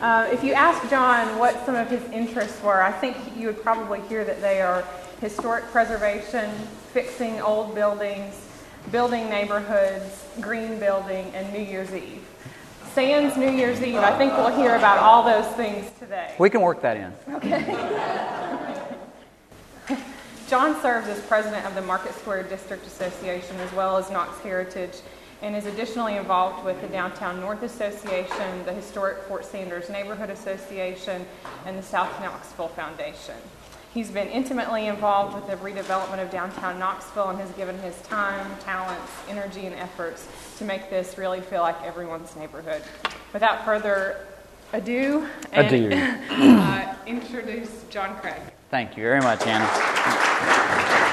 Uh, 0.00 0.26
if 0.32 0.42
you 0.42 0.54
ask 0.54 0.88
John 0.88 1.38
what 1.38 1.66
some 1.66 1.74
of 1.74 1.90
his 1.90 2.02
interests 2.10 2.62
were, 2.62 2.80
I 2.80 2.90
think 2.90 3.16
you 3.36 3.48
would 3.48 3.62
probably 3.62 4.00
hear 4.02 4.24
that 4.24 4.40
they 4.40 4.62
are 4.62 4.82
historic 5.20 5.64
preservation, 5.64 6.50
fixing 6.94 7.38
old 7.42 7.74
buildings, 7.74 8.34
building 8.90 9.28
neighborhoods, 9.28 10.24
green 10.40 10.78
building, 10.78 11.30
and 11.34 11.52
New 11.52 11.60
Year's 11.60 11.92
Eve. 11.92 12.26
Sans 12.94 13.36
New 13.36 13.50
Year's 13.50 13.82
Eve, 13.82 13.96
I 13.96 14.16
think 14.16 14.32
we'll 14.32 14.56
hear 14.56 14.74
about 14.74 14.98
all 14.98 15.22
those 15.22 15.46
things 15.54 15.90
today. 15.98 16.34
We 16.38 16.48
can 16.48 16.62
work 16.62 16.80
that 16.80 16.96
in. 16.96 17.12
Okay. 17.34 18.16
John 20.48 20.80
serves 20.80 21.08
as 21.08 21.20
president 21.26 21.66
of 21.66 21.74
the 21.74 21.82
Market 21.82 22.14
Square 22.14 22.44
District 22.44 22.84
Association 22.86 23.54
as 23.56 23.72
well 23.74 23.98
as 23.98 24.10
Knox 24.10 24.38
Heritage 24.40 25.02
and 25.42 25.56
is 25.56 25.66
additionally 25.66 26.16
involved 26.16 26.64
with 26.64 26.80
the 26.80 26.88
Downtown 26.88 27.40
North 27.40 27.62
Association, 27.62 28.64
the 28.64 28.72
Historic 28.72 29.22
Fort 29.24 29.44
Sanders 29.44 29.88
Neighborhood 29.88 30.30
Association, 30.30 31.24
and 31.66 31.78
the 31.78 31.82
South 31.82 32.20
Knoxville 32.20 32.68
Foundation. 32.68 33.36
He's 33.92 34.10
been 34.10 34.28
intimately 34.28 34.86
involved 34.86 35.34
with 35.34 35.48
the 35.48 35.56
redevelopment 35.56 36.22
of 36.22 36.30
downtown 36.30 36.78
Knoxville 36.78 37.30
and 37.30 37.40
has 37.40 37.50
given 37.52 37.76
his 37.80 38.00
time, 38.02 38.46
talents, 38.60 39.10
energy, 39.28 39.66
and 39.66 39.74
efforts 39.74 40.28
to 40.58 40.64
make 40.64 40.90
this 40.90 41.18
really 41.18 41.40
feel 41.40 41.62
like 41.62 41.82
everyone's 41.82 42.36
neighborhood. 42.36 42.82
Without 43.32 43.64
further 43.64 44.26
ado, 44.72 45.26
Adieu. 45.52 45.90
uh, 45.92 46.94
introduce 47.06 47.84
John 47.90 48.16
Craig. 48.20 48.40
Thank 48.70 48.96
you 48.96 49.02
very 49.02 49.20
much, 49.20 49.44
Anna. 49.44 51.08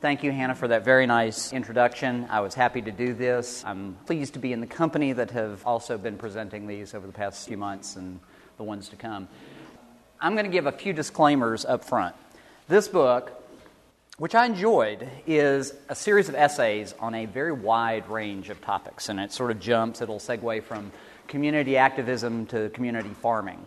Thank 0.00 0.22
you, 0.22 0.32
Hannah, 0.32 0.54
for 0.54 0.66
that 0.66 0.82
very 0.82 1.04
nice 1.04 1.52
introduction. 1.52 2.26
I 2.30 2.40
was 2.40 2.54
happy 2.54 2.80
to 2.80 2.90
do 2.90 3.12
this. 3.12 3.62
I'm 3.66 3.98
pleased 4.06 4.32
to 4.32 4.38
be 4.38 4.54
in 4.54 4.62
the 4.62 4.66
company 4.66 5.12
that 5.12 5.32
have 5.32 5.66
also 5.66 5.98
been 5.98 6.16
presenting 6.16 6.66
these 6.66 6.94
over 6.94 7.06
the 7.06 7.12
past 7.12 7.46
few 7.46 7.58
months 7.58 7.96
and 7.96 8.18
the 8.56 8.62
ones 8.62 8.88
to 8.88 8.96
come. 8.96 9.28
I'm 10.18 10.32
going 10.32 10.46
to 10.46 10.50
give 10.50 10.64
a 10.64 10.72
few 10.72 10.94
disclaimers 10.94 11.66
up 11.66 11.84
front. 11.84 12.16
This 12.66 12.88
book, 12.88 13.44
which 14.16 14.34
I 14.34 14.46
enjoyed, 14.46 15.06
is 15.26 15.74
a 15.90 15.94
series 15.94 16.30
of 16.30 16.34
essays 16.34 16.94
on 16.98 17.14
a 17.14 17.26
very 17.26 17.52
wide 17.52 18.08
range 18.08 18.48
of 18.48 18.62
topics, 18.62 19.10
and 19.10 19.20
it 19.20 19.32
sort 19.32 19.50
of 19.50 19.60
jumps, 19.60 20.00
it'll 20.00 20.18
segue 20.18 20.62
from 20.62 20.92
community 21.28 21.76
activism 21.76 22.46
to 22.46 22.70
community 22.70 23.10
farming. 23.20 23.66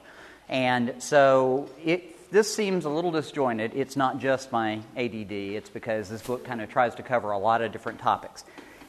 And 0.49 0.95
so 0.97 1.69
it 1.85 2.17
this 2.33 2.53
seems 2.53 2.85
a 2.85 2.89
little 2.89 3.11
disjointed. 3.11 3.73
It's 3.75 3.95
not 3.95 4.17
just 4.17 4.51
my 4.51 4.81
ADD, 4.97 5.31
it's 5.31 5.69
because 5.69 6.09
this 6.09 6.23
book 6.23 6.43
kind 6.43 6.61
of 6.61 6.69
tries 6.69 6.95
to 6.95 7.03
cover 7.03 7.29
a 7.29 7.37
lot 7.37 7.61
of 7.61 7.71
different 7.71 7.99
topics. 7.99 8.43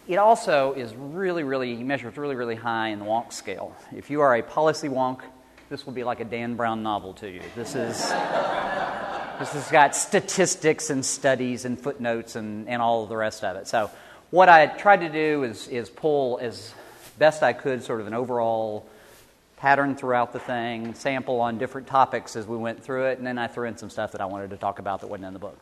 It 0.09 0.17
also 0.17 0.73
is 0.73 0.95
really, 0.95 1.45
really, 1.45 1.77
measures 1.77 2.17
really, 2.17 2.37
really 2.37 2.55
high 2.55 2.89
in 2.89 3.01
the 3.01 3.05
wonk 3.05 3.35
scale. 3.35 3.77
If 3.95 4.09
you 4.09 4.23
are 4.23 4.35
a 4.35 4.43
policy 4.43 4.89
wonk, 4.89 5.21
this 5.69 5.85
will 5.85 5.93
be 5.93 6.05
like 6.05 6.21
a 6.21 6.25
Dan 6.25 6.57
Brown 6.57 6.83
novel 6.83 7.13
to 7.15 7.29
you. 7.29 7.43
This 7.55 7.75
is. 7.75 7.99
this 9.39 9.53
has 9.53 9.71
got 9.71 9.95
statistics 9.95 10.89
and 10.89 11.05
studies 11.05 11.67
and 11.67 11.79
footnotes 11.79 12.37
and, 12.37 12.67
and 12.67 12.81
all 12.81 13.03
of 13.03 13.11
the 13.11 13.17
rest 13.17 13.45
of 13.45 13.57
it. 13.57 13.69
So, 13.69 13.91
what 14.31 14.49
I 14.49 14.69
tried 14.69 15.01
to 15.01 15.11
do 15.11 15.43
is, 15.43 15.69
is 15.69 15.91
pull 15.91 16.39
as 16.41 16.73
best 17.19 17.43
I 17.43 17.53
could 17.53 17.85
sort 17.85 18.01
of 18.01 18.07
an 18.07 18.15
overall 18.15 18.89
pattern 19.65 19.97
throughout 19.97 20.31
the 20.31 20.39
thing, 20.39 20.93
sample 20.93 21.41
on 21.41 21.57
different 21.57 21.87
topics 21.87 22.37
as 22.37 22.47
we 22.47 22.55
went 22.55 22.85
through 22.85 23.07
it, 23.07 23.17
and 23.17 23.27
then 23.27 23.39
I 23.39 23.47
threw 23.47 23.67
in 23.67 23.79
some 23.79 23.89
stuff 23.89 24.13
that 24.13 24.21
I 24.21 24.27
wanted 24.27 24.51
to 24.51 24.59
talk 24.59 24.79
about 24.79 25.01
that 25.01 25.07
wasn't 25.07 25.29
in 25.29 25.33
the 25.33 25.39
book. 25.39 25.59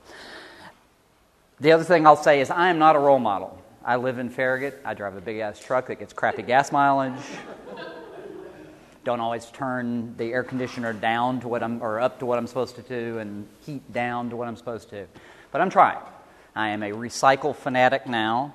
The 1.61 1.71
other 1.71 1.85
thing 1.85 2.05
I'll 2.05 2.17
say 2.17 2.41
is 2.41 2.51
I 2.51 2.69
am 2.69 2.81
not 2.81 2.97
a 2.97 2.99
role 2.99 3.21
model. 3.21 3.57
I 3.85 3.95
live 3.95 4.19
in 4.19 4.29
Farragut. 4.29 4.81
I 4.85 4.95
drive 4.95 5.17
a 5.17 5.21
big 5.21 5.39
ass 5.39 5.61
truck 5.61 5.87
that 5.87 6.01
gets 6.01 6.13
crappy 6.13 6.43
gas 6.43 6.73
mileage. 6.73 7.23
Don't 9.05 9.21
always 9.21 9.47
turn 9.47 10.17
the 10.17 10.33
air 10.33 10.43
conditioner 10.43 10.93
down 10.93 11.39
to 11.39 11.47
what 11.47 11.63
I'm 11.63 11.81
or 11.81 12.01
up 12.01 12.19
to 12.19 12.27
what 12.27 12.39
I'm 12.39 12.49
supposed 12.49 12.75
to 12.75 12.83
do 12.83 13.19
and 13.19 13.47
heat 13.65 13.93
down 13.93 14.31
to 14.31 14.37
what 14.37 14.49
I'm 14.49 14.57
supposed 14.57 14.91
to. 14.91 15.07
But 15.53 15.61
I'm 15.61 15.71
trying. 15.71 15.99
I 16.57 16.71
am 16.71 16.83
a 16.83 16.91
recycle 16.91 17.55
fanatic 17.55 18.09
now. 18.09 18.53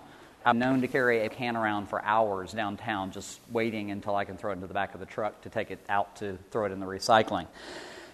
I'm 0.48 0.60
known 0.60 0.80
to 0.80 0.88
carry 0.88 1.26
a 1.26 1.30
can 1.30 1.58
around 1.58 1.90
for 1.90 2.02
hours 2.06 2.54
downtown, 2.54 3.12
just 3.12 3.42
waiting 3.52 3.92
until 3.92 4.16
I 4.16 4.24
can 4.24 4.38
throw 4.38 4.52
it 4.52 4.54
into 4.54 4.68
the 4.68 4.74
back 4.74 4.94
of 4.94 5.02
the 5.02 5.06
truck 5.06 5.42
to 5.42 5.50
take 5.50 5.72
it 5.72 5.80
out 5.90 6.16
to 6.18 6.38
throw 6.52 6.64
it 6.64 6.72
in 6.72 6.80
the 6.80 6.86
recycling. 6.86 7.48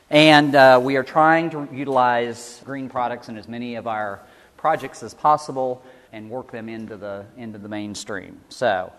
And 0.09 0.55
uh, 0.55 0.81
we 0.81 0.95
are 0.95 1.03
trying 1.03 1.51
to 1.51 1.69
utilize 1.71 2.59
green 2.65 2.89
products 2.89 3.29
in 3.29 3.37
as 3.37 3.47
many 3.47 3.75
of 3.75 3.85
our 3.85 4.19
projects 4.57 5.03
as 5.03 5.13
possible 5.13 5.83
and 6.11 6.27
work 6.27 6.51
them 6.51 6.69
into 6.69 6.97
the, 6.97 7.23
into 7.37 7.59
the 7.59 7.69
mainstream. 7.69 8.39
So 8.49 8.91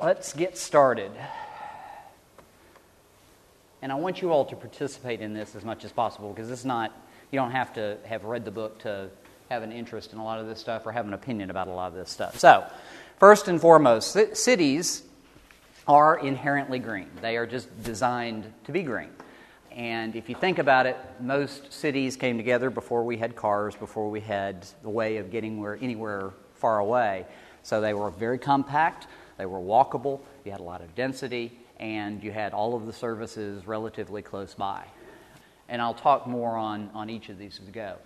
let's 0.00 0.32
get 0.32 0.56
started. 0.56 1.10
And 3.82 3.90
I 3.90 3.96
want 3.96 4.22
you 4.22 4.30
all 4.30 4.44
to 4.44 4.54
participate 4.54 5.20
in 5.20 5.34
this 5.34 5.56
as 5.56 5.64
much 5.64 5.84
as 5.84 5.90
possible 5.90 6.32
because 6.32 6.52
it's 6.52 6.64
not, 6.64 6.92
you 7.32 7.36
don't 7.36 7.50
have 7.50 7.74
to 7.74 7.98
have 8.04 8.24
read 8.24 8.44
the 8.44 8.52
book 8.52 8.78
to 8.82 9.10
have 9.50 9.62
an 9.62 9.72
interest 9.72 10.12
in 10.12 10.18
a 10.18 10.24
lot 10.24 10.40
of 10.40 10.46
this 10.46 10.58
stuff 10.58 10.86
or 10.86 10.92
have 10.92 11.06
an 11.06 11.14
opinion 11.14 11.50
about 11.50 11.68
a 11.68 11.72
lot 11.72 11.88
of 11.88 11.94
this 11.94 12.10
stuff. 12.10 12.38
So, 12.38 12.66
first 13.18 13.48
and 13.48 13.60
foremost, 13.60 14.36
cities 14.36 15.02
are 15.86 16.18
inherently 16.18 16.78
green. 16.78 17.10
They 17.20 17.36
are 17.36 17.46
just 17.46 17.82
designed 17.82 18.52
to 18.64 18.72
be 18.72 18.82
green. 18.82 19.10
And 19.70 20.14
if 20.14 20.28
you 20.28 20.34
think 20.36 20.58
about 20.58 20.86
it, 20.86 20.96
most 21.20 21.72
cities 21.72 22.16
came 22.16 22.36
together 22.36 22.70
before 22.70 23.04
we 23.04 23.16
had 23.16 23.34
cars, 23.34 23.74
before 23.74 24.08
we 24.08 24.20
had 24.20 24.66
the 24.82 24.88
way 24.88 25.16
of 25.16 25.30
getting 25.30 25.60
where, 25.60 25.76
anywhere 25.80 26.30
far 26.54 26.78
away. 26.78 27.26
So 27.64 27.80
they 27.80 27.92
were 27.92 28.10
very 28.10 28.38
compact, 28.38 29.08
they 29.36 29.46
were 29.46 29.58
walkable, 29.58 30.20
you 30.44 30.52
had 30.52 30.60
a 30.60 30.64
lot 30.64 30.80
of 30.80 30.94
density, 30.94 31.58
and 31.80 32.22
you 32.22 32.30
had 32.30 32.54
all 32.54 32.76
of 32.76 32.86
the 32.86 32.92
services 32.92 33.66
relatively 33.66 34.22
close 34.22 34.54
by. 34.54 34.84
And 35.68 35.82
I'll 35.82 35.94
talk 35.94 36.26
more 36.26 36.56
on, 36.56 36.90
on 36.94 37.10
each 37.10 37.28
of 37.28 37.38
these 37.38 37.58
as 37.58 37.66
we 37.66 37.72
go. 37.72 37.96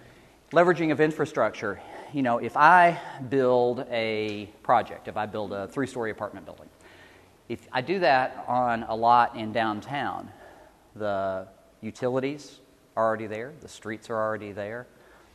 Leveraging 0.52 0.92
of 0.92 1.00
infrastructure. 1.02 1.78
You 2.14 2.22
know, 2.22 2.38
if 2.38 2.56
I 2.56 2.98
build 3.28 3.84
a 3.90 4.46
project, 4.62 5.06
if 5.06 5.18
I 5.18 5.26
build 5.26 5.52
a 5.52 5.68
three 5.68 5.86
story 5.86 6.10
apartment 6.10 6.46
building, 6.46 6.70
if 7.50 7.68
I 7.70 7.82
do 7.82 7.98
that 7.98 8.46
on 8.48 8.84
a 8.84 8.96
lot 8.96 9.36
in 9.36 9.52
downtown, 9.52 10.30
the 10.96 11.46
utilities 11.82 12.60
are 12.96 13.06
already 13.06 13.26
there, 13.26 13.52
the 13.60 13.68
streets 13.68 14.08
are 14.08 14.16
already 14.16 14.52
there, 14.52 14.86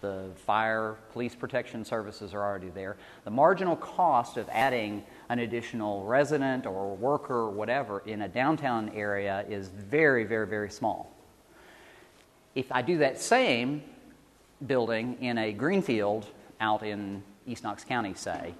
the 0.01 0.31
fire, 0.47 0.97
police 1.11 1.35
protection 1.35 1.85
services 1.85 2.33
are 2.33 2.41
already 2.41 2.69
there. 2.69 2.97
The 3.23 3.31
marginal 3.31 3.75
cost 3.75 4.37
of 4.37 4.49
adding 4.49 5.03
an 5.29 5.37
additional 5.37 6.05
resident 6.05 6.65
or 6.65 6.95
worker 6.95 7.35
or 7.35 7.51
whatever 7.51 7.99
in 8.07 8.23
a 8.23 8.27
downtown 8.27 8.89
area 8.89 9.45
is 9.47 9.67
very, 9.67 10.23
very, 10.23 10.47
very 10.47 10.71
small. 10.71 11.15
If 12.55 12.71
I 12.71 12.81
do 12.81 12.97
that 12.97 13.21
same 13.21 13.83
building 14.67 15.17
in 15.21 15.37
a 15.37 15.51
greenfield 15.51 16.25
out 16.59 16.83
in 16.83 17.23
East 17.45 17.63
Knox 17.63 17.83
County, 17.83 18.13
say, 18.13 18.53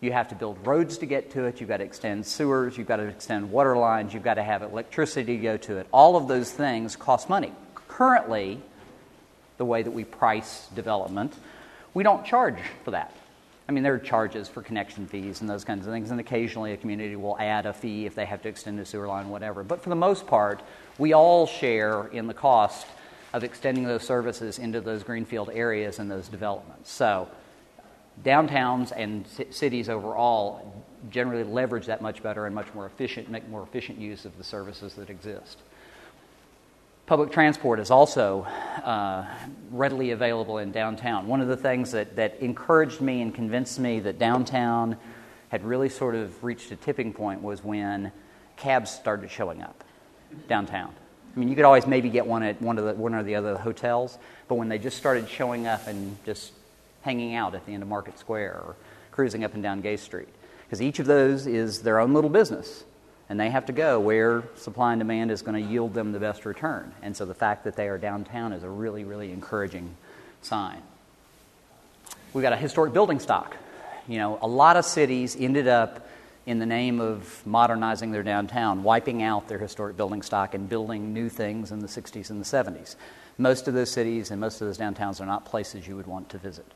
you 0.00 0.12
have 0.12 0.28
to 0.28 0.34
build 0.34 0.66
roads 0.66 0.98
to 0.98 1.06
get 1.06 1.30
to 1.32 1.44
it, 1.44 1.60
you've 1.60 1.68
got 1.68 1.78
to 1.78 1.84
extend 1.84 2.26
sewers, 2.26 2.76
you've 2.76 2.88
got 2.88 2.96
to 2.96 3.04
extend 3.04 3.50
water 3.50 3.76
lines, 3.76 4.12
you've 4.12 4.22
got 4.22 4.34
to 4.34 4.42
have 4.42 4.62
electricity 4.62 5.36
to 5.36 5.42
go 5.42 5.56
to 5.56 5.78
it. 5.78 5.86
All 5.92 6.16
of 6.16 6.28
those 6.28 6.50
things 6.50 6.96
cost 6.96 7.28
money. 7.28 7.52
Currently, 7.88 8.60
the 9.56 9.64
way 9.64 9.82
that 9.82 9.90
we 9.90 10.04
price 10.04 10.68
development, 10.74 11.34
we 11.94 12.02
don't 12.02 12.24
charge 12.24 12.58
for 12.84 12.90
that. 12.90 13.14
I 13.66 13.72
mean, 13.72 13.82
there 13.82 13.94
are 13.94 13.98
charges 13.98 14.46
for 14.46 14.60
connection 14.60 15.06
fees 15.06 15.40
and 15.40 15.48
those 15.48 15.64
kinds 15.64 15.86
of 15.86 15.92
things, 15.92 16.10
and 16.10 16.20
occasionally 16.20 16.72
a 16.72 16.76
community 16.76 17.16
will 17.16 17.38
add 17.38 17.64
a 17.64 17.72
fee 17.72 18.04
if 18.04 18.14
they 18.14 18.26
have 18.26 18.42
to 18.42 18.48
extend 18.48 18.78
a 18.80 18.84
sewer 18.84 19.06
line, 19.06 19.30
whatever. 19.30 19.62
But 19.62 19.82
for 19.82 19.88
the 19.88 19.96
most 19.96 20.26
part, 20.26 20.60
we 20.98 21.14
all 21.14 21.46
share 21.46 22.08
in 22.08 22.26
the 22.26 22.34
cost 22.34 22.86
of 23.34 23.42
extending 23.42 23.82
those 23.82 24.04
services 24.04 24.60
into 24.60 24.80
those 24.80 25.02
greenfield 25.02 25.50
areas 25.52 25.98
and 25.98 26.08
those 26.08 26.28
developments. 26.28 26.90
So, 26.90 27.28
downtowns 28.24 28.92
and 28.96 29.26
c- 29.26 29.48
cities 29.50 29.88
overall 29.88 30.84
generally 31.10 31.42
leverage 31.42 31.86
that 31.86 32.00
much 32.00 32.22
better 32.22 32.46
and 32.46 32.54
much 32.54 32.72
more 32.74 32.86
efficient, 32.86 33.28
make 33.28 33.46
more 33.48 33.64
efficient 33.64 33.98
use 33.98 34.24
of 34.24 34.38
the 34.38 34.44
services 34.44 34.94
that 34.94 35.10
exist. 35.10 35.58
Public 37.06 37.32
transport 37.32 37.80
is 37.80 37.90
also 37.90 38.42
uh, 38.84 39.26
readily 39.72 40.12
available 40.12 40.58
in 40.58 40.70
downtown. 40.70 41.26
One 41.26 41.40
of 41.40 41.48
the 41.48 41.56
things 41.56 41.90
that, 41.90 42.14
that 42.14 42.38
encouraged 42.38 43.00
me 43.00 43.20
and 43.20 43.34
convinced 43.34 43.80
me 43.80 43.98
that 44.00 44.16
downtown 44.16 44.96
had 45.48 45.64
really 45.64 45.88
sort 45.88 46.14
of 46.14 46.42
reached 46.44 46.70
a 46.70 46.76
tipping 46.76 47.12
point 47.12 47.42
was 47.42 47.64
when 47.64 48.12
cabs 48.56 48.92
started 48.92 49.28
showing 49.28 49.60
up 49.60 49.82
downtown. 50.48 50.94
I 51.34 51.38
mean, 51.38 51.48
you 51.48 51.56
could 51.56 51.64
always 51.64 51.86
maybe 51.86 52.10
get 52.10 52.26
one 52.26 52.42
at 52.44 52.62
one 52.62 52.78
of 52.78 52.84
the 52.84 52.94
one 52.94 53.14
or 53.14 53.22
the 53.22 53.34
other 53.34 53.56
hotels, 53.56 54.16
but 54.46 54.54
when 54.54 54.68
they 54.68 54.78
just 54.78 54.96
started 54.96 55.28
showing 55.28 55.66
up 55.66 55.86
and 55.86 56.16
just 56.24 56.52
hanging 57.02 57.34
out 57.34 57.54
at 57.54 57.66
the 57.66 57.72
end 57.72 57.82
of 57.82 57.88
Market 57.88 58.18
Square 58.18 58.62
or 58.64 58.76
cruising 59.10 59.42
up 59.44 59.54
and 59.54 59.62
down 59.62 59.80
Gay 59.80 59.96
Street, 59.96 60.28
because 60.64 60.80
each 60.80 60.98
of 61.00 61.06
those 61.06 61.46
is 61.46 61.82
their 61.82 61.98
own 61.98 62.14
little 62.14 62.30
business, 62.30 62.84
and 63.28 63.40
they 63.40 63.50
have 63.50 63.66
to 63.66 63.72
go 63.72 63.98
where 63.98 64.44
supply 64.56 64.92
and 64.92 65.00
demand 65.00 65.30
is 65.30 65.42
going 65.42 65.60
to 65.60 65.70
yield 65.70 65.92
them 65.92 66.12
the 66.12 66.20
best 66.20 66.46
return. 66.46 66.92
And 67.02 67.16
so 67.16 67.24
the 67.24 67.34
fact 67.34 67.64
that 67.64 67.74
they 67.74 67.88
are 67.88 67.98
downtown 67.98 68.52
is 68.52 68.62
a 68.62 68.68
really, 68.68 69.04
really 69.04 69.32
encouraging 69.32 69.96
sign. 70.42 70.82
We've 72.32 72.42
got 72.42 72.52
a 72.52 72.56
historic 72.56 72.92
building 72.92 73.18
stock. 73.18 73.56
You 74.06 74.18
know, 74.18 74.38
a 74.40 74.46
lot 74.46 74.76
of 74.76 74.84
cities 74.84 75.36
ended 75.38 75.66
up 75.66 76.06
in 76.46 76.58
the 76.58 76.66
name 76.66 77.00
of 77.00 77.44
modernizing 77.46 78.12
their 78.12 78.22
downtown, 78.22 78.82
wiping 78.82 79.22
out 79.22 79.48
their 79.48 79.58
historic 79.58 79.96
building 79.96 80.22
stock 80.22 80.54
and 80.54 80.68
building 80.68 81.12
new 81.12 81.28
things 81.28 81.72
in 81.72 81.80
the 81.80 81.86
60s 81.86 82.30
and 82.30 82.40
the 82.40 82.44
70s. 82.44 82.96
Most 83.38 83.66
of 83.66 83.74
those 83.74 83.90
cities 83.90 84.30
and 84.30 84.40
most 84.40 84.60
of 84.60 84.66
those 84.66 84.78
downtowns 84.78 85.20
are 85.20 85.26
not 85.26 85.44
places 85.44 85.88
you 85.88 85.96
would 85.96 86.06
want 86.06 86.28
to 86.30 86.38
visit. 86.38 86.66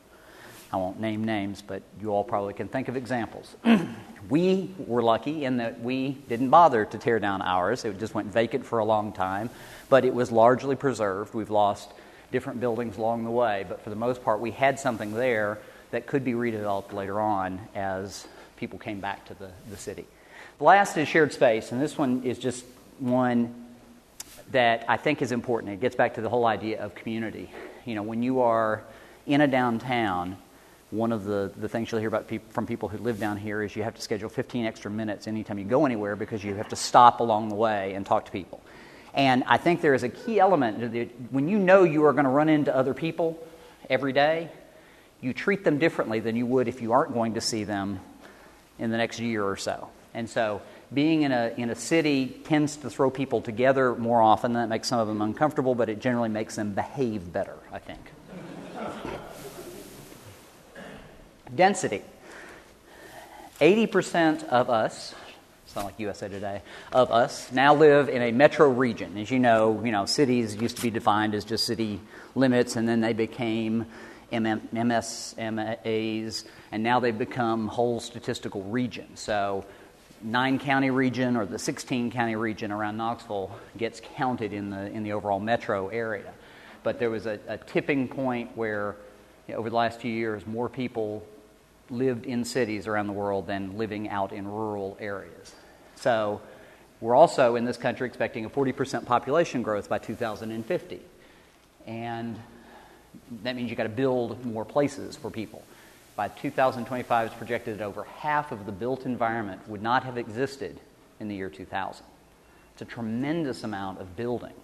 I 0.73 0.77
won't 0.77 1.01
name 1.01 1.25
names, 1.25 1.63
but 1.63 1.83
you 2.01 2.11
all 2.11 2.25
probably 2.25 2.53
can 2.53 2.69
think 2.69 2.89
of 2.89 2.97
examples. 2.97 3.57
we 4.29 4.75
were 4.79 5.03
lucky 5.03 5.45
in 5.45 5.59
that 5.59 5.81
we 5.81 6.13
didn't 6.29 6.51
bother 6.51 6.85
to 6.85 6.99
tear 6.99 7.19
down 7.19 7.41
ours. 7.41 7.85
It 7.85 7.99
just 7.99 8.15
went 8.15 8.31
vacant 8.31 8.67
for 8.67 8.79
a 8.79 8.85
long 8.85 9.13
time, 9.13 9.49
but 9.89 10.05
it 10.05 10.13
was 10.13 10.31
largely 10.31 10.77
preserved. 10.77 11.33
We've 11.33 11.51
lost 11.51 11.93
different 12.33 12.61
buildings 12.61 12.99
along 12.99 13.25
the 13.25 13.31
way, 13.31 13.65
but 13.67 13.81
for 13.83 13.89
the 13.89 13.97
most 13.97 14.23
part, 14.23 14.41
we 14.41 14.51
had 14.51 14.79
something 14.79 15.15
there 15.15 15.59
that 15.91 16.07
could 16.07 16.23
be 16.23 16.33
redeveloped 16.33 16.93
later 16.93 17.19
on 17.19 17.61
as 17.75 18.27
people 18.59 18.79
came 18.79 19.01
back 19.01 19.25
to 19.27 19.35
the, 19.35 19.51
the 19.71 19.77
city. 19.77 20.05
The 20.59 20.65
last 20.65 20.97
is 20.97 21.09
shared 21.09 21.33
space, 21.33 21.73
and 21.73 21.81
this 21.81 21.97
one 21.97 22.23
is 22.25 22.39
just 22.39 22.65
one 22.99 23.67
that 24.51 24.85
I 24.89 24.97
think 24.97 25.23
is 25.23 25.33
important. 25.33 25.73
It 25.73 25.81
gets 25.81 25.95
back 25.95 26.15
to 26.15 26.21
the 26.21 26.29
whole 26.29 26.47
idea 26.47 26.83
of 26.83 26.95
community. 26.95 27.51
You 27.85 27.95
know, 27.95 28.03
when 28.03 28.23
you 28.23 28.41
are 28.41 28.83
in 29.27 29.41
a 29.41 29.47
downtown, 29.47 30.37
one 30.91 31.13
of 31.13 31.25
the, 31.25 31.53
the 31.57 31.69
things 31.69 31.93
you'll 31.93 32.01
hear 32.01 32.09
about 32.09 32.29
pe- 32.29 32.41
from 32.51 32.67
people 32.67 32.89
who 32.89 32.99
live 32.99 33.21
down 33.21 33.37
here 33.37 33.63
is 33.63 33.77
you 33.77 33.83
have 33.83 33.95
to 33.95 34.03
schedule 34.03 34.29
15 34.29 34.65
extra 34.65 34.91
minutes 34.91 35.27
anytime 35.27 35.59
you 35.59 35.65
go 35.65 35.85
anywhere 35.85 36.17
because 36.17 36.43
you 36.43 36.55
have 36.55 36.69
to 36.69 36.77
stop 36.77 37.21
along 37.21 37.51
the 37.51 37.55
way 37.55 37.95
and 37.95 38.07
talk 38.07 38.25
to 38.25 38.31
people. 38.31 38.61
And 39.15 39.45
I 39.47 39.59
think 39.59 39.81
there 39.81 39.95
is 39.95 40.03
a 40.03 40.09
key 40.09 40.41
element 40.41 40.93
that 40.93 41.09
when 41.31 41.49
you 41.49 41.59
know 41.59 41.85
you 41.85 42.05
are 42.07 42.13
going 42.13 42.25
to 42.25 42.31
run 42.31 42.49
into 42.49 42.75
other 42.75 42.95
people 42.95 43.39
every 43.91 44.13
day, 44.13 44.51
you 45.21 45.33
treat 45.33 45.65
them 45.65 45.79
differently 45.79 46.21
than 46.21 46.37
you 46.37 46.47
would 46.47 46.69
if 46.69 46.81
you 46.81 46.93
aren't 46.93 47.13
going 47.13 47.35
to 47.35 47.41
see 47.41 47.65
them 47.65 48.01
in 48.79 48.91
the 48.91 48.97
next 48.97 49.19
year 49.19 49.45
or 49.45 49.57
so. 49.57 49.89
And 50.15 50.29
so 50.29 50.63
being 50.93 51.23
in 51.23 51.33
a, 51.33 51.53
in 51.57 51.71
a 51.71 51.75
city 51.75 52.41
tends 52.45 52.77
to 52.79 52.91
throw 52.91 53.11
people 53.11 53.41
together 53.41 53.95
more 53.95 54.23
often. 54.23 54.55
That 54.55 54.69
makes 54.69 54.89
some 54.89 54.99
of 54.99 55.09
them 55.09 55.21
uncomfortable, 55.21 55.75
but 55.75 55.89
it 55.89 56.01
generally 56.01 56.29
makes 56.29 56.57
them 56.57 56.73
behave 56.73 57.33
better, 57.33 57.57
I 57.73 57.79
think. 57.79 58.01
Density. 61.55 62.03
80% 63.61 64.45
of 64.45 64.71
us, 64.71 65.15
sound 65.67 65.87
like 65.87 65.99
USA 65.99 66.29
Today, 66.29 66.63
of 66.93 67.11
us 67.11 67.51
now 67.53 67.75
live 67.75 68.09
in 68.09 68.23
a 68.23 68.33
metro 68.33 68.69
region. 68.69 69.19
As 69.19 69.31
you 69.31 69.39
know, 69.39 69.83
you 69.85 69.93
know, 69.93 70.07
cities 70.07 70.55
used 70.57 70.77
to 70.77 70.83
be 70.83 70.91
defined 70.91 71.35
as 71.35 71.45
just 71.45 71.65
city 71.65 72.01
limits, 72.35 72.77
and 72.77 72.89
then 72.89 73.01
they 73.01 73.13
became 73.13 73.87
MSAs, 74.33 74.75
and 76.73 76.83
now 76.83 77.01
they've 77.01 77.17
become 77.17 77.69
whole 77.69 78.01
statistical 78.01 78.63
regions. 78.65 79.21
So, 79.21 79.65
nine 80.23 80.59
county 80.59 80.91
region 80.91 81.37
or 81.37 81.47
the 81.47 81.59
16 81.59 82.11
county 82.11 82.37
region 82.37 82.73
around 82.73 82.97
Knoxville 82.97 83.51
gets 83.77 84.01
counted 84.17 84.53
in 84.53 84.71
the, 84.71 84.87
in 84.87 85.03
the 85.03 85.13
overall 85.13 85.41
metro 85.41 85.89
area. 85.89 86.33
But 86.83 86.99
there 86.99 87.11
was 87.11 87.27
a, 87.27 87.39
a 87.47 87.59
tipping 87.59 88.09
point 88.09 88.57
where, 88.57 88.97
you 89.47 89.55
know, 89.55 89.61
over 89.61 89.71
the 89.71 89.77
last 89.77 90.01
few 90.01 90.13
years, 90.13 90.47
more 90.47 90.69
people 90.69 91.25
lived 91.91 92.27
in 92.27 92.45
cities 92.45 92.87
around 92.87 93.07
the 93.07 93.13
world 93.13 93.47
than 93.47 93.79
living 93.79 94.09
out 94.09 94.33
in 94.33 94.47
rural 94.47 94.97
areas. 95.01 95.55
So 95.95 96.41
we're 97.01 97.15
also 97.15 97.57
in 97.57 97.65
this 97.65 97.77
country 97.77 98.07
expecting 98.07 98.45
a 98.45 98.51
40% 98.51 99.07
population 99.07 99.63
growth 99.63 99.89
by 99.89 99.99
2050. 99.99 101.01
And 101.87 102.37
that 103.43 103.57
means 103.57 103.71
you've 103.71 103.79
got 103.79 103.85
to 103.85 103.89
build 103.89 104.45
more 104.45 104.65
places 104.65 105.17
for 105.17 105.31
people. 105.31 105.63
By 106.19 106.27
2025, 106.27 107.27
it's 107.29 107.37
projected 107.37 107.79
that 107.79 107.85
over 107.85 108.03
half 108.03 108.51
of 108.51 108.67
the 108.67 108.73
built 108.73 109.07
environment 109.07 109.61
would 109.69 109.81
not 109.81 110.03
have 110.03 110.19
existed 110.19 110.81
in 111.21 111.29
the 111.29 111.37
year 111.37 111.49
2000. 111.49 112.05
It's 112.73 112.83
a 112.83 112.85
tremendous 112.85 113.63
amount 113.63 114.01
of 114.01 114.17
building. 114.17 114.55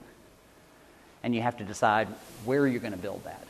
And 1.22 1.32
you 1.32 1.42
have 1.42 1.56
to 1.58 1.64
decide 1.64 2.08
where 2.44 2.66
you're 2.66 2.80
going 2.80 2.92
to 2.92 2.98
build 2.98 3.22
that. 3.22 3.46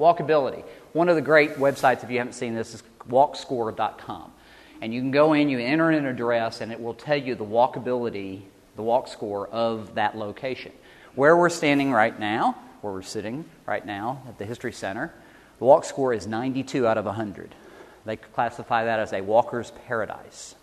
Walkability. 0.00 0.64
One 0.94 1.08
of 1.08 1.14
the 1.14 1.22
great 1.22 1.52
websites, 1.52 2.02
if 2.02 2.10
you 2.10 2.18
haven't 2.18 2.32
seen 2.32 2.56
this, 2.56 2.74
is 2.74 2.82
walkscore.com. 3.08 4.32
And 4.80 4.92
you 4.92 5.00
can 5.00 5.12
go 5.12 5.32
in, 5.32 5.48
you 5.48 5.60
enter 5.60 5.90
an 5.90 6.06
address, 6.06 6.60
and 6.60 6.72
it 6.72 6.80
will 6.80 6.94
tell 6.94 7.16
you 7.16 7.36
the 7.36 7.44
walkability, 7.44 8.40
the 8.74 8.82
walk 8.82 9.06
score 9.06 9.46
of 9.46 9.94
that 9.94 10.18
location. 10.18 10.72
Where 11.14 11.36
we're 11.36 11.50
standing 11.50 11.92
right 11.92 12.18
now, 12.18 12.58
where 12.80 12.92
we're 12.92 13.02
sitting 13.02 13.44
right 13.64 13.86
now 13.86 14.24
at 14.26 14.38
the 14.38 14.44
History 14.44 14.72
Center, 14.72 15.14
the 15.62 15.66
walk 15.66 15.84
score 15.84 16.12
is 16.12 16.26
92 16.26 16.88
out 16.88 16.98
of 16.98 17.04
100. 17.04 17.54
They 18.04 18.16
classify 18.16 18.84
that 18.86 18.98
as 18.98 19.12
a 19.12 19.20
walker's 19.20 19.70
paradise. 19.86 20.56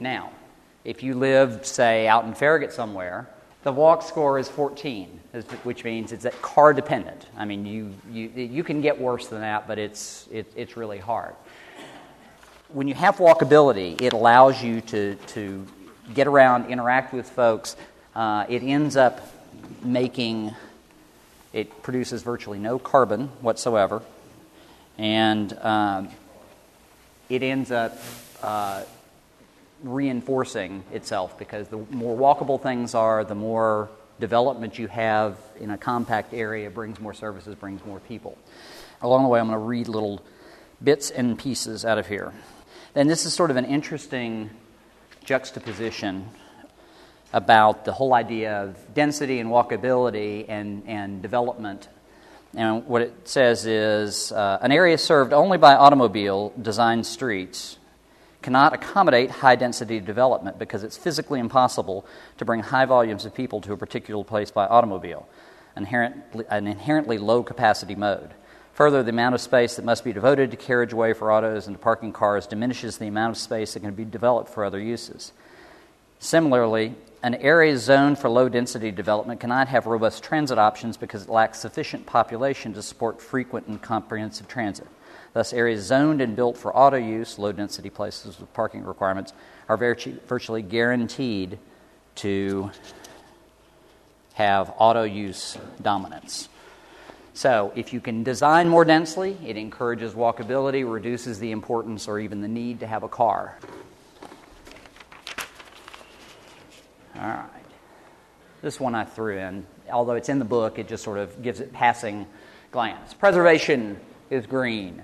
Now, 0.00 0.30
if 0.82 1.02
you 1.02 1.14
live, 1.14 1.66
say, 1.66 2.08
out 2.08 2.24
in 2.24 2.32
Farragut 2.32 2.72
somewhere, 2.72 3.28
the 3.64 3.72
walk 3.72 4.02
score 4.02 4.38
is 4.38 4.48
14, 4.48 5.20
which 5.62 5.84
means 5.84 6.12
it's 6.12 6.24
car 6.40 6.72
dependent. 6.72 7.26
I 7.36 7.44
mean, 7.44 7.66
you, 7.66 7.92
you, 8.10 8.30
you 8.30 8.64
can 8.64 8.80
get 8.80 8.98
worse 8.98 9.26
than 9.26 9.42
that, 9.42 9.68
but 9.68 9.78
it's, 9.78 10.26
it, 10.32 10.50
it's 10.56 10.74
really 10.74 10.96
hard. 10.96 11.34
When 12.70 12.88
you 12.88 12.94
have 12.94 13.16
walkability, 13.16 14.00
it 14.00 14.14
allows 14.14 14.62
you 14.62 14.80
to, 14.80 15.16
to 15.16 15.66
get 16.14 16.26
around, 16.26 16.70
interact 16.70 17.12
with 17.12 17.28
folks. 17.28 17.76
Uh, 18.16 18.46
it 18.48 18.62
ends 18.62 18.96
up 18.96 19.20
making, 19.84 20.54
it 21.52 21.82
produces 21.82 22.22
virtually 22.22 22.58
no 22.58 22.78
carbon 22.78 23.28
whatsoever, 23.40 24.02
and 24.96 25.52
um, 25.60 26.08
it 27.28 27.42
ends 27.42 27.70
up 27.70 27.98
uh, 28.42 28.82
reinforcing 29.82 30.82
itself 30.92 31.38
because 31.38 31.68
the 31.68 31.78
more 31.90 32.16
walkable 32.16 32.60
things 32.60 32.94
are, 32.94 33.24
the 33.24 33.34
more 33.34 33.88
development 34.20 34.78
you 34.78 34.88
have 34.88 35.36
in 35.60 35.70
a 35.70 35.78
compact 35.78 36.34
area 36.34 36.70
brings 36.70 37.00
more 37.00 37.14
services, 37.14 37.54
brings 37.54 37.84
more 37.84 38.00
people. 38.00 38.36
Along 39.00 39.22
the 39.22 39.28
way, 39.28 39.38
I'm 39.38 39.46
going 39.46 39.58
to 39.58 39.64
read 39.64 39.88
little 39.88 40.22
bits 40.82 41.10
and 41.10 41.38
pieces 41.38 41.84
out 41.84 41.98
of 41.98 42.08
here. 42.08 42.32
And 42.94 43.08
this 43.08 43.26
is 43.26 43.32
sort 43.32 43.50
of 43.50 43.56
an 43.56 43.64
interesting 43.64 44.50
juxtaposition 45.24 46.28
about 47.32 47.84
the 47.84 47.92
whole 47.92 48.14
idea 48.14 48.62
of 48.62 48.94
density 48.94 49.38
and 49.38 49.50
walkability 49.50 50.46
and, 50.48 50.82
and 50.86 51.22
development. 51.22 51.88
And 52.54 52.86
what 52.86 53.02
it 53.02 53.28
says 53.28 53.66
is 53.66 54.32
uh, 54.32 54.58
an 54.62 54.72
area 54.72 54.96
served 54.96 55.32
only 55.32 55.58
by 55.58 55.74
automobile 55.74 56.52
designed 56.60 57.06
streets 57.06 57.78
cannot 58.40 58.72
accommodate 58.72 59.30
high 59.30 59.56
density 59.56 60.00
development 60.00 60.58
because 60.58 60.84
it's 60.84 60.96
physically 60.96 61.40
impossible 61.40 62.06
to 62.38 62.44
bring 62.44 62.60
high 62.60 62.86
volumes 62.86 63.24
of 63.24 63.34
people 63.34 63.60
to 63.60 63.72
a 63.72 63.76
particular 63.76 64.24
place 64.24 64.50
by 64.50 64.66
automobile, 64.66 65.28
inherently, 65.76 66.44
an 66.48 66.66
inherently 66.66 67.18
low 67.18 67.42
capacity 67.42 67.94
mode. 67.94 68.30
Further, 68.74 69.02
the 69.02 69.10
amount 69.10 69.34
of 69.34 69.40
space 69.40 69.74
that 69.74 69.84
must 69.84 70.04
be 70.04 70.12
devoted 70.12 70.52
to 70.52 70.56
carriageway 70.56 71.12
for 71.12 71.32
autos 71.32 71.66
and 71.66 71.76
to 71.76 71.82
parking 71.82 72.12
cars 72.12 72.46
diminishes 72.46 72.96
the 72.96 73.08
amount 73.08 73.36
of 73.36 73.42
space 73.42 73.74
that 73.74 73.80
can 73.80 73.92
be 73.92 74.04
developed 74.04 74.50
for 74.50 74.64
other 74.64 74.78
uses. 74.78 75.32
Similarly, 76.20 76.94
an 77.22 77.34
area 77.36 77.76
zoned 77.76 78.18
for 78.18 78.28
low 78.28 78.48
density 78.48 78.90
development 78.90 79.40
cannot 79.40 79.68
have 79.68 79.86
robust 79.86 80.22
transit 80.22 80.58
options 80.58 80.96
because 80.96 81.24
it 81.24 81.28
lacks 81.28 81.58
sufficient 81.58 82.06
population 82.06 82.72
to 82.74 82.82
support 82.82 83.20
frequent 83.20 83.66
and 83.66 83.82
comprehensive 83.82 84.46
transit. 84.46 84.86
Thus, 85.32 85.52
areas 85.52 85.84
zoned 85.84 86.20
and 86.20 86.36
built 86.36 86.56
for 86.56 86.74
auto 86.76 86.96
use, 86.96 87.38
low 87.38 87.52
density 87.52 87.90
places 87.90 88.38
with 88.40 88.52
parking 88.54 88.84
requirements, 88.84 89.32
are 89.68 89.76
virtually 89.76 90.62
guaranteed 90.62 91.58
to 92.16 92.70
have 94.34 94.72
auto 94.78 95.02
use 95.02 95.58
dominance. 95.82 96.48
So, 97.34 97.72
if 97.76 97.92
you 97.92 98.00
can 98.00 98.24
design 98.24 98.68
more 98.68 98.84
densely, 98.84 99.36
it 99.44 99.56
encourages 99.56 100.14
walkability, 100.14 100.90
reduces 100.90 101.38
the 101.38 101.52
importance 101.52 102.08
or 102.08 102.18
even 102.18 102.40
the 102.40 102.48
need 102.48 102.80
to 102.80 102.86
have 102.86 103.02
a 103.02 103.08
car. 103.08 103.58
All 107.18 107.26
right. 107.26 107.48
This 108.62 108.78
one 108.78 108.94
I 108.94 109.04
threw 109.04 109.38
in. 109.38 109.66
Although 109.90 110.14
it's 110.14 110.28
in 110.28 110.38
the 110.38 110.44
book, 110.44 110.78
it 110.78 110.88
just 110.88 111.02
sort 111.02 111.18
of 111.18 111.42
gives 111.42 111.60
it 111.60 111.72
passing 111.72 112.26
glance. 112.70 113.14
Preservation 113.14 113.98
is 114.30 114.46
green. 114.46 115.02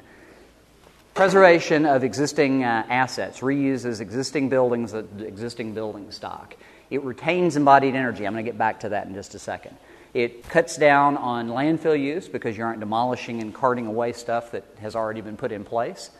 Preservation 1.14 1.86
of 1.86 2.02
existing 2.02 2.64
uh, 2.64 2.84
assets 2.88 3.40
reuses 3.40 4.00
existing 4.00 4.48
buildings, 4.48 4.94
uh, 4.94 5.04
existing 5.20 5.72
building 5.72 6.10
stock. 6.10 6.56
It 6.90 7.02
retains 7.02 7.56
embodied 7.56 7.94
energy. 7.94 8.26
I'm 8.26 8.32
going 8.32 8.44
to 8.44 8.50
get 8.50 8.58
back 8.58 8.80
to 8.80 8.90
that 8.90 9.06
in 9.06 9.14
just 9.14 9.34
a 9.34 9.38
second. 9.38 9.76
It 10.12 10.48
cuts 10.48 10.76
down 10.76 11.16
on 11.16 11.48
landfill 11.48 12.00
use 12.00 12.28
because 12.28 12.56
you 12.56 12.64
aren't 12.64 12.80
demolishing 12.80 13.40
and 13.40 13.54
carting 13.54 13.86
away 13.86 14.12
stuff 14.12 14.52
that 14.52 14.64
has 14.80 14.94
already 14.94 15.20
been 15.20 15.36
put 15.36 15.50
in 15.50 15.64
place. 15.64 16.10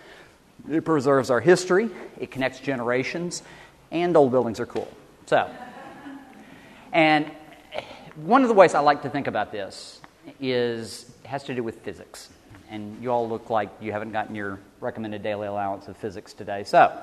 It 0.71 0.85
preserves 0.85 1.31
our 1.31 1.41
history. 1.41 1.91
It 2.19 2.31
connects 2.31 2.61
generations, 2.61 3.43
and 3.91 4.17
old 4.17 4.31
buildings 4.31 4.59
are 4.61 4.67
cool. 4.67 4.89
So, 5.27 5.49
and 6.95 7.31
one 8.17 8.41
of 8.41 8.49
the 8.49 8.55
ways 8.55 8.75
I 8.75 8.81
like 8.81 9.03
to 9.03 9.11
think 9.11 9.27
about 9.27 9.53
this 9.53 10.01
is 10.41 11.13
has 11.27 11.45
to 11.45 11.55
do 11.55 11.63
with 11.63 11.81
physics 11.83 12.31
and 12.71 13.01
you 13.03 13.11
all 13.11 13.29
look 13.29 13.51
like 13.51 13.69
you 13.81 13.93
haven't 13.93 14.13
gotten 14.13 14.35
your 14.35 14.59
recommended 14.81 15.23
daily 15.23 15.47
allowance 15.47 15.87
of 15.89 15.97
physics 15.97 16.33
today. 16.33 16.65
So, 16.65 17.01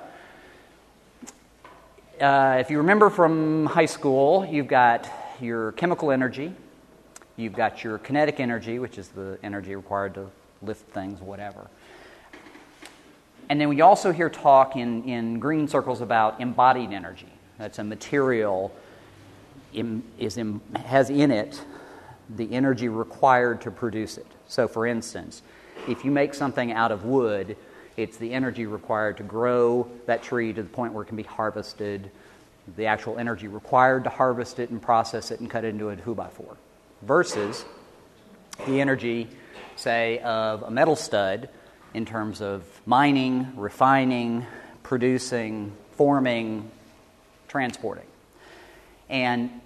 uh, 2.20 2.58
if 2.60 2.70
you 2.70 2.78
remember 2.78 3.10
from 3.10 3.68
high 3.68 3.86
school, 3.86 4.46
you've 4.46 4.68
got 4.68 5.10
your 5.40 5.72
chemical 5.74 6.12
energy, 6.12 6.54
you've 7.38 7.54
got 7.54 7.84
your 7.84 7.98
kinetic 7.98 8.40
energy, 8.40 8.80
which 8.80 8.98
is 8.98 9.08
the 9.10 9.40
energy 9.44 9.76
required 9.76 10.14
to 10.16 10.30
lift 10.62 10.88
things, 10.90 11.22
whatever. 11.22 11.68
And 13.50 13.60
then 13.60 13.70
we 13.70 13.82
also 13.82 14.12
hear 14.12 14.30
talk 14.30 14.76
in, 14.76 15.04
in 15.06 15.40
green 15.40 15.68
circles 15.68 16.02
about 16.02 16.40
embodied 16.40 16.92
energy. 16.92 17.32
That's 17.58 17.80
a 17.80 17.84
material 17.84 18.74
is 19.74 20.38
in, 20.38 20.62
has 20.76 21.10
in 21.10 21.32
it 21.32 21.62
the 22.30 22.54
energy 22.54 22.88
required 22.88 23.62
to 23.62 23.72
produce 23.72 24.18
it. 24.18 24.28
So, 24.48 24.68
for 24.68 24.86
instance, 24.86 25.42
if 25.88 26.06
you 26.06 26.12
make 26.12 26.34
something 26.34 26.72
out 26.72 26.92
of 26.92 27.06
wood, 27.06 27.58
it's 27.98 28.18
the 28.18 28.34
energy 28.34 28.66
required 28.66 29.18
to 29.18 29.24
grow 29.24 29.90
that 30.06 30.24
tree 30.24 30.54
to 30.54 30.64
the 30.64 30.70
point 30.70 30.94
where 30.94 31.04
it 31.04 31.08
can 31.08 31.18
be 31.18 31.24
harvested, 31.24 32.10
the 32.78 32.86
actual 32.86 33.18
energy 33.18 33.48
required 33.48 34.04
to 34.06 34.10
harvest 34.10 34.60
it 34.60 34.70
and 34.70 34.82
process 34.82 35.32
it 35.32 35.40
and 35.40 35.50
cut 35.50 35.66
it 35.66 35.70
into 35.70 35.90
a 35.90 35.96
2 35.96 36.16
by 36.16 36.28
4 36.28 36.58
versus 37.02 37.66
the 38.66 38.80
energy, 38.80 39.28
say, 39.76 40.20
of 40.20 40.64
a 40.64 40.72
metal 40.72 40.96
stud 40.96 41.50
in 41.94 42.06
terms 42.06 42.42
of 42.42 42.64
mining, 42.86 43.52
refining, 43.56 44.46
producing, 44.84 45.74
forming, 45.94 46.70
transporting. 47.48 48.06
And 49.10 49.61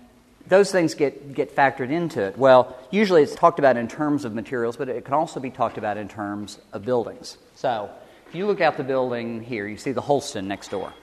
those 0.48 0.72
things 0.72 0.94
get, 0.94 1.34
get 1.34 1.56
factored 1.56 1.92
into 1.92 2.22
it. 2.22 2.38
Well, 2.38 2.78
usually 2.92 3.24
it's 3.24 3.36
talked 3.36 3.60
about 3.60 3.78
in 3.78 3.88
terms 3.88 4.26
of 4.26 4.34
materials, 4.34 4.78
but 4.78 4.90
it 4.90 5.06
can 5.06 5.14
also 5.14 5.40
be 5.40 5.50
talked 5.50 5.78
about 5.78 5.98
in 5.98 6.08
terms 6.08 6.60
of 6.72 6.86
buildings. 6.86 7.38
So, 7.56 7.90
if 8.28 8.36
you 8.36 8.46
look 8.48 8.62
out 8.62 8.78
the 8.78 8.84
building 8.84 9.42
here, 9.42 9.68
you 9.68 9.78
see 9.78 9.92
the 9.92 10.02
Holston 10.02 10.48
next 10.48 10.70
door. 10.70 10.94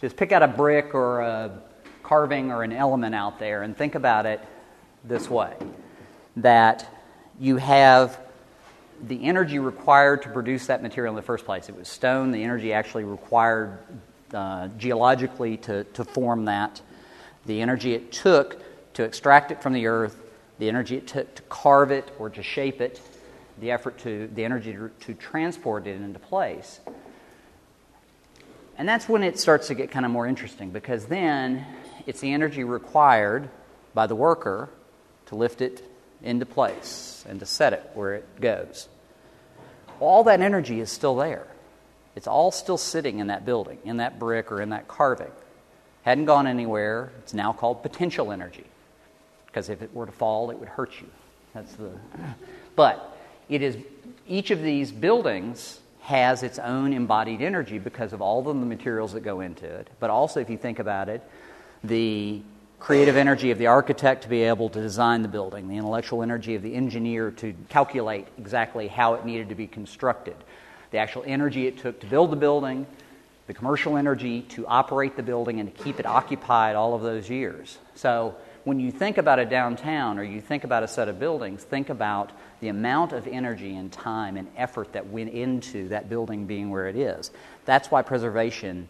Just 0.00 0.16
pick 0.16 0.32
out 0.32 0.42
a 0.42 0.48
brick 0.48 0.94
or 0.94 1.20
a 1.20 1.58
carving 2.02 2.50
or 2.50 2.62
an 2.62 2.72
element 2.72 3.14
out 3.14 3.38
there 3.38 3.62
and 3.62 3.76
think 3.76 3.94
about 3.94 4.26
it 4.26 4.40
this 5.04 5.28
way 5.28 5.54
that 6.36 6.86
you 7.38 7.56
have 7.56 8.18
the 9.02 9.24
energy 9.24 9.58
required 9.58 10.22
to 10.22 10.28
produce 10.28 10.66
that 10.66 10.82
material 10.82 11.12
in 11.12 11.16
the 11.16 11.22
first 11.22 11.44
place. 11.44 11.68
It 11.68 11.76
was 11.76 11.88
stone, 11.88 12.30
the 12.30 12.42
energy 12.42 12.72
actually 12.72 13.04
required 13.04 13.78
uh, 14.32 14.68
geologically 14.78 15.56
to, 15.58 15.84
to 15.84 16.04
form 16.04 16.46
that, 16.46 16.80
the 17.46 17.60
energy 17.60 17.94
it 17.94 18.12
took 18.12 18.60
to 18.94 19.02
extract 19.02 19.50
it 19.50 19.62
from 19.62 19.72
the 19.72 19.86
earth, 19.86 20.20
the 20.58 20.68
energy 20.68 20.96
it 20.96 21.06
took 21.06 21.34
to 21.34 21.42
carve 21.42 21.90
it 21.90 22.10
or 22.18 22.30
to 22.30 22.42
shape 22.42 22.80
it, 22.80 23.00
the 23.58 23.70
effort 23.70 23.98
to, 23.98 24.28
the 24.34 24.44
energy 24.44 24.72
to, 24.72 24.90
to 25.00 25.14
transport 25.14 25.86
it 25.86 26.00
into 26.00 26.18
place. 26.18 26.80
And 28.76 28.88
that's 28.88 29.08
when 29.08 29.22
it 29.22 29.38
starts 29.38 29.68
to 29.68 29.74
get 29.74 29.90
kind 29.90 30.04
of 30.04 30.10
more 30.10 30.26
interesting 30.26 30.70
because 30.70 31.06
then 31.06 31.64
it's 32.06 32.20
the 32.20 32.32
energy 32.32 32.64
required 32.64 33.48
by 33.94 34.06
the 34.06 34.16
worker 34.16 34.68
to 35.26 35.36
lift 35.36 35.60
it 35.60 35.88
into 36.22 36.46
place 36.46 37.24
and 37.28 37.38
to 37.40 37.46
set 37.46 37.72
it 37.72 37.90
where 37.94 38.14
it 38.14 38.40
goes. 38.40 38.88
All 40.00 40.24
that 40.24 40.40
energy 40.40 40.80
is 40.80 40.90
still 40.90 41.16
there. 41.16 41.46
It's 42.16 42.26
all 42.26 42.50
still 42.50 42.78
sitting 42.78 43.18
in 43.18 43.28
that 43.28 43.44
building, 43.44 43.78
in 43.84 43.98
that 43.98 44.18
brick, 44.18 44.50
or 44.50 44.60
in 44.60 44.70
that 44.70 44.88
carving. 44.88 45.30
Hadn't 46.04 46.26
gone 46.26 46.46
anywhere. 46.46 47.10
It's 47.18 47.34
now 47.34 47.52
called 47.52 47.82
potential 47.82 48.30
energy. 48.30 48.64
Because 49.46 49.68
if 49.68 49.82
it 49.82 49.92
were 49.94 50.06
to 50.06 50.12
fall, 50.12 50.50
it 50.50 50.58
would 50.58 50.68
hurt 50.68 50.92
you. 51.00 51.08
That's 51.54 51.74
the. 51.74 51.90
But 52.76 53.16
it 53.48 53.62
is 53.62 53.76
each 54.26 54.50
of 54.50 54.60
these 54.60 54.90
buildings 54.90 55.80
has 56.00 56.42
its 56.42 56.58
own 56.58 56.92
embodied 56.92 57.40
energy 57.40 57.78
because 57.78 58.12
of 58.12 58.20
all 58.20 58.40
of 58.40 58.46
the 58.46 58.66
materials 58.66 59.12
that 59.12 59.20
go 59.20 59.40
into 59.40 59.64
it. 59.64 59.88
But 60.00 60.10
also, 60.10 60.40
if 60.40 60.50
you 60.50 60.58
think 60.58 60.78
about 60.78 61.08
it, 61.08 61.22
the 61.84 62.42
creative 62.78 63.16
energy 63.16 63.50
of 63.50 63.56
the 63.56 63.68
architect 63.68 64.22
to 64.24 64.28
be 64.28 64.42
able 64.42 64.68
to 64.68 64.80
design 64.80 65.22
the 65.22 65.28
building, 65.28 65.68
the 65.68 65.76
intellectual 65.76 66.22
energy 66.22 66.54
of 66.54 66.62
the 66.62 66.74
engineer 66.74 67.30
to 67.30 67.54
calculate 67.70 68.26
exactly 68.36 68.88
how 68.88 69.14
it 69.14 69.24
needed 69.24 69.48
to 69.48 69.54
be 69.54 69.66
constructed, 69.66 70.36
the 70.90 70.98
actual 70.98 71.22
energy 71.26 71.66
it 71.66 71.78
took 71.78 71.98
to 72.00 72.06
build 72.06 72.30
the 72.30 72.36
building, 72.36 72.86
the 73.46 73.54
commercial 73.54 73.96
energy 73.96 74.42
to 74.42 74.66
operate 74.66 75.16
the 75.16 75.22
building 75.22 75.60
and 75.60 75.74
to 75.74 75.84
keep 75.84 76.00
it 76.00 76.06
occupied 76.06 76.76
all 76.76 76.94
of 76.94 77.02
those 77.02 77.28
years. 77.28 77.78
So, 77.94 78.34
when 78.64 78.80
you 78.80 78.90
think 78.90 79.18
about 79.18 79.38
a 79.38 79.44
downtown 79.44 80.18
or 80.18 80.24
you 80.24 80.40
think 80.40 80.64
about 80.64 80.82
a 80.82 80.88
set 80.88 81.08
of 81.08 81.20
buildings, 81.20 81.62
think 81.62 81.90
about 81.90 82.32
the 82.60 82.68
amount 82.68 83.12
of 83.12 83.26
energy 83.26 83.76
and 83.76 83.92
time 83.92 84.38
and 84.38 84.48
effort 84.56 84.94
that 84.94 85.06
went 85.06 85.34
into 85.34 85.88
that 85.88 86.08
building 86.08 86.46
being 86.46 86.70
where 86.70 86.88
it 86.88 86.96
is. 86.96 87.30
That's 87.66 87.90
why 87.90 88.00
preservation 88.00 88.88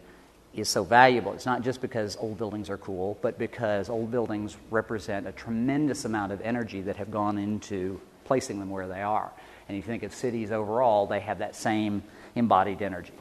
is 0.55 0.69
so 0.69 0.85
valuable. 0.85 1.33
It's 1.33 1.47
not 1.47 1.63
just 1.63 1.81
because 1.81 2.17
old 2.17 2.39
buildings 2.39 2.71
are 2.71 2.79
cool, 2.79 3.19
but 3.21 3.37
because 3.37 3.89
old 3.89 4.13
buildings 4.13 4.57
represent 4.71 5.27
a 5.27 5.33
tremendous 5.33 6.05
amount 6.05 6.31
of 6.31 6.41
energy 6.43 6.81
that 6.83 6.97
have 6.97 7.11
gone 7.11 7.37
into 7.37 8.01
placing 8.25 8.61
them 8.61 8.71
where 8.71 8.87
they 8.87 9.03
are. 9.03 9.33
And 9.69 9.77
if 9.77 9.85
you 9.85 9.89
think 9.89 10.05
of 10.05 10.15
cities 10.15 10.53
overall, 10.53 11.07
they 11.07 11.21
have 11.21 11.39
that 11.39 11.57
same 11.57 12.03
embodied 12.37 12.81
energy. 12.81 13.13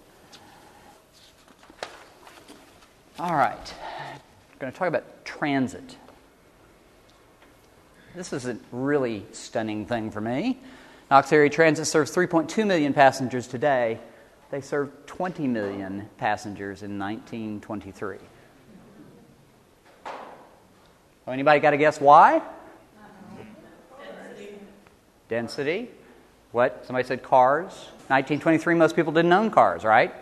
All 3.20 3.36
right, 3.36 3.74
I'm 4.51 4.60
going 4.60 4.72
to 4.72 4.77
talk 4.77 4.88
about 4.88 5.25
transit. 5.25 5.98
This 8.15 8.34
is 8.34 8.46
a 8.46 8.58
really 8.72 9.25
stunning 9.32 9.86
thing 9.86 10.12
for 10.12 10.22
me. 10.22 10.60
Knox 11.12 11.32
Area 11.32 11.50
Transit 11.50 11.88
serves 11.88 12.15
3.2 12.15 12.65
million 12.65 12.93
passengers 12.93 13.48
today 13.48 14.00
they 14.53 14.62
served 14.62 15.08
20 15.08 15.48
million 15.48 16.08
passengers 16.20 16.84
in 16.84 17.00
1923. 17.00 18.17
Well, 20.05 20.13
anybody 21.34 21.60
got 21.60 21.72
to 21.72 21.77
guess 21.77 22.00
why? 22.00 22.39
Density. 24.00 24.60
Density. 25.27 25.89
What? 26.51 26.86
Somebody 26.86 27.08
said 27.08 27.24
cars. 27.24 27.72
1923, 28.10 28.75
most 28.75 28.96
people 28.96 29.12
didn't 29.12 29.34
own 29.34 29.50
cars, 29.50 29.84
right? 29.84 30.13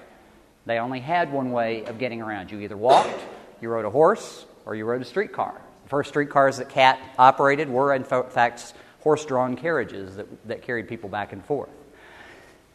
They 0.65 0.77
only 0.77 0.99
had 0.99 1.31
one 1.31 1.51
way 1.51 1.85
of 1.85 1.97
getting 1.97 2.21
around. 2.21 2.51
You 2.51 2.59
either 2.59 2.77
walked, 2.77 3.19
you 3.61 3.69
rode 3.69 3.85
a 3.85 3.89
horse, 3.89 4.45
or 4.65 4.75
you 4.75 4.85
rode 4.85 5.01
a 5.01 5.05
streetcar. 5.05 5.59
The 5.83 5.89
first 5.89 6.09
streetcars 6.09 6.57
that 6.57 6.69
KAT 6.69 6.99
operated 7.17 7.69
were, 7.69 7.93
in 7.93 8.03
fact, 8.03 8.73
horse 8.99 9.25
drawn 9.25 9.55
carriages 9.55 10.15
that, 10.17 10.47
that 10.47 10.61
carried 10.61 10.87
people 10.87 11.09
back 11.09 11.33
and 11.33 11.43
forth. 11.43 11.69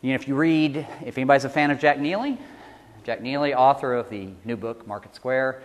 You 0.03 0.11
know, 0.11 0.17
if 0.17 0.29
you 0.29 0.35
read, 0.35 0.87
if 1.05 1.17
anybody's 1.17 1.45
a 1.45 1.49
fan 1.49 1.71
of 1.71 1.79
Jack 1.79 1.99
Neely, 1.99 2.39
Jack 3.05 3.23
Neely, 3.23 3.55
author 3.55 3.95
of 3.95 4.11
the 4.11 4.31
new 4.45 4.57
book, 4.57 4.87
Market 4.87 5.15
Square, 5.15 5.63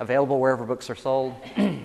available 0.00 0.40
wherever 0.40 0.64
books 0.64 0.90
are 0.90 0.96
sold. 0.96 1.34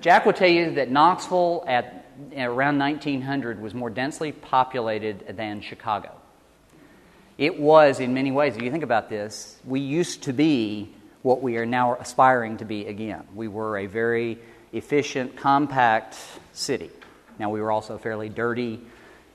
Jack 0.00 0.24
will 0.24 0.32
tell 0.32 0.48
you 0.48 0.74
that 0.74 0.90
Knoxville 0.90 1.64
at 1.66 2.06
around 2.36 2.78
1900 2.78 3.60
was 3.60 3.74
more 3.74 3.90
densely 3.90 4.32
populated 4.32 5.36
than 5.36 5.60
Chicago. 5.60 6.12
It 7.38 7.60
was, 7.60 8.00
in 8.00 8.14
many 8.14 8.32
ways, 8.32 8.56
if 8.56 8.62
you 8.62 8.70
think 8.70 8.82
about 8.84 9.10
this, 9.10 9.58
we 9.64 9.80
used 9.80 10.22
to 10.22 10.32
be 10.32 10.90
what 11.20 11.42
we 11.42 11.58
are 11.58 11.66
now 11.66 11.96
aspiring 11.96 12.56
to 12.58 12.64
be 12.64 12.86
again. 12.86 13.24
We 13.34 13.48
were 13.48 13.78
a 13.78 13.86
very 13.86 14.38
efficient, 14.72 15.36
compact 15.36 16.16
city. 16.52 16.90
Now, 17.38 17.50
we 17.50 17.60
were 17.60 17.70
also 17.70 17.98
fairly 17.98 18.30
dirty, 18.30 18.80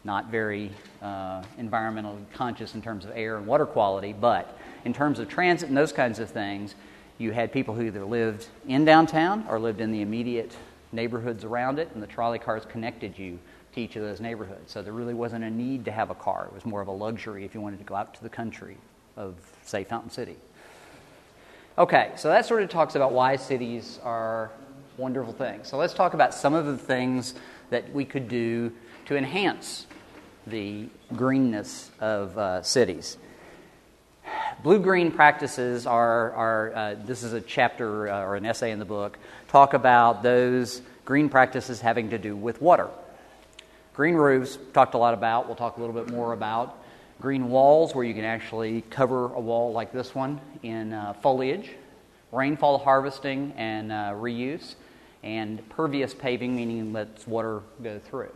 not 0.04 0.32
very 0.32 0.72
uh, 1.04 1.44
environmentally 1.60 2.24
conscious 2.34 2.74
in 2.74 2.82
terms 2.82 3.06
of 3.06 3.12
air 3.14 3.38
and 3.38 3.46
water 3.46 3.68
quality, 3.68 4.14
but 4.14 4.58
in 4.84 4.94
terms 4.94 5.20
of 5.20 5.30
transit 5.30 5.70
and 5.70 5.78
those 5.78 5.94
kinds 5.94 6.18
of 6.18 6.28
things, 6.30 6.74
you 7.20 7.32
had 7.32 7.52
people 7.52 7.76
who 7.76 7.84
either 7.84 8.04
lived 8.04 8.48
in 8.68 8.84
downtown 8.84 9.46
or 9.48 9.60
lived 9.60 9.80
in 9.80 9.92
the 9.92 10.02
immediate 10.02 10.56
neighborhoods 10.92 11.44
around 11.44 11.78
it, 11.78 11.92
and 11.94 12.02
the 12.02 12.08
trolley 12.08 12.40
cars 12.40 12.66
connected 12.66 13.20
you 13.20 13.38
to 13.74 13.82
each 13.82 13.96
of 13.96 14.04
those 14.04 14.20
neighborhoods. 14.20 14.72
So 14.72 14.82
there 14.82 14.94
really 14.94 15.14
wasn't 15.14 15.44
a 15.44 15.50
need 15.50 15.86
to 15.86 15.92
have 15.92 16.10
a 16.10 16.16
car. 16.16 16.48
It 16.48 16.54
was 16.54 16.66
more 16.66 16.82
of 16.82 16.88
a 16.88 16.92
luxury 16.92 17.46
if 17.46 17.54
you 17.54 17.62
wanted 17.62 17.80
to 17.80 17.86
go 17.86 17.96
out 17.96 18.14
to 18.16 18.24
the 18.24 18.30
country 18.30 18.78
of, 19.16 19.36
say, 19.64 19.84
Fountain 19.84 20.12
City. 20.12 20.36
Okay, 21.78 22.12
so 22.16 22.28
that 22.28 22.46
sort 22.46 22.64
of 22.64 22.70
talks 22.70 22.96
about 22.96 23.14
why 23.14 23.38
cities 23.38 24.00
are 24.04 24.52
wonderful 24.98 25.34
things. 25.34 25.70
So 25.70 25.78
let's 25.78 25.94
talk 25.94 26.14
about 26.14 26.34
some 26.34 26.54
of 26.54 26.66
the 26.66 26.78
things 26.78 27.34
that 27.70 27.92
we 27.94 28.04
could 28.04 28.28
do 28.28 28.74
to 29.06 29.16
enhance 29.16 29.88
the 30.46 30.88
greenness 31.16 31.92
of 32.00 32.38
uh, 32.38 32.62
cities. 32.62 33.18
Blue 34.64 34.80
green 34.80 35.12
practices 35.12 35.88
are, 35.88 36.32
are 36.34 36.76
uh, 36.76 36.96
this 37.06 37.24
is 37.24 37.34
a 37.34 37.42
chapter 37.42 38.10
uh, 38.10 38.22
or 38.22 38.36
an 38.36 38.46
essay 38.46 38.72
in 38.72 38.80
the 38.80 38.86
book, 38.86 39.18
talk 39.48 39.74
about 39.74 40.24
those 40.24 40.82
green 41.06 41.30
practices 41.30 41.82
having 41.82 42.10
to 42.10 42.18
do 42.18 42.36
with 42.36 42.62
water. 42.62 42.90
Green 43.94 44.16
roofs, 44.16 44.58
talked 44.74 44.94
a 44.94 44.98
lot 44.98 45.14
about, 45.14 45.48
we'll 45.48 45.56
talk 45.56 45.78
a 45.78 45.80
little 45.82 45.96
bit 45.96 46.10
more 46.10 46.32
about. 46.34 46.78
Green 47.20 47.50
walls, 47.50 47.94
where 47.94 48.06
you 48.06 48.14
can 48.14 48.24
actually 48.24 48.82
cover 48.90 49.34
a 49.34 49.40
wall 49.40 49.74
like 49.74 49.92
this 49.92 50.16
one 50.16 50.40
in 50.64 50.94
uh, 50.94 51.14
foliage. 51.22 51.72
Rainfall 52.32 52.78
harvesting 52.78 53.54
and 53.58 53.92
uh, 53.92 54.14
reuse. 54.16 54.76
And 55.24 55.68
pervious 55.70 56.14
paving, 56.14 56.56
meaning 56.56 56.94
lets 56.94 57.28
water 57.28 57.62
go 57.84 58.00
through. 58.00 58.32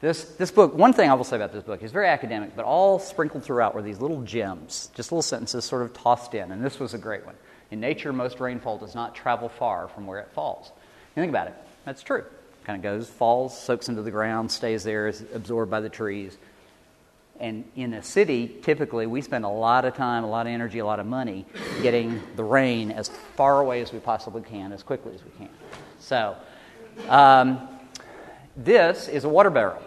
This, 0.00 0.24
this 0.36 0.50
book, 0.50 0.74
one 0.74 0.92
thing 0.92 1.10
I 1.10 1.14
will 1.14 1.24
say 1.24 1.36
about 1.36 1.52
this 1.52 1.64
book, 1.64 1.82
is 1.82 1.90
very 1.90 2.08
academic, 2.08 2.54
but 2.54 2.64
all 2.64 2.98
sprinkled 2.98 3.42
throughout 3.42 3.74
were 3.74 3.82
these 3.82 4.00
little 4.00 4.22
gems, 4.22 4.90
just 4.94 5.10
little 5.10 5.22
sentences 5.22 5.64
sort 5.64 5.82
of 5.82 5.92
tossed 5.92 6.34
in. 6.34 6.52
And 6.52 6.64
this 6.64 6.78
was 6.78 6.94
a 6.94 6.98
great 6.98 7.24
one. 7.26 7.34
In 7.70 7.80
nature, 7.80 8.12
most 8.12 8.38
rainfall 8.38 8.78
does 8.78 8.94
not 8.94 9.14
travel 9.14 9.48
far 9.48 9.88
from 9.88 10.06
where 10.06 10.20
it 10.20 10.28
falls. 10.34 10.70
You 11.16 11.22
think 11.22 11.30
about 11.30 11.48
it, 11.48 11.54
that's 11.84 12.02
true. 12.02 12.24
Kind 12.64 12.78
of 12.78 12.82
goes, 12.82 13.08
falls, 13.08 13.58
soaks 13.58 13.88
into 13.88 14.02
the 14.02 14.10
ground, 14.10 14.50
stays 14.50 14.84
there, 14.84 15.06
is 15.08 15.22
absorbed 15.34 15.70
by 15.70 15.80
the 15.80 15.88
trees. 15.88 16.36
And 17.40 17.64
in 17.74 17.94
a 17.94 18.02
city, 18.02 18.58
typically, 18.62 19.06
we 19.06 19.20
spend 19.20 19.44
a 19.44 19.48
lot 19.48 19.84
of 19.84 19.94
time, 19.94 20.24
a 20.24 20.28
lot 20.28 20.46
of 20.46 20.52
energy, 20.52 20.78
a 20.78 20.86
lot 20.86 21.00
of 21.00 21.06
money 21.06 21.44
getting 21.82 22.22
the 22.36 22.44
rain 22.44 22.90
as 22.90 23.08
far 23.08 23.60
away 23.60 23.82
as 23.82 23.92
we 23.92 23.98
possibly 23.98 24.42
can, 24.42 24.72
as 24.72 24.82
quickly 24.82 25.14
as 25.14 25.22
we 25.24 25.30
can. 25.36 25.50
So, 25.98 26.36
um, 27.08 27.68
this 28.56 29.08
is 29.08 29.24
a 29.24 29.28
water 29.28 29.50
barrel. 29.50 29.82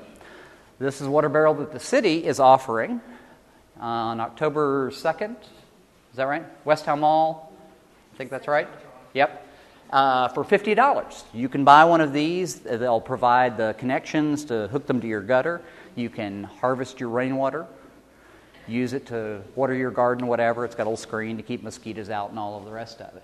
This 0.77 0.99
is 0.99 1.07
a 1.07 1.11
water 1.11 1.29
barrel 1.29 1.53
that 1.55 1.71
the 1.71 1.79
city 1.79 2.25
is 2.25 2.39
offering 2.39 3.01
on 3.79 4.19
October 4.19 4.91
2nd. 4.91 5.35
Is 5.39 6.17
that 6.17 6.25
right? 6.25 6.43
West 6.65 6.85
Town 6.85 6.99
Mall. 6.99 7.53
I 8.13 8.17
think 8.17 8.29
that's 8.29 8.47
right. 8.47 8.67
Yep. 9.13 9.46
Uh, 9.89 10.27
for 10.27 10.43
$50. 10.43 11.23
You 11.33 11.47
can 11.47 11.63
buy 11.63 11.85
one 11.85 12.01
of 12.01 12.11
these. 12.11 12.59
They'll 12.59 12.99
provide 12.99 13.55
the 13.55 13.73
connections 13.77 14.43
to 14.45 14.67
hook 14.67 14.85
them 14.85 14.99
to 14.99 15.07
your 15.07 15.21
gutter. 15.21 15.61
You 15.95 16.09
can 16.09 16.43
harvest 16.43 16.99
your 16.99 17.07
rainwater, 17.07 17.65
use 18.67 18.91
it 18.91 19.05
to 19.07 19.41
water 19.55 19.73
your 19.73 19.91
garden, 19.91 20.27
whatever. 20.27 20.65
It's 20.65 20.75
got 20.75 20.83
a 20.83 20.89
little 20.89 20.97
screen 20.97 21.37
to 21.37 21.43
keep 21.43 21.63
mosquitoes 21.63 22.09
out 22.09 22.31
and 22.31 22.37
all 22.37 22.57
of 22.57 22.65
the 22.65 22.71
rest 22.71 22.99
of 22.99 23.15
it. 23.15 23.23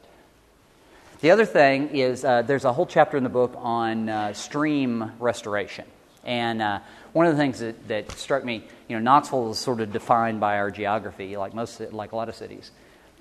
The 1.20 1.32
other 1.32 1.46
thing 1.46 1.90
is 1.96 2.24
uh, 2.24 2.42
there's 2.44 2.66
a 2.66 2.72
whole 2.72 2.86
chapter 2.86 3.18
in 3.18 3.24
the 3.24 3.30
book 3.30 3.54
on 3.58 4.08
uh, 4.08 4.34
stream 4.34 5.12
restoration. 5.20 5.86
And 6.24 6.62
uh, 6.62 6.80
one 7.12 7.26
of 7.26 7.34
the 7.34 7.38
things 7.38 7.60
that, 7.60 7.88
that 7.90 8.12
struck 8.12 8.46
me, 8.46 8.64
you 8.88 8.96
know, 8.96 9.02
Knoxville 9.02 9.52
is 9.52 9.60
sort 9.60 9.82
of 9.82 9.92
defined 9.92 10.40
by 10.40 10.58
our 10.58 10.72
geography, 10.72 11.36
like 11.36 11.54
most, 11.54 11.80
like 11.92 12.14
a 12.14 12.16
lot 12.16 12.30
of 12.30 12.36
cities. 12.36 12.72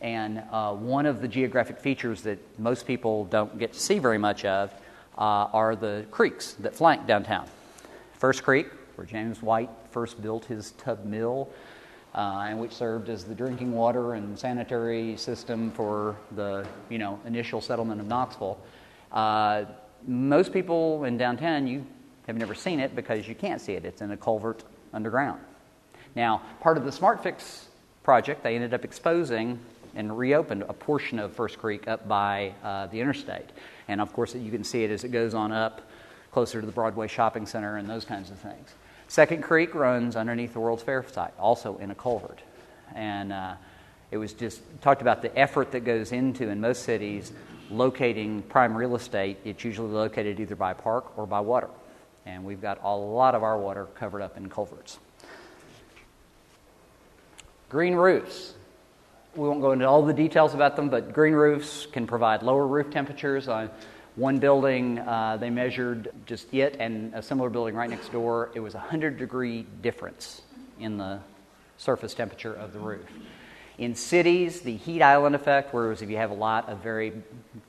And 0.02 0.42
uh, 0.50 0.74
one 0.74 1.06
of 1.06 1.22
the 1.22 1.28
geographic 1.28 1.78
features 1.78 2.22
that 2.22 2.38
most 2.58 2.86
people 2.88 3.24
don't 3.26 3.56
get 3.56 3.72
to 3.72 3.78
see 3.78 4.00
very 4.00 4.18
much 4.18 4.44
of 4.44 4.74
uh, 5.16 5.46
are 5.52 5.76
the 5.76 6.04
creeks 6.10 6.54
that 6.54 6.74
flank 6.74 7.06
downtown. 7.06 7.46
First 8.14 8.42
Creek, 8.42 8.66
where 8.96 9.06
James 9.06 9.40
White 9.42 9.70
first 9.92 10.20
built 10.20 10.44
his 10.44 10.72
tub 10.72 11.04
mill, 11.04 11.48
uh, 12.16 12.46
and 12.48 12.58
which 12.58 12.72
served 12.72 13.08
as 13.08 13.22
the 13.24 13.34
drinking 13.34 13.72
water 13.72 14.14
and 14.14 14.36
sanitary 14.36 15.16
system 15.16 15.70
for 15.70 16.16
the 16.32 16.66
you 16.88 16.98
know 16.98 17.20
initial 17.24 17.60
settlement 17.60 18.00
of 18.00 18.08
Knoxville. 18.08 18.58
Uh, 19.12 19.64
most 20.04 20.52
people 20.52 21.04
in 21.04 21.16
downtown, 21.16 21.68
you 21.68 21.86
have 22.26 22.36
never 22.36 22.56
seen 22.56 22.80
it 22.80 22.96
because 22.96 23.28
you 23.28 23.36
can't 23.36 23.60
see 23.60 23.74
it. 23.74 23.84
It's 23.84 24.02
in 24.02 24.10
a 24.10 24.16
culvert 24.16 24.64
underground. 24.92 25.40
Now, 26.16 26.42
part 26.60 26.76
of 26.76 26.84
the 26.84 26.90
SmartFix 26.90 27.66
project, 28.02 28.42
they 28.42 28.56
ended 28.56 28.74
up 28.74 28.84
exposing 28.84 29.60
and 29.94 30.16
reopened 30.16 30.62
a 30.68 30.72
portion 30.72 31.18
of 31.18 31.32
First 31.32 31.58
Creek 31.58 31.88
up 31.88 32.06
by 32.08 32.54
uh, 32.62 32.86
the 32.86 33.00
interstate. 33.00 33.50
And 33.88 34.00
of 34.00 34.12
course, 34.12 34.34
you 34.34 34.50
can 34.50 34.64
see 34.64 34.84
it 34.84 34.90
as 34.90 35.04
it 35.04 35.08
goes 35.10 35.34
on 35.34 35.52
up 35.52 35.82
closer 36.30 36.60
to 36.60 36.66
the 36.66 36.72
Broadway 36.72 37.08
Shopping 37.08 37.46
Center 37.46 37.76
and 37.76 37.88
those 37.88 38.04
kinds 38.04 38.30
of 38.30 38.38
things. 38.38 38.74
Second 39.08 39.42
Creek 39.42 39.74
runs 39.74 40.16
underneath 40.16 40.54
the 40.54 40.60
World's 40.60 40.82
Fair 40.82 41.04
site, 41.06 41.34
also 41.38 41.76
in 41.78 41.90
a 41.90 41.94
culvert. 41.94 42.40
And 42.94 43.32
uh, 43.32 43.54
it 44.10 44.16
was 44.16 44.32
just 44.32 44.62
talked 44.80 45.02
about 45.02 45.20
the 45.20 45.36
effort 45.38 45.72
that 45.72 45.80
goes 45.80 46.12
into, 46.12 46.48
in 46.48 46.60
most 46.60 46.84
cities, 46.84 47.32
locating 47.70 48.42
prime 48.42 48.74
real 48.74 48.96
estate. 48.96 49.38
It's 49.44 49.64
usually 49.64 49.90
located 49.90 50.40
either 50.40 50.56
by 50.56 50.72
park 50.72 51.18
or 51.18 51.26
by 51.26 51.40
water 51.40 51.68
and 52.26 52.44
we've 52.44 52.60
got 52.60 52.82
a 52.82 52.94
lot 52.94 53.34
of 53.34 53.42
our 53.42 53.58
water 53.58 53.86
covered 53.94 54.22
up 54.22 54.36
in 54.36 54.48
culverts. 54.48 54.98
Green 57.68 57.94
roofs. 57.94 58.54
We 59.34 59.48
won't 59.48 59.62
go 59.62 59.72
into 59.72 59.88
all 59.88 60.02
the 60.02 60.12
details 60.12 60.52
about 60.52 60.76
them, 60.76 60.90
but 60.90 61.14
green 61.14 61.32
roofs 61.32 61.86
can 61.86 62.06
provide 62.06 62.42
lower 62.42 62.66
roof 62.66 62.90
temperatures. 62.90 63.48
On 63.48 63.70
one 64.16 64.38
building, 64.38 64.98
uh, 64.98 65.38
they 65.38 65.48
measured 65.48 66.12
just 66.26 66.52
it 66.52 66.76
and 66.78 67.14
a 67.14 67.22
similar 67.22 67.48
building 67.48 67.74
right 67.74 67.88
next 67.88 68.12
door. 68.12 68.50
It 68.54 68.60
was 68.60 68.74
a 68.74 68.78
100 68.78 69.16
degree 69.16 69.64
difference 69.80 70.42
in 70.78 70.98
the 70.98 71.18
surface 71.78 72.12
temperature 72.12 72.52
of 72.52 72.74
the 72.74 72.78
roof. 72.78 73.06
In 73.78 73.94
cities, 73.94 74.60
the 74.60 74.76
heat 74.76 75.00
island 75.00 75.34
effect, 75.34 75.72
whereas 75.72 76.02
if 76.02 76.10
you 76.10 76.18
have 76.18 76.30
a 76.30 76.34
lot 76.34 76.68
of 76.68 76.80
very 76.82 77.14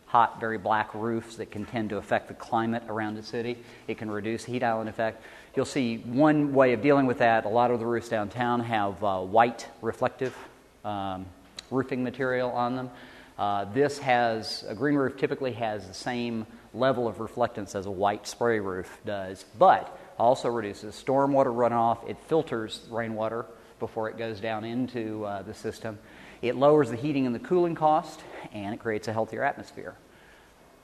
hot, 0.07 0.41
very 0.41 0.57
black 0.57 0.93
roofs 0.93 1.37
that 1.37 1.49
can 1.49 1.65
tend 1.65 1.91
to 1.91 1.97
affect 1.97 2.27
the 2.27 2.33
climate 2.33 2.83
around 2.89 3.15
the 3.15 3.23
city. 3.23 3.57
It 3.87 3.97
can 3.97 4.11
reduce 4.11 4.43
heat 4.43 4.63
island 4.63 4.89
effect. 4.89 5.23
You'll 5.55 5.63
see 5.63 5.99
one 5.99 6.53
way 6.53 6.73
of 6.73 6.81
dealing 6.81 7.05
with 7.05 7.19
that. 7.19 7.45
A 7.45 7.49
lot 7.49 7.71
of 7.71 7.79
the 7.79 7.85
roofs 7.85 8.09
downtown 8.09 8.59
have 8.59 9.01
uh, 9.01 9.21
white 9.21 9.69
reflective 9.81 10.35
um, 10.83 11.25
roofing 11.73 12.03
material 12.03 12.51
on 12.51 12.75
them. 12.75 12.89
Uh, 13.37 13.65
this 13.65 13.97
has 13.97 14.63
a 14.67 14.75
green 14.75 14.95
roof 14.95 15.17
typically 15.17 15.53
has 15.53 15.87
the 15.87 15.93
same 15.93 16.45
level 16.73 17.07
of 17.07 17.17
reflectance 17.17 17.75
as 17.75 17.85
a 17.85 17.91
white 17.91 18.27
spray 18.27 18.59
roof 18.59 18.99
does, 19.05 19.45
but 19.57 19.97
also 20.19 20.49
reduces 20.49 20.95
stormwater 20.95 21.53
runoff. 21.53 22.07
It 22.07 22.17
filters 22.27 22.81
rainwater 22.89 23.45
before 23.79 24.09
it 24.09 24.17
goes 24.17 24.39
down 24.39 24.63
into 24.63 25.25
uh, 25.25 25.41
the 25.41 25.53
system. 25.53 25.97
It 26.41 26.55
lowers 26.55 26.89
the 26.89 26.95
heating 26.95 27.25
and 27.25 27.33
the 27.33 27.39
cooling 27.39 27.75
cost, 27.75 28.21
and 28.53 28.73
it 28.73 28.79
creates 28.79 29.07
a 29.07 29.13
healthier 29.13 29.43
atmosphere. 29.43 29.95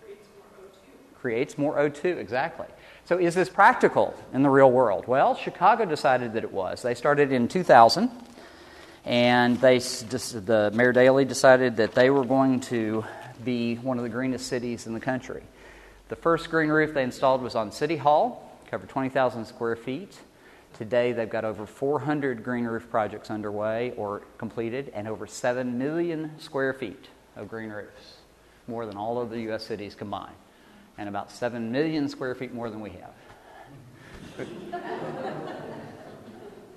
Creates 0.01 0.27
more 0.37 0.47
O2. 0.65 1.19
Creates 1.19 1.57
more 1.57 1.77
O2, 1.77 2.17
exactly. 2.17 2.67
So, 3.05 3.17
is 3.17 3.35
this 3.35 3.49
practical 3.49 4.15
in 4.33 4.43
the 4.43 4.49
real 4.49 4.71
world? 4.71 5.07
Well, 5.07 5.35
Chicago 5.35 5.85
decided 5.85 6.33
that 6.33 6.43
it 6.43 6.51
was. 6.51 6.81
They 6.81 6.93
started 6.93 7.31
in 7.31 7.47
2000, 7.47 8.11
and 9.09 9.59
they, 9.59 9.79
the 9.79 10.71
Mayor 10.71 10.93
Daley 10.93 11.25
decided 11.25 11.77
that 11.77 11.95
they 11.95 12.11
were 12.11 12.23
going 12.23 12.59
to 12.59 13.03
be 13.43 13.73
one 13.77 13.97
of 13.97 14.03
the 14.03 14.09
greenest 14.09 14.45
cities 14.45 14.85
in 14.85 14.93
the 14.93 14.99
country. 14.99 15.41
The 16.09 16.15
first 16.15 16.51
green 16.51 16.69
roof 16.69 16.93
they 16.93 17.01
installed 17.01 17.41
was 17.41 17.55
on 17.55 17.71
City 17.71 17.97
Hall, 17.97 18.55
covered 18.69 18.87
20,000 18.87 19.45
square 19.45 19.75
feet. 19.75 20.15
Today, 20.77 21.11
they've 21.11 21.27
got 21.27 21.43
over 21.43 21.65
400 21.65 22.43
green 22.43 22.65
roof 22.65 22.87
projects 22.91 23.31
underway 23.31 23.93
or 23.97 24.21
completed 24.37 24.91
and 24.93 25.07
over 25.07 25.25
7 25.25 25.75
million 25.75 26.29
square 26.37 26.71
feet 26.71 27.07
of 27.35 27.49
green 27.49 27.71
roofs, 27.71 28.17
more 28.67 28.85
than 28.85 28.95
all 28.95 29.19
of 29.19 29.31
the 29.31 29.41
U.S. 29.41 29.65
cities 29.65 29.95
combined, 29.95 30.35
and 30.99 31.09
about 31.09 31.31
7 31.31 31.71
million 31.71 32.09
square 32.09 32.35
feet 32.35 32.53
more 32.53 32.69
than 32.69 32.79
we 32.79 32.91
have. 32.91 33.13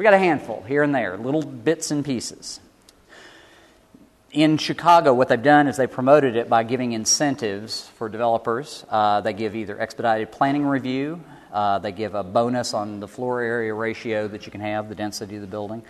We 0.02 0.04
got 0.04 0.14
a 0.14 0.18
handful 0.18 0.64
here 0.66 0.82
and 0.82 0.92
there, 0.92 1.16
little 1.16 1.44
bits 1.44 1.92
and 1.92 2.04
pieces. 2.04 2.58
In 4.32 4.58
Chicago, 4.58 5.14
what 5.14 5.28
they've 5.28 5.40
done 5.40 5.68
is 5.68 5.76
they 5.76 5.86
promoted 5.86 6.34
it 6.34 6.48
by 6.48 6.64
giving 6.64 6.90
incentives 6.90 7.88
for 7.94 8.08
developers. 8.08 8.84
Uh, 8.88 9.20
they 9.20 9.32
give 9.32 9.54
either 9.54 9.80
expedited 9.80 10.32
planning 10.32 10.66
review, 10.66 11.22
uh, 11.52 11.78
they 11.78 11.92
give 11.92 12.16
a 12.16 12.24
bonus 12.24 12.74
on 12.74 12.98
the 12.98 13.06
floor 13.06 13.42
area 13.42 13.72
ratio 13.72 14.26
that 14.26 14.44
you 14.44 14.50
can 14.50 14.60
have, 14.60 14.88
the 14.88 14.96
density 14.96 15.36
of 15.36 15.40
the 15.40 15.46
building. 15.46 15.84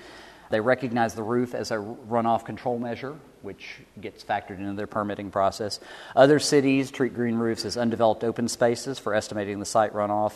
They 0.50 0.60
recognize 0.60 1.14
the 1.14 1.22
roof 1.22 1.54
as 1.54 1.70
a 1.70 1.76
runoff 1.76 2.44
control 2.44 2.78
measure, 2.78 3.16
which 3.40 3.78
gets 3.98 4.22
factored 4.22 4.58
into 4.58 4.74
their 4.74 4.86
permitting 4.86 5.30
process. 5.30 5.80
Other 6.14 6.38
cities 6.38 6.90
treat 6.90 7.14
green 7.14 7.36
roofs 7.36 7.64
as 7.64 7.78
undeveloped 7.78 8.24
open 8.24 8.48
spaces 8.48 8.98
for 8.98 9.14
estimating 9.14 9.58
the 9.58 9.64
site 9.64 9.94
runoff. 9.94 10.34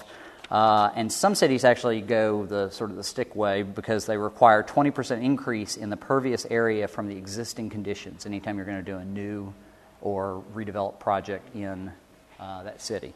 Uh, 0.51 0.91
and 0.95 1.13
some 1.13 1.35
cities 1.35 1.65
actually 1.65 2.01
go 2.01 2.47
the 2.47 2.71
sort 2.71 2.91
of 2.91 2.97
the 2.97 3.03
stick 3.03 3.35
way 3.35 3.63
because 3.63 4.07
they 4.07 4.17
require 4.17 4.63
20% 4.63 5.23
increase 5.23 5.77
in 5.77 5.91
the 5.91 5.97
pervious 5.97 6.47
area 6.51 6.87
from 6.87 7.09
the 7.09 7.17
existing 7.17 7.69
conditions 7.69 8.27
anytime 8.27 8.57
you're 8.57 8.67
going 8.67 8.83
to 8.85 8.91
do 8.91 8.97
a 8.99 9.05
new 9.05 9.53
or 10.01 10.45
redeveloped 10.55 11.01
project 11.01 11.55
in 11.57 11.91
uh, 12.39 12.63
that 12.63 12.81
city. 12.81 13.13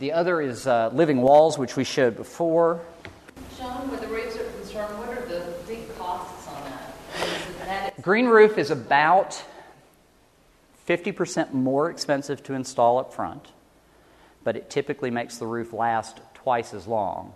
The 0.00 0.12
other 0.12 0.40
is 0.40 0.66
uh, 0.66 0.90
living 0.92 1.22
walls, 1.22 1.58
which 1.58 1.76
we 1.76 1.84
showed 1.84 2.16
before. 2.16 2.80
Sean, 3.56 3.88
where 3.90 4.00
the 4.00 4.06
roofs 4.06 4.36
are 4.36 4.44
concerned, 4.52 4.98
what 4.98 5.08
are 5.08 5.26
the 5.26 5.54
big 5.66 5.96
costs 5.98 6.48
on 6.48 6.64
that? 6.64 6.94
that 7.64 8.02
Green 8.02 8.26
roof 8.26 8.58
is 8.58 8.70
about 8.70 9.42
50% 10.88 11.52
more 11.52 11.90
expensive 11.90 12.42
to 12.44 12.54
install 12.54 12.98
up 12.98 13.12
front, 13.12 13.48
but 14.44 14.56
it 14.56 14.70
typically 14.70 15.10
makes 15.10 15.38
the 15.38 15.46
roof 15.46 15.72
last 15.72 16.20
twice 16.34 16.74
as 16.74 16.86
long. 16.86 17.32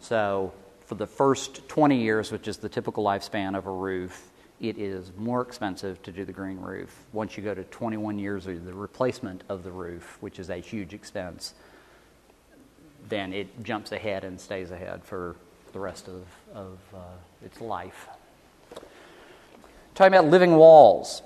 So, 0.00 0.52
for 0.86 0.94
the 0.96 1.06
first 1.06 1.68
20 1.68 1.96
years, 1.96 2.32
which 2.32 2.48
is 2.48 2.58
the 2.58 2.68
typical 2.68 3.04
lifespan 3.04 3.56
of 3.56 3.66
a 3.66 3.70
roof, 3.70 4.30
it 4.60 4.78
is 4.78 5.10
more 5.16 5.42
expensive 5.42 6.02
to 6.02 6.12
do 6.12 6.24
the 6.24 6.32
green 6.32 6.60
roof. 6.60 7.04
Once 7.12 7.36
you 7.36 7.42
go 7.42 7.54
to 7.54 7.64
21 7.64 8.18
years 8.18 8.46
of 8.46 8.64
the 8.64 8.72
replacement 8.72 9.42
of 9.48 9.64
the 9.64 9.70
roof, 9.70 10.18
which 10.20 10.38
is 10.38 10.50
a 10.50 10.56
huge 10.56 10.94
expense, 10.94 11.54
then 13.08 13.32
it 13.32 13.64
jumps 13.64 13.90
ahead 13.90 14.22
and 14.22 14.40
stays 14.40 14.70
ahead 14.70 15.02
for 15.02 15.36
the 15.72 15.80
rest 15.80 16.08
of, 16.08 16.24
of 16.54 16.78
uh, 16.94 16.98
its 17.44 17.60
life. 17.60 18.06
Talking 19.94 20.14
about 20.14 20.30
living 20.30 20.56
walls. 20.56 21.22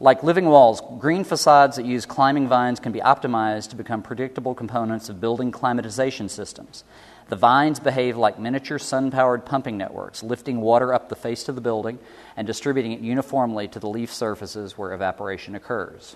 Like 0.00 0.22
living 0.22 0.46
walls, 0.46 0.80
green 1.00 1.24
facades 1.24 1.74
that 1.76 1.84
use 1.84 2.06
climbing 2.06 2.46
vines 2.46 2.78
can 2.78 2.92
be 2.92 3.00
optimized 3.00 3.70
to 3.70 3.76
become 3.76 4.00
predictable 4.00 4.54
components 4.54 5.08
of 5.08 5.20
building 5.20 5.50
climatization 5.50 6.30
systems. 6.30 6.84
The 7.30 7.36
vines 7.36 7.80
behave 7.80 8.16
like 8.16 8.38
miniature 8.38 8.78
sun 8.78 9.10
powered 9.10 9.44
pumping 9.44 9.76
networks, 9.76 10.22
lifting 10.22 10.60
water 10.60 10.94
up 10.94 11.08
the 11.08 11.16
face 11.16 11.48
of 11.48 11.56
the 11.56 11.60
building 11.60 11.98
and 12.36 12.46
distributing 12.46 12.92
it 12.92 13.00
uniformly 13.00 13.66
to 13.68 13.80
the 13.80 13.88
leaf 13.88 14.12
surfaces 14.12 14.78
where 14.78 14.92
evaporation 14.92 15.56
occurs. 15.56 16.14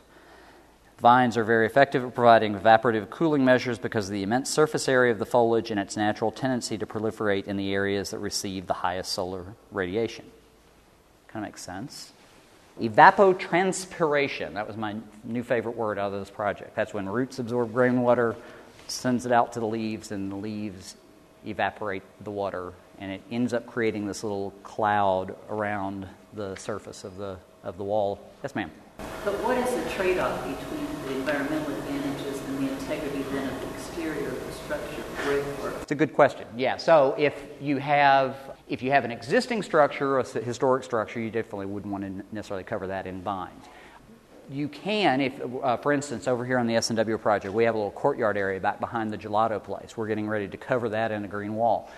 Vines 1.01 1.37
are 1.37 1.43
very 1.43 1.67
effective 1.67 2.05
at 2.05 2.15
providing 2.15 2.55
evaporative 2.55 3.11
cooling 3.11 3.45
measures 3.45 3.81
because 3.81 4.07
of 4.07 4.13
the 4.13 4.23
immense 4.23 4.49
surface 4.49 4.89
area 4.89 5.11
of 5.11 5.19
the 5.19 5.27
foliage 5.27 5.73
and 5.73 5.81
its 5.81 5.97
natural 5.97 6.31
tendency 6.31 6.79
to 6.79 6.87
proliferate 6.87 7.49
in 7.49 7.57
the 7.57 7.75
areas 7.75 8.11
that 8.11 8.21
receive 8.21 8.69
the 8.69 8.75
highest 8.75 9.11
solar 9.11 9.45
radiation. 9.73 10.25
Kind 11.27 11.45
of 11.45 11.49
makes 11.51 11.63
sense. 11.63 12.12
Evapotranspiration, 12.81 14.55
that 14.55 14.67
was 14.67 14.77
my 14.77 14.97
new 15.25 15.43
favorite 15.43 15.77
word 15.77 15.99
out 15.99 16.13
of 16.13 16.21
this 16.21 16.31
project. 16.31 16.75
That's 16.75 16.95
when 16.95 17.09
roots 17.09 17.39
absorb 17.39 17.77
rainwater, 17.77 18.35
sends 18.89 19.27
it 19.27 19.33
out 19.33 19.53
to 19.53 19.61
the 19.61 19.67
leaves, 19.67 20.11
and 20.11 20.33
the 20.33 20.37
leaves 20.37 20.97
evaporate 21.45 22.03
the 22.23 22.31
water, 22.31 22.73
and 22.99 23.13
it 23.13 23.21
ends 23.31 23.53
up 23.53 23.67
creating 23.67 24.07
this 24.07 24.23
little 24.23 24.53
cloud 24.63 25.37
around 25.51 26.07
the 26.33 26.55
surface 26.57 27.05
of 27.05 27.19
the, 27.19 27.37
of 27.63 27.77
the 27.77 27.85
wall. 27.85 28.19
Yes, 28.43 28.55
ma'am. 28.55 28.71
But 29.25 29.35
what 29.45 29.59
is 29.59 29.85
the 29.85 29.91
trade-off 29.91 30.41
between 30.43 30.87
the 31.07 31.15
environmental 31.17 31.75
advantages 31.75 32.41
and 32.41 32.67
the 32.67 32.73
integrity 32.73 33.23
then 33.33 33.49
of 33.49 33.61
the 33.61 33.69
exterior 33.75 34.29
of 34.29 34.47
the 34.47 34.53
structure, 34.53 35.03
brickwork? 35.25 35.83
It's 35.83 35.93
a 35.93 35.95
good 35.95 36.15
question. 36.15 36.47
Yeah. 36.57 36.77
So 36.79 37.15
if 37.19 37.35
you 37.61 37.79
have 37.79 38.52
if 38.69 38.83
you 38.83 38.91
have 38.91 39.05
an 39.05 39.11
existing 39.11 39.63
structure, 39.63 40.19
a 40.19 40.25
historic 40.25 40.85
structure, 40.85 41.21
you 41.21 41.31
definitely 41.31 41.67
wouldn't 41.67 41.93
want 41.93 42.05
to 42.05 42.25
necessarily 42.35 42.65
cover 42.65 42.87
that 42.87 43.07
in 43.07 43.23
vines. 43.23 43.67
You 44.51 44.69
can, 44.69 45.21
if, 45.21 45.41
uh, 45.63 45.77
for 45.77 45.93
instance, 45.93 46.29
over 46.29 46.45
here 46.45 46.59
on 46.59 46.67
the 46.67 46.77
S&W 46.77 47.19
project, 47.19 47.55
we 47.55 47.65
have 47.65 47.75
a 47.75 47.79
little 47.79 47.93
courtyard 47.93 48.37
area 48.37 48.61
back 48.61 48.81
behind 48.81 49.13
the 49.13 49.19
gelato 49.19 49.63
place. 49.63 49.97
We're 49.97 50.09
getting 50.09 50.29
ready 50.29 50.49
to 50.49 50.57
cover 50.57 50.89
that 50.91 51.13
in 51.13 51.25
a 51.25 51.29
green 51.29 51.55
wall. 51.55 51.91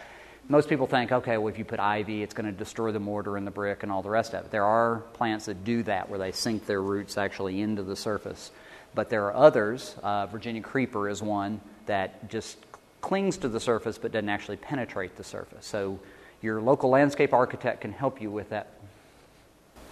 Most 0.48 0.68
people 0.68 0.86
think, 0.86 1.10
okay, 1.10 1.38
well, 1.38 1.48
if 1.48 1.58
you 1.58 1.64
put 1.64 1.80
ivy, 1.80 2.22
it's 2.22 2.34
going 2.34 2.46
to 2.46 2.52
destroy 2.52 2.92
the 2.92 3.00
mortar 3.00 3.38
and 3.38 3.46
the 3.46 3.50
brick 3.50 3.82
and 3.82 3.90
all 3.90 4.02
the 4.02 4.10
rest 4.10 4.34
of 4.34 4.44
it. 4.44 4.50
There 4.50 4.64
are 4.64 4.98
plants 5.14 5.46
that 5.46 5.64
do 5.64 5.82
that, 5.84 6.08
where 6.08 6.18
they 6.18 6.32
sink 6.32 6.66
their 6.66 6.82
roots 6.82 7.16
actually 7.16 7.62
into 7.62 7.82
the 7.82 7.96
surface. 7.96 8.50
But 8.94 9.08
there 9.08 9.24
are 9.24 9.34
others. 9.34 9.96
Uh, 10.02 10.26
Virginia 10.26 10.60
creeper 10.60 11.08
is 11.08 11.22
one 11.22 11.60
that 11.86 12.28
just 12.28 12.58
clings 13.00 13.36
to 13.38 13.48
the 13.48 13.60
surface 13.60 13.98
but 13.98 14.12
doesn't 14.12 14.28
actually 14.28 14.56
penetrate 14.56 15.16
the 15.16 15.24
surface. 15.24 15.66
So 15.66 15.98
your 16.44 16.60
local 16.60 16.90
landscape 16.90 17.32
architect 17.32 17.80
can 17.80 17.90
help 17.90 18.20
you 18.20 18.30
with 18.30 18.50
that. 18.50 18.68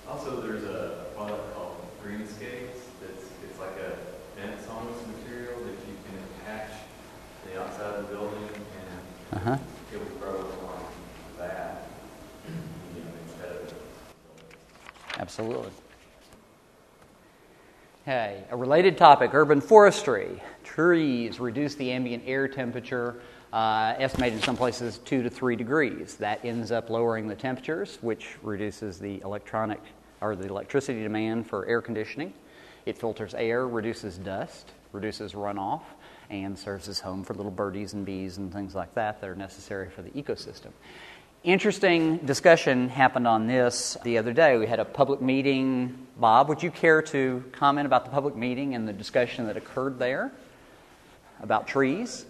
Also, 0.07 0.43
there's 0.43 0.65
a 0.65 1.07
product 1.17 1.55
called 1.55 1.77
Greenscapes. 2.05 2.77
That's 3.01 3.25
it's 3.43 3.59
like 3.59 3.71
a 3.79 3.97
fence 4.39 4.67
almost 4.71 5.01
material 5.07 5.59
that 5.61 5.71
you 5.71 5.97
can 6.05 6.19
attach 6.43 6.69
to 6.69 7.49
the 7.49 7.63
outside 7.63 7.95
of 7.95 8.09
the 8.09 8.15
building, 8.15 8.45
and 8.45 9.39
uh-huh. 9.39 9.59
it 9.95 9.99
will 9.99 10.19
grow 10.19 10.41
along 10.41 10.85
that 11.39 11.87
you 12.47 13.03
know, 13.03 13.11
instead 13.27 13.73
of. 13.73 13.75
Absolutely. 15.19 15.71
Hey, 18.05 18.45
a 18.51 18.57
related 18.57 18.99
topic: 18.99 19.33
urban 19.33 19.63
forestry. 19.63 20.43
Trees 20.65 21.41
reduce 21.41 21.77
the 21.77 21.93
ambient 21.93 22.25
air 22.27 22.47
temperature 22.47 23.23
uh, 23.53 23.95
estimated 23.99 24.39
in 24.39 24.43
some 24.43 24.57
places 24.57 24.99
two 24.99 25.23
to 25.23 25.31
three 25.31 25.57
degrees. 25.57 26.17
That 26.17 26.45
ends 26.45 26.73
up 26.73 26.91
lowering 26.91 27.29
the 27.29 27.35
temperatures, 27.35 27.99
which 28.01 28.37
reduces 28.43 28.99
the 28.99 29.21
electronic 29.21 29.81
or 30.21 30.37
the 30.37 30.49
electricity 30.49 31.03
demand 31.03 31.47
for 31.47 31.67
air 31.67 31.83
conditioning. 31.83 32.33
It 32.87 32.99
filters 32.99 33.35
air, 33.35 33.69
reduces 33.69 34.19
dust, 34.19 34.73
reduces 34.93 35.33
runoff, 35.33 35.83
and 36.31 36.59
serves 36.59 36.89
as 36.89 37.01
home 37.01 37.25
for 37.25 37.35
little 37.35 37.53
birdies 37.53 37.93
and 37.93 38.07
bees 38.07 38.39
and 38.39 38.53
things 38.53 38.75
like 38.75 38.95
that 38.95 39.21
that 39.21 39.29
are 39.29 39.35
necessary 39.35 39.91
for 39.91 40.03
the 40.03 40.11
ecosystem. 40.11 40.71
Interesting 41.45 42.19
discussion 42.19 42.89
happened 42.89 43.27
on 43.27 43.49
this 43.49 43.97
the 44.05 44.17
other 44.17 44.33
day. 44.33 44.57
We 44.57 44.67
had 44.67 44.79
a 44.79 44.85
public 44.85 45.21
meeting. 45.21 46.07
Bob, 46.17 46.49
would 46.49 46.63
you 46.63 46.71
care 46.71 47.03
to 47.03 47.45
comment 47.53 47.85
about 47.85 48.05
the 48.05 48.13
public 48.13 48.37
meeting 48.37 48.75
and 48.77 48.87
the 48.87 48.93
discussion 48.93 49.47
that 49.49 49.57
occurred 49.57 49.99
there 49.99 50.31
about 51.43 51.67
trees? 51.67 52.27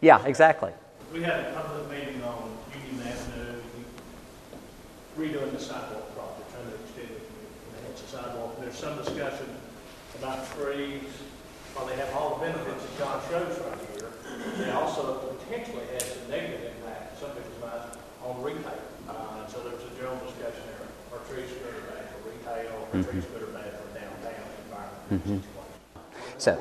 Yeah, 0.00 0.24
exactly. 0.26 0.72
We 1.12 1.22
had 1.22 1.40
a 1.40 1.52
public 1.54 1.90
meeting 1.90 2.22
on 2.22 2.52
Union 2.74 3.06
Avenue, 3.06 3.60
redoing 5.16 5.52
the 5.52 5.60
sidewalk 5.60 6.14
project, 6.14 6.52
trying 6.52 6.68
to 6.68 6.74
extend 6.76 7.10
it, 7.16 7.24
enhance 7.78 8.00
the 8.02 8.08
sidewalk. 8.08 8.60
There's 8.60 8.76
some 8.76 8.98
discussion 8.98 9.48
about 10.18 10.44
trees, 10.52 11.08
while 11.72 11.86
they 11.86 11.96
have 11.96 12.12
all 12.14 12.36
the 12.36 12.46
benefits 12.46 12.84
that 12.84 12.98
John 12.98 13.20
shows 13.28 13.58
right 13.60 13.78
here, 13.96 14.12
they 14.58 14.70
also 14.72 15.36
potentially 15.40 15.84
have 15.92 16.02
some 16.02 16.28
negative 16.30 16.72
impact, 16.76 17.20
some 17.20 17.30
people's 17.30 17.60
minds, 17.60 17.96
on 18.24 18.42
retail. 18.42 18.80
Uh, 19.08 19.46
so 19.46 19.60
there's 19.64 19.80
a 19.80 19.94
general 19.96 20.16
discussion 20.24 20.60
there, 20.76 20.88
are 21.12 21.24
trees 21.24 21.48
good 21.56 21.72
or 21.72 21.84
bad 21.88 22.04
for 22.12 22.28
retail, 22.28 22.68
are 22.68 22.96
mm-hmm. 22.96 23.10
trees 23.10 23.24
good 23.32 23.42
or 23.44 23.52
bad 23.52 23.72
for 23.72 23.88
downtown 23.96 24.44
environment? 24.68 25.24
Mm-hmm. 25.24 25.38
So, 26.38 26.54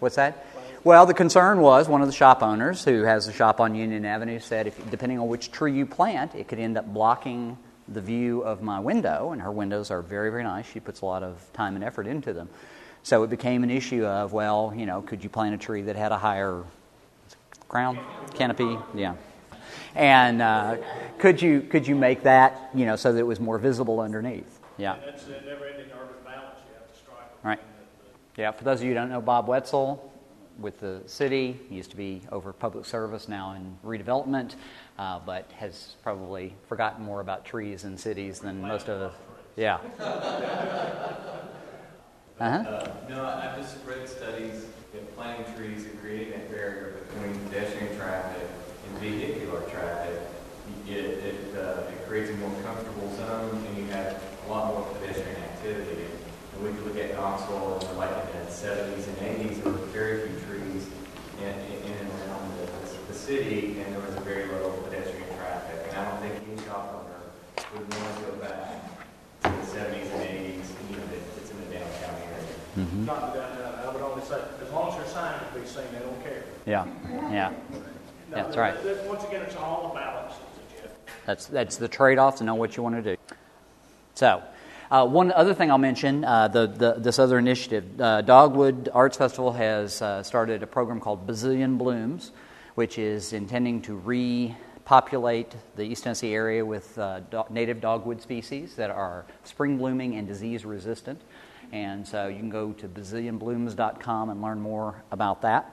what's 0.00 0.16
that? 0.16 0.46
Well, 0.84 1.06
the 1.06 1.14
concern 1.14 1.60
was 1.60 1.88
one 1.88 2.02
of 2.02 2.06
the 2.06 2.14
shop 2.14 2.42
owners 2.42 2.84
who 2.84 3.02
has 3.02 3.26
a 3.26 3.32
shop 3.32 3.60
on 3.60 3.74
Union 3.74 4.04
Avenue 4.04 4.38
said 4.38 4.68
if 4.68 4.90
depending 4.90 5.18
on 5.18 5.26
which 5.26 5.50
tree 5.50 5.72
you 5.72 5.84
plant, 5.86 6.34
it 6.34 6.46
could 6.46 6.60
end 6.60 6.78
up 6.78 6.86
blocking 6.86 7.58
the 7.88 8.00
view 8.00 8.42
of 8.42 8.62
my 8.62 8.78
window, 8.78 9.32
and 9.32 9.42
her 9.42 9.50
windows 9.50 9.90
are 9.90 10.02
very, 10.02 10.30
very 10.30 10.44
nice. 10.44 10.66
She 10.70 10.78
puts 10.78 11.00
a 11.00 11.06
lot 11.06 11.22
of 11.22 11.44
time 11.52 11.74
and 11.74 11.82
effort 11.82 12.06
into 12.06 12.32
them. 12.32 12.48
So 13.02 13.22
it 13.22 13.30
became 13.30 13.64
an 13.64 13.70
issue 13.70 14.04
of, 14.04 14.32
well, 14.32 14.72
you 14.76 14.86
know, 14.86 15.02
could 15.02 15.24
you 15.24 15.30
plant 15.30 15.54
a 15.54 15.58
tree 15.58 15.82
that 15.82 15.96
had 15.96 16.12
a 16.12 16.18
higher 16.18 16.62
crown, 17.68 17.98
canopy? 18.34 18.78
Yeah. 18.94 19.14
And 19.94 20.40
uh, 20.40 20.76
could 21.18 21.42
you 21.42 21.60
could 21.62 21.88
you 21.88 21.96
make 21.96 22.22
that, 22.22 22.70
you 22.74 22.86
know, 22.86 22.96
so 22.96 23.12
that 23.12 23.18
it 23.18 23.26
was 23.26 23.40
more 23.40 23.58
visible 23.58 24.00
underneath? 24.00 24.60
Yeah. 24.76 24.96
That's 25.04 25.26
a 25.26 25.30
never-ending 25.30 25.86
urban 25.92 26.16
balance 26.24 26.58
you 26.68 26.74
have 26.78 26.92
to 26.92 26.98
strike. 26.98 27.18
Right. 27.42 27.60
Yeah. 28.36 28.52
For 28.52 28.64
those 28.64 28.80
of 28.80 28.84
you 28.84 28.90
who 28.90 28.94
don't 28.94 29.08
know 29.08 29.20
Bob 29.20 29.48
Wetzel, 29.48 30.12
with 30.58 30.80
the 30.80 31.02
city. 31.06 31.58
He 31.68 31.76
used 31.76 31.90
to 31.90 31.96
be 31.96 32.22
over 32.32 32.52
public 32.52 32.84
service, 32.84 33.28
now 33.28 33.52
in 33.54 33.78
redevelopment, 33.84 34.54
uh, 34.98 35.20
but 35.24 35.50
has 35.52 35.94
probably 36.02 36.54
forgotten 36.68 37.04
more 37.04 37.20
about 37.20 37.44
trees 37.44 37.84
and 37.84 37.98
cities 37.98 38.40
than 38.40 38.60
most 38.60 38.88
of 38.88 39.00
us. 39.00 39.14
Yeah. 39.56 39.78
uh-huh. 42.40 42.46
Uh, 42.46 42.92
no, 43.08 43.24
I've 43.24 43.56
just 43.56 43.76
read 43.84 44.08
studies 44.08 44.66
that 44.92 45.16
planting 45.16 45.54
trees 45.54 45.84
and 45.84 46.00
creating 46.00 46.30
that 46.30 46.50
barrier 46.50 47.02
between 47.12 47.38
pedestrian 47.48 47.96
traffic 47.96 48.48
and 48.88 48.98
vehicular 48.98 49.62
traffic. 49.70 50.20
It, 50.86 50.94
it, 50.94 51.56
uh, 51.56 51.82
it 51.90 52.06
creates 52.06 52.30
a 52.30 52.34
more 52.34 52.62
comfortable 52.62 53.14
zone, 53.16 53.64
and 53.66 53.78
you 53.78 53.86
have 53.92 54.22
a 54.46 54.50
lot 54.50 54.72
more 54.72 54.94
pedestrian 54.94 55.36
activity. 55.36 56.04
And 56.58 56.66
we 56.66 56.72
could 56.72 56.86
look 56.86 56.98
at 56.98 57.14
Knoxville 57.14 57.78
and 57.88 57.98
like 57.98 58.10
in 58.34 58.44
the 58.44 58.50
70s 58.50 59.06
and 59.06 59.16
80s, 59.16 59.62
there 59.62 59.72
were 59.72 59.78
very 59.94 60.28
few 60.28 60.58
in, 61.38 61.46
in 61.46 61.92
and 61.92 62.10
around 62.10 62.50
the, 62.58 62.66
the, 63.12 63.14
city, 63.14 63.80
and 63.80 63.94
there 63.94 64.02
was 64.02 64.16
a 64.16 64.20
very 64.20 64.46
low 64.46 64.70
pedestrian 64.82 65.28
traffic. 65.36 65.86
And 65.88 65.98
I 65.98 66.10
don't 66.10 66.20
think 66.20 66.34
any 66.34 66.66
shop 66.66 67.06
owner 67.06 67.62
would 67.74 67.94
want 67.94 68.16
to 68.16 68.22
go 68.24 68.32
back 68.38 68.90
to 69.42 69.48
the 69.50 69.78
70s 69.78 70.10
and 70.14 70.22
80s, 70.22 70.66
even 70.90 71.02
if 71.04 71.38
it's 71.38 71.50
in 71.52 71.58
the 71.60 71.76
downtown 71.76 72.14
area. 72.26 72.44
Mm-hmm. 72.76 73.04
Not 73.04 73.34
that, 73.34 73.84
I 73.86 73.92
would 73.92 74.02
only 74.02 74.24
say, 74.24 74.40
as 74.60 74.70
long 74.72 74.88
as 74.90 74.96
their 74.96 75.06
sign 75.06 75.38
can 75.38 75.60
be 75.60 75.66
seen, 75.66 75.84
they 75.92 76.00
don't 76.00 76.22
care. 76.24 76.42
Yeah, 76.66 76.86
yeah. 77.30 77.52
No, 78.30 78.36
that's 78.36 78.56
right. 78.56 78.74
Once 79.06 79.22
again, 79.24 79.42
it's 79.42 79.54
all 79.54 79.92
a 79.92 79.94
balance. 79.94 80.34
That's, 81.24 81.46
that's 81.46 81.76
the 81.76 81.88
trade 81.88 82.18
off 82.18 82.36
to 82.36 82.44
know 82.44 82.56
what 82.56 82.76
you 82.76 82.82
want 82.82 82.96
to 82.96 83.02
do. 83.14 83.16
So, 84.14 84.42
uh, 84.90 85.06
one 85.06 85.32
other 85.32 85.52
thing 85.52 85.70
I'll 85.70 85.76
mention 85.76 86.24
uh, 86.24 86.48
the, 86.48 86.66
the, 86.66 86.94
this 86.94 87.18
other 87.18 87.38
initiative 87.38 88.00
uh, 88.00 88.22
Dogwood 88.22 88.88
Arts 88.94 89.18
Festival 89.18 89.52
has 89.52 90.00
uh, 90.00 90.22
started 90.22 90.62
a 90.62 90.66
program 90.66 90.98
called 90.98 91.26
Bazillion 91.26 91.76
Blooms, 91.76 92.32
which 92.74 92.98
is 92.98 93.34
intending 93.34 93.82
to 93.82 93.96
repopulate 93.96 95.54
the 95.76 95.82
East 95.82 96.04
Tennessee 96.04 96.32
area 96.32 96.64
with 96.64 96.98
uh, 96.98 97.20
do- 97.20 97.44
native 97.50 97.82
dogwood 97.82 98.22
species 98.22 98.76
that 98.76 98.88
are 98.88 99.26
spring 99.44 99.76
blooming 99.76 100.16
and 100.16 100.26
disease 100.26 100.64
resistant. 100.64 101.20
And 101.70 102.06
so 102.06 102.28
you 102.28 102.38
can 102.38 102.48
go 102.48 102.72
to 102.72 102.88
bazillionblooms.com 102.88 104.30
and 104.30 104.40
learn 104.40 104.58
more 104.58 105.02
about 105.10 105.42
that. 105.42 105.70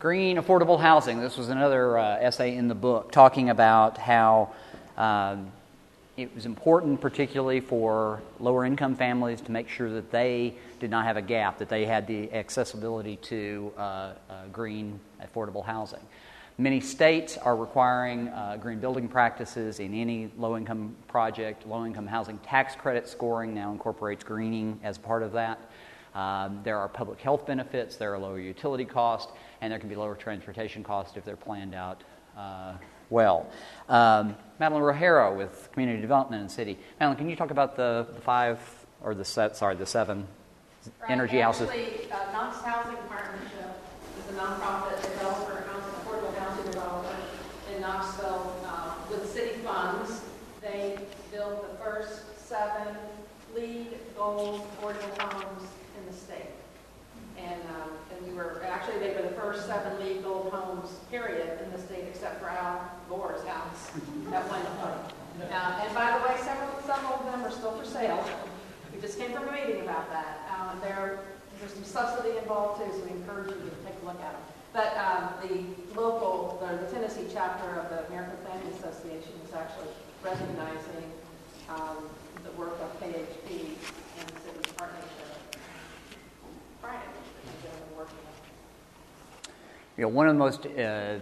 Green 0.00 0.36
affordable 0.36 0.80
housing. 0.80 1.20
This 1.20 1.36
was 1.36 1.48
another 1.48 1.96
uh, 1.96 2.16
essay 2.16 2.56
in 2.56 2.66
the 2.66 2.74
book 2.74 3.12
talking 3.12 3.50
about 3.50 3.98
how. 3.98 4.52
Um, 4.96 5.52
it 6.22 6.34
was 6.34 6.44
important, 6.44 7.00
particularly 7.00 7.60
for 7.60 8.20
lower 8.38 8.64
income 8.64 8.94
families, 8.94 9.40
to 9.40 9.52
make 9.52 9.68
sure 9.68 9.90
that 9.90 10.10
they 10.10 10.54
did 10.78 10.90
not 10.90 11.04
have 11.04 11.16
a 11.16 11.22
gap, 11.22 11.58
that 11.58 11.68
they 11.68 11.86
had 11.86 12.06
the 12.06 12.30
accessibility 12.32 13.16
to 13.16 13.72
uh, 13.76 13.80
uh, 13.80 14.12
green, 14.52 15.00
affordable 15.22 15.64
housing. 15.64 16.00
Many 16.58 16.80
states 16.80 17.38
are 17.38 17.56
requiring 17.56 18.28
uh, 18.28 18.58
green 18.60 18.80
building 18.80 19.08
practices 19.08 19.80
in 19.80 19.94
any 19.94 20.30
low 20.36 20.58
income 20.58 20.94
project. 21.08 21.66
Low 21.66 21.86
income 21.86 22.06
housing 22.06 22.36
tax 22.38 22.76
credit 22.76 23.08
scoring 23.08 23.54
now 23.54 23.72
incorporates 23.72 24.22
greening 24.22 24.78
as 24.82 24.98
part 24.98 25.22
of 25.22 25.32
that. 25.32 25.58
Um, 26.14 26.60
there 26.64 26.76
are 26.76 26.88
public 26.88 27.20
health 27.20 27.46
benefits, 27.46 27.96
there 27.96 28.12
are 28.12 28.18
lower 28.18 28.40
utility 28.40 28.84
costs, 28.84 29.32
and 29.60 29.72
there 29.72 29.78
can 29.78 29.88
be 29.88 29.94
lower 29.94 30.16
transportation 30.16 30.82
costs 30.82 31.16
if 31.16 31.24
they're 31.24 31.36
planned 31.36 31.74
out 31.74 32.02
uh, 32.36 32.74
well. 33.08 33.48
Um, 33.88 34.34
Madeline 34.60 34.82
Rogero 34.82 35.34
with 35.34 35.70
Community 35.72 36.02
Development 36.02 36.42
and 36.42 36.50
City. 36.50 36.78
Madeline, 37.00 37.16
can 37.16 37.30
you 37.30 37.34
talk 37.34 37.50
about 37.50 37.76
the, 37.76 38.06
the 38.14 38.20
five, 38.20 38.60
or 39.02 39.14
the 39.14 39.24
set, 39.24 39.56
sorry, 39.56 39.74
the 39.74 39.86
seven 39.86 40.28
Right, 41.00 41.10
energy 41.10 41.40
houses? 41.40 41.68
Actually, 41.70 42.12
uh, 42.12 42.32
Knox 42.32 42.60
Housing 42.62 42.96
Partnership 43.08 43.80
is 44.18 44.36
a 44.36 44.38
nonprofit 44.38 45.02
developer, 45.02 45.64
affordable 46.04 46.36
housing 46.38 46.70
developer 46.70 47.16
in 47.74 47.80
Knoxville. 47.80 48.54
Uh, 48.66 48.92
With 49.10 49.30
city 49.30 49.60
funds, 49.64 50.20
they 50.60 50.98
built 51.32 51.70
the 51.72 51.82
first 51.82 52.46
seven 52.46 52.94
LEED 53.56 53.86
gold 54.14 54.60
affordable 54.78 55.22
homes 55.22 55.62
in 55.62 55.68
the. 55.68 55.79
And, 57.50 57.60
um, 57.74 57.90
and 58.14 58.26
we 58.28 58.32
were, 58.32 58.62
actually, 58.64 58.98
they 59.00 59.12
were 59.14 59.22
the 59.22 59.34
first 59.34 59.66
seven 59.66 59.98
LEED 59.98 60.22
gold 60.22 60.52
homes, 60.52 60.90
period, 61.10 61.58
in 61.64 61.72
the 61.72 61.78
state, 61.78 62.04
except 62.06 62.40
for 62.40 62.48
Al 62.48 62.78
Gore's 63.08 63.44
house 63.46 63.90
at 64.32 64.44
one 64.48 64.62
point. 64.78 65.50
Uh, 65.50 65.82
And 65.82 65.94
by 65.94 66.16
the 66.16 66.22
way, 66.28 66.38
several, 66.42 66.70
several 66.86 67.14
of 67.14 67.24
them 67.26 67.42
are 67.42 67.50
still 67.50 67.72
for 67.72 67.84
sale. 67.84 68.22
We 68.94 69.00
just 69.00 69.18
came 69.18 69.32
from 69.32 69.48
a 69.48 69.52
meeting 69.52 69.80
about 69.82 70.10
that. 70.10 70.46
Um, 70.54 70.80
There, 70.80 71.20
there's 71.58 71.74
some 71.74 71.84
subsidy 71.84 72.38
involved 72.38 72.82
too, 72.84 72.90
so 72.92 73.02
we 73.04 73.10
encourage 73.18 73.48
you 73.48 73.58
to 73.58 73.70
take 73.84 73.98
a 74.02 74.06
look 74.06 74.20
at 74.22 74.32
them. 74.32 74.42
But 74.72 74.94
um, 74.96 75.34
the 75.42 76.00
local, 76.00 76.62
the 76.62 76.86
Tennessee 76.94 77.26
chapter 77.32 77.80
of 77.80 77.90
the 77.90 78.06
American 78.06 78.36
Planning 78.46 78.68
Association 78.78 79.34
is 79.44 79.52
actually 79.52 79.90
recognizing 80.22 81.10
um, 81.68 82.06
the 82.44 82.52
work 82.52 82.78
of 82.78 82.94
KHP 83.02 83.50
and 83.50 84.28
the 84.30 84.38
city's 84.38 84.72
partnership. 84.78 85.26
Friday, 86.80 87.02
which 87.18 87.30
they've 87.44 87.72
been 87.72 87.96
working 87.96 88.16
on. 88.24 88.36
You 90.00 90.06
know, 90.06 90.12
one 90.12 90.28
of 90.28 90.34
the 90.34 90.38
most 90.38 90.64
uh, 90.64 91.18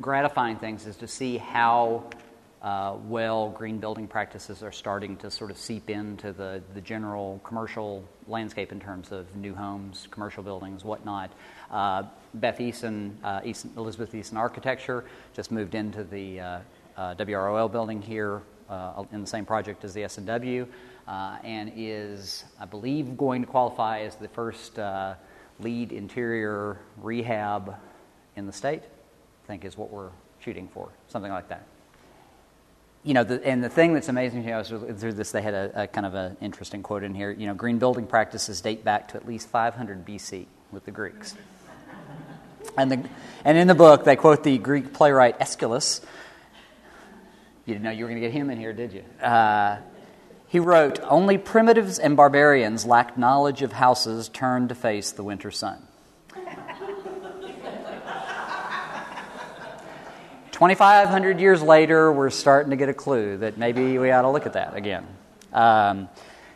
gratifying 0.00 0.56
things 0.56 0.86
is 0.86 0.96
to 0.96 1.06
see 1.06 1.36
how 1.36 2.04
uh, 2.62 2.96
well 3.04 3.50
green 3.50 3.76
building 3.76 4.06
practices 4.08 4.62
are 4.62 4.72
starting 4.72 5.14
to 5.18 5.30
sort 5.30 5.50
of 5.50 5.58
seep 5.58 5.90
into 5.90 6.32
the, 6.32 6.62
the 6.72 6.80
general 6.80 7.38
commercial 7.44 8.02
landscape 8.26 8.72
in 8.72 8.80
terms 8.80 9.12
of 9.12 9.36
new 9.36 9.54
homes, 9.54 10.08
commercial 10.10 10.42
buildings, 10.42 10.86
whatnot. 10.86 11.30
Uh, 11.70 12.04
Beth 12.32 12.60
Eason, 12.60 13.12
uh, 13.22 13.42
Eason, 13.42 13.76
Elizabeth 13.76 14.12
Eason 14.12 14.38
Architecture, 14.38 15.04
just 15.34 15.50
moved 15.50 15.74
into 15.74 16.02
the 16.02 16.40
uh, 16.40 16.58
uh, 16.96 17.14
WROL 17.16 17.70
building 17.70 18.00
here 18.00 18.40
in 19.12 19.20
the 19.20 19.26
same 19.26 19.44
project 19.44 19.84
as 19.84 19.92
the 19.92 20.02
S&W, 20.04 20.66
and 21.06 21.72
is, 21.76 22.44
I 22.58 22.64
believe, 22.64 23.18
going 23.18 23.42
to 23.42 23.46
qualify 23.46 24.00
as 24.00 24.16
the 24.16 24.28
first 24.28 24.78
LEED 25.62 25.92
interior 25.92 26.78
rehab 26.98 27.76
in 28.36 28.46
the 28.46 28.52
state. 28.52 28.82
I 28.82 29.46
think 29.46 29.64
is 29.64 29.76
what 29.76 29.90
we're 29.90 30.10
shooting 30.40 30.68
for, 30.68 30.88
something 31.08 31.30
like 31.30 31.48
that. 31.48 31.66
You 33.02 33.14
know, 33.14 33.24
the, 33.24 33.44
and 33.46 33.64
the 33.64 33.70
thing 33.70 33.94
that's 33.94 34.08
amazing, 34.08 34.44
you 34.44 34.50
know, 34.50 34.62
through 34.62 35.14
this, 35.14 35.32
they 35.32 35.40
had 35.40 35.54
a, 35.54 35.82
a 35.84 35.86
kind 35.86 36.06
of 36.06 36.14
an 36.14 36.36
interesting 36.40 36.82
quote 36.82 37.02
in 37.02 37.14
here. 37.14 37.30
You 37.30 37.46
know, 37.46 37.54
green 37.54 37.78
building 37.78 38.06
practices 38.06 38.60
date 38.60 38.84
back 38.84 39.08
to 39.08 39.16
at 39.16 39.26
least 39.26 39.48
500 39.48 40.04
BC 40.04 40.46
with 40.70 40.84
the 40.84 40.90
Greeks. 40.90 41.34
And, 42.76 42.92
the, 42.92 43.08
and 43.44 43.56
in 43.56 43.66
the 43.66 43.74
book, 43.74 44.04
they 44.04 44.16
quote 44.16 44.44
the 44.44 44.58
Greek 44.58 44.92
playwright 44.92 45.40
Aeschylus. 45.40 46.02
You 47.64 47.74
didn't 47.74 47.84
know 47.84 47.90
you 47.90 48.04
were 48.04 48.10
going 48.10 48.20
to 48.20 48.26
get 48.26 48.32
him 48.34 48.50
in 48.50 48.58
here, 48.58 48.72
did 48.72 48.92
you? 48.92 49.04
Uh, 49.24 49.78
he 50.50 50.58
wrote, 50.58 50.98
Only 51.04 51.38
primitives 51.38 52.00
and 52.00 52.16
barbarians 52.16 52.84
lacked 52.84 53.16
knowledge 53.16 53.62
of 53.62 53.70
houses 53.70 54.28
turned 54.28 54.70
to 54.70 54.74
face 54.74 55.12
the 55.12 55.22
winter 55.22 55.52
sun. 55.52 55.80
2,500 60.50 61.40
years 61.40 61.62
later, 61.62 62.10
we're 62.10 62.30
starting 62.30 62.70
to 62.70 62.76
get 62.76 62.88
a 62.88 62.94
clue 62.94 63.36
that 63.36 63.58
maybe 63.58 63.96
we 63.96 64.10
ought 64.10 64.22
to 64.22 64.30
look 64.30 64.44
at 64.44 64.54
that 64.54 64.74
again. 64.74 65.06
Um, 65.52 66.08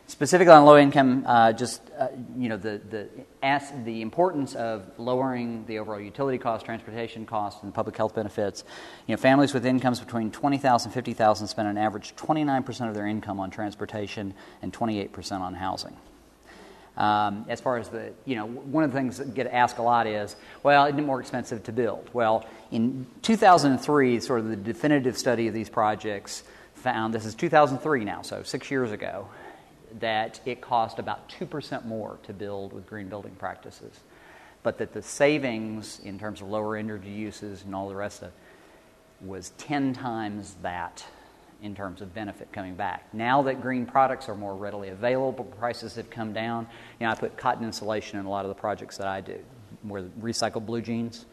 specifically 0.07 0.53
on 0.53 0.65
low 0.65 0.77
income, 0.77 1.25
uh, 1.27 1.53
just 1.53 1.81
uh, 1.99 2.09
you 2.37 2.49
know 2.49 2.57
the 2.57 2.81
the 2.91 3.09
as, 3.43 3.73
the 3.85 4.03
importance 4.03 4.55
of 4.55 4.91
lowering 4.99 5.65
the 5.67 5.79
overall 5.79 6.01
utility 6.01 6.39
costs, 6.39 6.65
transportation 6.65 7.27
costs, 7.27 7.63
and 7.63 7.73
public 7.73 7.97
health 7.97 8.15
benefits. 8.15 8.65
You 9.07 9.15
know, 9.15 9.21
families 9.21 9.55
with 9.55 9.67
incomes 9.67 10.01
between 10.01 10.31
twenty 10.31 10.59
thousand 10.59 10.89
and 10.89 10.95
fifty 10.95 11.13
thousand 11.13 11.49
spend 11.49 11.69
an 11.69 11.79
average 11.79 12.15
twenty 12.17 12.45
nine 12.45 12.63
percent 12.63 12.89
of 12.89 12.95
their 12.95 13.07
income 13.07 13.41
on 13.41 13.51
transportation 13.51 14.35
and 14.63 14.73
twenty 14.73 15.01
eight 15.01 15.13
percent 15.13 15.43
on 15.43 15.55
housing. 15.55 15.97
Um, 16.97 17.47
as 17.49 17.61
far 17.61 17.79
as 17.79 17.89
the, 17.89 18.13
you 18.25 18.37
know, 18.37 18.47
one 18.47 18.85
of 18.85 18.93
the 18.93 18.97
things 18.97 19.19
that 19.19 19.35
get 19.35 19.49
asked 19.49 19.79
a 19.79 19.83
lot 19.83 20.07
is, 20.07 20.37
well, 20.63 20.87
isn't 20.87 20.99
it 20.99 21.03
more 21.03 21.21
expensive 21.21 21.65
to 21.65 21.73
build? 21.73 22.09
Well, 22.13 22.47
in 22.71 23.07
2003, 23.23 24.21
sort 24.21 24.39
of 24.39 24.49
the 24.49 24.57
definitive 24.57 25.19
study 25.19 25.49
of 25.49 25.55
these 25.55 25.69
projects 25.69 26.45
found, 26.75 27.13
this 27.13 27.25
is 27.25 27.35
2003 27.35 28.05
now, 28.05 28.23
so 28.23 28.45
six 28.45 28.71
years 28.71 28.93
ago, 28.93 29.27
that 30.01 30.41
it 30.45 30.61
cost 30.61 30.99
about 30.99 31.29
2% 31.29 31.85
more 31.85 32.19
to 32.25 32.33
build 32.33 32.73
with 32.73 32.87
green 32.87 33.09
building 33.09 33.35
practices. 33.39 34.01
But 34.63 34.79
that 34.79 34.93
the 34.93 35.03
savings 35.03 36.01
in 36.05 36.19
terms 36.19 36.41
of 36.41 36.49
lower 36.49 36.77
energy 36.77 37.11
uses 37.11 37.65
and 37.65 37.75
all 37.75 37.89
the 37.89 37.95
rest 37.95 38.23
of 38.23 38.29
it 38.29 38.35
was 39.21 39.53
10 39.59 39.93
times 39.93 40.57
that 40.63 41.05
in 41.63 41.75
terms 41.75 42.03
of 42.03 42.15
benefit 42.15 42.53
coming 42.53 42.75
back. 42.75 43.13
Now 43.15 43.43
that 43.43 43.63
green 43.63 43.87
products 43.87 44.29
are 44.29 44.35
more 44.35 44.55
readily 44.55 44.89
available, 44.89 45.45
prices 45.45 45.95
have 45.95 46.11
come 46.11 46.33
down. 46.33 46.67
You 47.01 47.07
know, 47.07 47.13
I 47.13 47.15
put 47.15 47.37
cotton 47.37 47.65
insulation 47.65 48.19
in 48.19 48.27
a 48.27 48.31
lot 48.31 48.45
of 48.45 48.49
the 48.49 48.55
projects 48.55 48.99
that 48.99 49.07
I 49.07 49.21
do, 49.21 49.39
where 49.83 50.03
recycled 50.21 50.67
blue 50.67 50.83
jeans, 50.83 51.25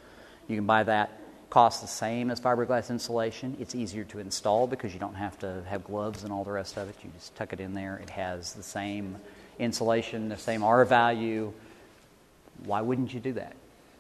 you 0.48 0.56
can 0.56 0.66
buy 0.66 0.84
that. 0.84 1.21
Costs 1.52 1.82
the 1.82 1.88
same 1.88 2.32
as 2.32 2.40
fiberglass 2.40 2.90
insulation. 2.90 3.58
It's 3.60 3.76
easier 3.76 4.06
to 4.06 4.20
install 4.20 4.68
because 4.68 4.94
you 4.94 5.02
don't 5.02 5.16
have 5.16 5.38
to 5.40 5.62
have 5.68 5.84
gloves 5.84 6.24
and 6.24 6.32
all 6.32 6.46
the 6.46 6.52
rest 6.52 6.78
of 6.78 6.88
it. 6.88 6.96
You 7.04 7.10
just 7.18 7.36
tuck 7.36 7.52
it 7.52 7.60
in 7.60 7.74
there. 7.74 7.98
It 8.02 8.10
has 8.10 8.54
the 8.54 8.64
same 8.64 9.18
insulation, 9.60 10.30
the 10.30 10.38
same 10.38 10.64
R 10.64 10.86
value. 10.86 11.52
Why 12.64 12.80
wouldn't 12.80 13.14
you 13.14 13.20
do 13.20 13.34
that? 13.34 13.54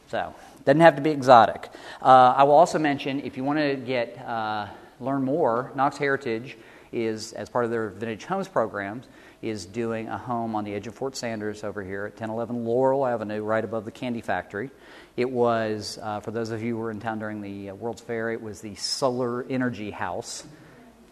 So, 0.08 0.34
doesn't 0.64 0.80
have 0.80 0.96
to 0.96 1.02
be 1.02 1.10
exotic. 1.10 1.70
Uh, 2.02 2.34
I 2.38 2.44
will 2.44 2.54
also 2.54 2.80
mention 2.80 3.20
if 3.20 3.36
you 3.36 3.44
want 3.44 3.60
to 3.60 3.76
get 3.76 4.18
uh, 4.26 4.68
learn 5.02 5.24
more, 5.24 5.74
Knox 5.76 5.98
Heritage 5.98 6.58
is, 6.94 7.34
as 7.34 7.50
part 7.50 7.66
of 7.66 7.72
their 7.72 7.90
Vintage 7.90 8.24
Homes 8.24 8.48
programs, 8.48 9.08
is 9.42 9.66
doing 9.66 10.08
a 10.08 10.18
home 10.18 10.56
on 10.56 10.64
the 10.64 10.74
edge 10.74 10.88
of 10.88 10.96
Fort 10.96 11.18
Sanders 11.18 11.66
over 11.66 11.84
here 11.84 12.06
at 12.06 12.14
1011 12.14 12.64
Laurel 12.64 13.06
Avenue, 13.06 13.44
right 13.44 13.64
above 13.64 13.84
the 13.84 13.92
candy 13.92 14.22
factory. 14.22 14.70
It 15.18 15.30
was, 15.30 16.00
uh, 16.02 16.20
for 16.22 16.32
those 16.32 16.52
of 16.52 16.64
you 16.64 16.76
who 16.76 16.82
were 16.82 16.92
in 16.92 17.00
town 17.00 17.20
during 17.20 17.42
the 17.42 17.70
uh, 17.70 17.76
World's 17.76 18.02
Fair, 18.02 18.32
it 18.32 18.42
was 18.42 18.62
the 18.62 18.76
solar 18.76 19.46
energy 19.50 19.92
house 19.92 20.44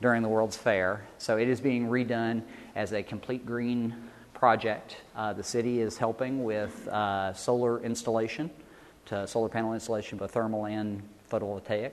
during 0.01 0.21
the 0.23 0.29
World's 0.29 0.57
Fair. 0.57 1.05
So 1.17 1.37
it 1.37 1.49
is 1.49 1.59
being 1.59 1.87
redone 1.87 2.43
as 2.75 2.93
a 2.93 3.03
complete 3.03 3.45
green 3.45 3.95
project. 4.33 4.97
Uh, 5.15 5.33
the 5.33 5.43
city 5.43 5.81
is 5.81 5.97
helping 5.97 6.43
with 6.43 6.87
uh, 6.87 7.33
solar 7.33 7.81
installation, 7.83 8.49
to 9.07 9.27
solar 9.27 9.49
panel 9.49 9.73
installation, 9.73 10.17
both 10.17 10.31
thermal 10.31 10.65
and 10.65 11.03
photovoltaic, 11.29 11.91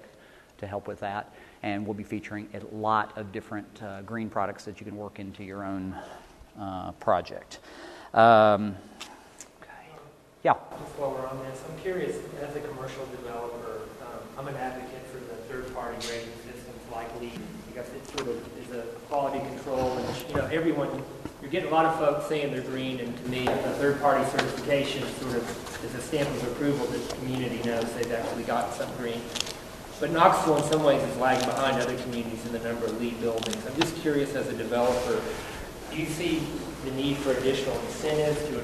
to 0.58 0.66
help 0.66 0.86
with 0.86 1.00
that 1.00 1.32
and 1.62 1.84
we'll 1.84 1.94
be 1.94 2.04
featuring 2.04 2.48
a 2.54 2.74
lot 2.74 3.16
of 3.18 3.32
different 3.32 3.82
uh, 3.82 4.02
green 4.02 4.30
products 4.30 4.64
that 4.64 4.78
you 4.80 4.86
can 4.86 4.96
work 4.96 5.18
into 5.18 5.42
your 5.42 5.64
own 5.64 5.96
uh, 6.58 6.92
project. 6.92 7.58
Um. 8.14 8.76
Yeah. 10.46 10.54
Just 10.78 10.94
while 10.94 11.10
we're 11.10 11.26
on 11.26 11.42
this, 11.42 11.58
I'm 11.66 11.76
curious, 11.82 12.22
as 12.38 12.54
a 12.54 12.60
commercial 12.60 13.02
developer, 13.10 13.82
um, 13.98 14.22
I'm 14.38 14.46
an 14.46 14.54
advocate 14.54 15.02
for 15.10 15.18
the 15.18 15.34
third-party 15.50 15.98
rating 16.06 16.30
systems 16.46 16.78
like 16.94 17.10
LEED, 17.18 17.42
because 17.66 17.90
it 17.90 18.06
sort 18.14 18.30
of 18.30 18.38
is 18.62 18.70
a 18.70 18.82
quality 19.10 19.40
control, 19.42 19.98
and, 19.98 20.06
you 20.28 20.36
know, 20.36 20.46
everyone, 20.54 21.02
you're 21.42 21.50
getting 21.50 21.68
a 21.68 21.74
lot 21.74 21.86
of 21.86 21.98
folks 21.98 22.28
saying 22.28 22.52
they're 22.52 22.62
green, 22.62 23.00
and 23.00 23.10
to 23.18 23.28
me, 23.28 23.48
a 23.48 23.74
third-party 23.82 24.22
certification 24.30 25.02
sort 25.18 25.34
of 25.34 25.42
is 25.82 25.92
a 25.96 26.00
stamp 26.00 26.30
of 26.30 26.46
approval 26.52 26.86
that 26.94 27.02
the 27.02 27.16
community 27.16 27.60
knows 27.66 27.82
they've 27.94 28.12
actually 28.12 28.44
gotten 28.44 28.72
some 28.72 28.94
green. 28.98 29.20
But 29.98 30.12
Knoxville, 30.12 30.58
in 30.58 30.70
some 30.70 30.84
ways, 30.84 31.02
is 31.02 31.16
lagging 31.16 31.48
behind 31.48 31.82
other 31.82 31.98
communities 32.06 32.46
in 32.46 32.52
the 32.52 32.60
number 32.60 32.86
of 32.86 33.00
LEED 33.00 33.20
buildings. 33.20 33.66
I'm 33.66 33.74
just 33.80 33.96
curious, 33.96 34.36
as 34.36 34.46
a 34.46 34.54
developer, 34.54 35.20
do 35.90 35.96
you 35.96 36.06
see 36.06 36.46
the 36.84 36.92
need 36.92 37.16
for 37.16 37.32
additional 37.32 37.74
incentives 37.80 38.38
to? 38.46 38.62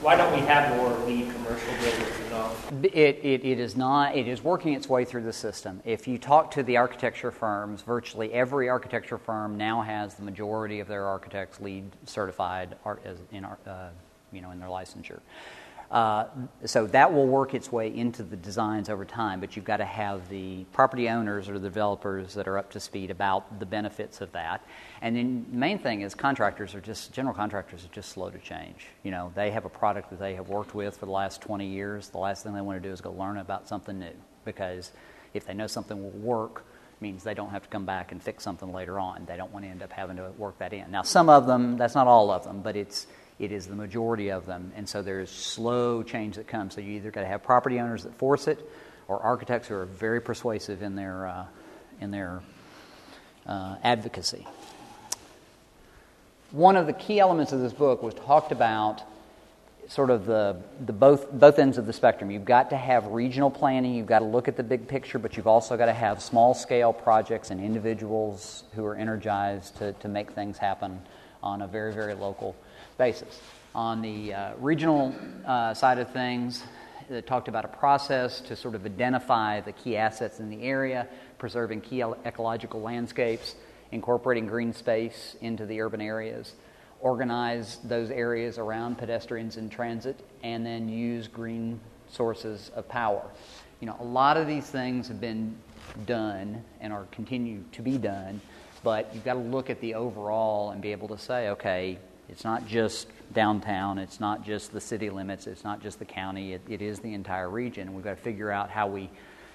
Why 0.00 0.16
don't 0.16 0.32
we 0.32 0.40
have 0.46 0.74
more 0.78 0.96
LEED 1.06 1.30
commercial 1.30 1.68
in 1.74 2.30
Knoxville? 2.30 2.56
It, 2.84 3.20
it, 3.22 3.44
it 3.44 3.60
is 3.60 3.76
not. 3.76 4.16
It 4.16 4.26
is 4.26 4.42
working 4.42 4.72
its 4.72 4.88
way 4.88 5.04
through 5.04 5.24
the 5.24 5.32
system. 5.32 5.82
If 5.84 6.08
you 6.08 6.16
talk 6.16 6.50
to 6.52 6.62
the 6.62 6.78
architecture 6.78 7.30
firms, 7.30 7.82
virtually 7.82 8.32
every 8.32 8.70
architecture 8.70 9.18
firm 9.18 9.58
now 9.58 9.82
has 9.82 10.14
the 10.14 10.22
majority 10.22 10.80
of 10.80 10.88
their 10.88 11.04
architects 11.04 11.60
LEED 11.60 11.84
certified 12.06 12.76
in, 13.30 13.44
uh, 13.44 13.90
you 14.32 14.40
know, 14.40 14.52
in 14.52 14.58
their 14.58 14.70
licensure. 14.70 15.20
Uh, 15.90 16.26
so 16.64 16.86
that 16.86 17.12
will 17.12 17.26
work 17.26 17.52
its 17.52 17.72
way 17.72 17.92
into 17.92 18.22
the 18.22 18.36
designs 18.36 18.88
over 18.88 19.04
time, 19.04 19.40
but 19.40 19.56
you've 19.56 19.64
got 19.64 19.78
to 19.78 19.84
have 19.84 20.28
the 20.28 20.62
property 20.72 21.08
owners 21.08 21.48
or 21.48 21.58
the 21.58 21.68
developers 21.68 22.34
that 22.34 22.46
are 22.46 22.58
up 22.58 22.70
to 22.70 22.78
speed 22.78 23.10
about 23.10 23.58
the 23.58 23.66
benefits 23.66 24.20
of 24.20 24.30
that. 24.30 24.64
And 25.02 25.16
then 25.16 25.46
the 25.50 25.56
main 25.56 25.80
thing 25.80 26.02
is 26.02 26.14
contractors 26.14 26.76
are 26.76 26.80
just 26.80 27.12
general 27.12 27.34
contractors 27.34 27.84
are 27.84 27.92
just 27.92 28.10
slow 28.10 28.30
to 28.30 28.38
change. 28.38 28.86
You 29.02 29.10
know, 29.10 29.32
they 29.34 29.50
have 29.50 29.64
a 29.64 29.68
product 29.68 30.10
that 30.10 30.20
they 30.20 30.36
have 30.36 30.48
worked 30.48 30.76
with 30.76 30.96
for 30.96 31.06
the 31.06 31.12
last 31.12 31.40
20 31.40 31.66
years. 31.66 32.08
The 32.08 32.18
last 32.18 32.44
thing 32.44 32.54
they 32.54 32.60
want 32.60 32.80
to 32.80 32.88
do 32.88 32.92
is 32.92 33.00
go 33.00 33.10
learn 33.10 33.38
about 33.38 33.66
something 33.66 33.98
new 33.98 34.14
because 34.44 34.92
if 35.34 35.44
they 35.44 35.54
know 35.54 35.66
something 35.66 36.00
will 36.00 36.10
work, 36.10 36.64
means 37.00 37.24
they 37.24 37.34
don't 37.34 37.50
have 37.50 37.62
to 37.62 37.68
come 37.68 37.86
back 37.86 38.12
and 38.12 38.22
fix 38.22 38.44
something 38.44 38.72
later 38.72 39.00
on. 39.00 39.24
They 39.24 39.36
don't 39.36 39.52
want 39.52 39.64
to 39.64 39.70
end 39.70 39.82
up 39.82 39.90
having 39.90 40.16
to 40.16 40.30
work 40.36 40.58
that 40.58 40.72
in. 40.72 40.90
Now, 40.90 41.02
some 41.02 41.28
of 41.28 41.46
them, 41.46 41.76
that's 41.76 41.94
not 41.94 42.06
all 42.06 42.30
of 42.30 42.44
them, 42.44 42.60
but 42.60 42.76
it's 42.76 43.06
it 43.40 43.50
is 43.50 43.66
the 43.66 43.74
majority 43.74 44.30
of 44.30 44.44
them. 44.44 44.70
And 44.76 44.86
so 44.86 45.00
there's 45.00 45.30
slow 45.30 46.02
change 46.02 46.36
that 46.36 46.46
comes. 46.46 46.74
So 46.74 46.82
you 46.82 46.92
either 46.92 47.10
got 47.10 47.22
to 47.22 47.26
have 47.26 47.42
property 47.42 47.80
owners 47.80 48.04
that 48.04 48.14
force 48.14 48.46
it 48.46 48.60
or 49.08 49.18
architects 49.20 49.66
who 49.66 49.74
are 49.74 49.86
very 49.86 50.20
persuasive 50.20 50.82
in 50.82 50.94
their, 50.94 51.26
uh, 51.26 51.46
in 52.02 52.10
their 52.10 52.42
uh, 53.46 53.76
advocacy. 53.82 54.46
One 56.50 56.76
of 56.76 56.86
the 56.86 56.92
key 56.92 57.18
elements 57.18 57.52
of 57.52 57.60
this 57.60 57.72
book 57.72 58.02
was 58.02 58.12
talked 58.12 58.52
about 58.52 59.02
sort 59.88 60.10
of 60.10 60.26
the, 60.26 60.56
the 60.84 60.92
both, 60.92 61.32
both 61.32 61.58
ends 61.58 61.78
of 61.78 61.86
the 61.86 61.92
spectrum. 61.94 62.30
You've 62.30 62.44
got 62.44 62.70
to 62.70 62.76
have 62.76 63.06
regional 63.06 63.50
planning, 63.50 63.94
you've 63.94 64.06
got 64.06 64.18
to 64.18 64.24
look 64.26 64.48
at 64.48 64.56
the 64.56 64.62
big 64.62 64.86
picture, 64.86 65.18
but 65.18 65.36
you've 65.36 65.46
also 65.46 65.76
got 65.78 65.86
to 65.86 65.94
have 65.94 66.22
small 66.22 66.52
scale 66.52 66.92
projects 66.92 67.50
and 67.50 67.60
individuals 67.60 68.64
who 68.74 68.84
are 68.84 68.94
energized 68.94 69.78
to, 69.78 69.92
to 69.94 70.08
make 70.08 70.32
things 70.32 70.58
happen 70.58 71.00
on 71.42 71.62
a 71.62 71.66
very, 71.66 71.92
very 71.92 72.14
local 72.14 72.54
basis. 73.00 73.40
On 73.74 74.02
the 74.02 74.34
uh, 74.34 74.52
regional 74.58 75.14
uh, 75.46 75.72
side 75.72 75.98
of 75.98 76.12
things, 76.12 76.64
it 77.08 77.26
talked 77.26 77.48
about 77.48 77.64
a 77.64 77.68
process 77.68 78.42
to 78.42 78.54
sort 78.54 78.74
of 78.74 78.84
identify 78.84 79.62
the 79.62 79.72
key 79.72 79.96
assets 79.96 80.38
in 80.38 80.50
the 80.50 80.62
area, 80.62 81.08
preserving 81.38 81.80
key 81.80 82.02
ecological 82.26 82.82
landscapes, 82.82 83.54
incorporating 83.90 84.46
green 84.46 84.74
space 84.74 85.34
into 85.40 85.64
the 85.64 85.80
urban 85.80 86.02
areas, 86.02 86.56
organize 87.00 87.78
those 87.84 88.10
areas 88.10 88.58
around 88.58 88.98
pedestrians 88.98 89.56
and 89.56 89.72
transit, 89.72 90.20
and 90.42 90.66
then 90.66 90.86
use 90.86 91.26
green 91.26 91.80
sources 92.06 92.70
of 92.76 92.86
power. 92.86 93.24
You 93.80 93.86
know, 93.86 93.96
a 94.00 94.04
lot 94.04 94.36
of 94.36 94.46
these 94.46 94.66
things 94.66 95.08
have 95.08 95.22
been 95.22 95.56
done 96.04 96.62
and 96.82 96.92
are 96.92 97.06
continue 97.12 97.64
to 97.72 97.80
be 97.80 97.96
done, 97.96 98.42
but 98.84 99.10
you've 99.14 99.24
got 99.24 99.34
to 99.34 99.40
look 99.40 99.70
at 99.70 99.80
the 99.80 99.94
overall 99.94 100.72
and 100.72 100.82
be 100.82 100.92
able 100.92 101.08
to 101.08 101.16
say, 101.16 101.48
okay, 101.48 101.98
it's 102.30 102.44
not 102.44 102.66
just 102.66 103.08
downtown, 103.32 103.98
it's 103.98 104.20
not 104.20 104.44
just 104.44 104.72
the 104.72 104.80
city 104.80 105.10
limits, 105.10 105.46
it's 105.46 105.64
not 105.64 105.82
just 105.82 105.98
the 105.98 106.04
county, 106.04 106.54
it, 106.54 106.62
it 106.68 106.80
is 106.80 107.00
the 107.00 107.12
entire 107.12 107.50
region. 107.50 107.92
We've 107.92 108.04
got 108.04 108.16
to 108.16 108.22
figure 108.22 108.50
out 108.50 108.70
how 108.70 108.86
we 108.86 109.10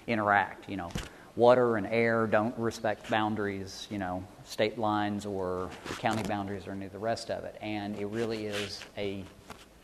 interact. 0.08 0.70
You 0.70 0.78
know, 0.78 0.92
water 1.36 1.78
and 1.78 1.88
air 1.88 2.28
don't 2.28 2.58
respect 2.58 3.10
boundaries, 3.10 3.88
you 3.90 3.98
know, 3.98 4.24
state 4.44 4.78
lines 4.78 5.26
or 5.26 5.70
county 6.00 6.24
boundaries 6.24 6.68
or 6.68 6.72
any 6.72 6.86
of 6.86 6.92
the 6.92 7.00
rest 7.00 7.32
of 7.32 7.44
it. 7.46 7.56
And 7.62 7.98
it 7.98 8.08
really 8.08 8.46
is 8.46 8.82
a 8.98 9.24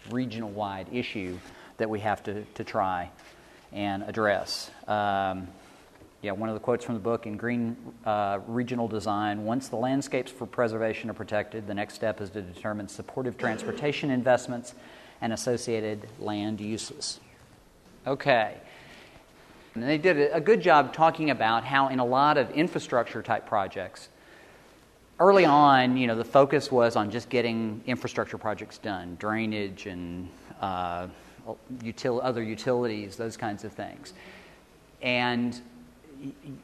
regional 0.10 0.50
wide 0.50 0.88
issue 0.92 1.38
that 1.78 1.90
we 1.90 2.00
have 2.00 2.24
to, 2.24 2.44
to 2.44 2.64
try 2.64 3.10
and 3.72 4.04
address. 4.04 4.70
Um, 4.88 5.48
yeah, 6.22 6.32
one 6.32 6.50
of 6.50 6.56
the 6.56 6.60
quotes 6.60 6.86
from 6.86 6.94
the 6.94 7.02
book 7.02 7.26
in 7.26 7.36
green 7.36 7.76
uh, 8.06 8.40
regional 8.46 8.88
design 8.88 9.44
once 9.44 9.70
the 9.70 9.76
landscapes 9.76 10.32
for 10.32 10.46
preservation 10.46 11.10
are 11.10 11.14
protected, 11.14 11.66
the 11.66 11.74
next 11.74 11.96
step 11.96 12.22
is 12.22 12.30
to 12.32 12.42
determine 12.42 12.88
supportive 12.88 13.38
transportation 13.38 14.12
investments 14.12 14.76
and 15.22 15.34
associated 15.34 16.08
land 16.20 16.62
uses. 16.62 17.20
Okay. 18.06 18.56
And 19.74 19.84
they 19.84 19.98
did 19.98 20.32
a 20.32 20.42
good 20.42 20.62
job 20.62 20.94
talking 20.94 21.30
about 21.30 21.64
how, 21.64 21.88
in 21.88 22.00
a 22.00 22.06
lot 22.06 22.38
of 22.38 22.52
infrastructure 22.52 23.22
type 23.22 23.48
projects, 23.48 24.10
early 25.20 25.46
on, 25.46 25.98
you 25.98 26.08
know, 26.08 26.16
the 26.16 26.26
focus 26.26 26.72
was 26.72 26.96
on 26.96 27.10
just 27.10 27.30
getting 27.30 27.82
infrastructure 27.88 28.38
projects 28.38 28.78
done, 28.78 29.16
drainage 29.20 29.86
and 29.86 30.30
uh, 30.60 31.08
util- 31.80 32.20
other 32.22 32.44
utilities, 32.44 33.16
those 33.16 33.38
kinds 33.38 33.64
of 33.64 33.72
things. 33.72 34.14
And 35.02 35.60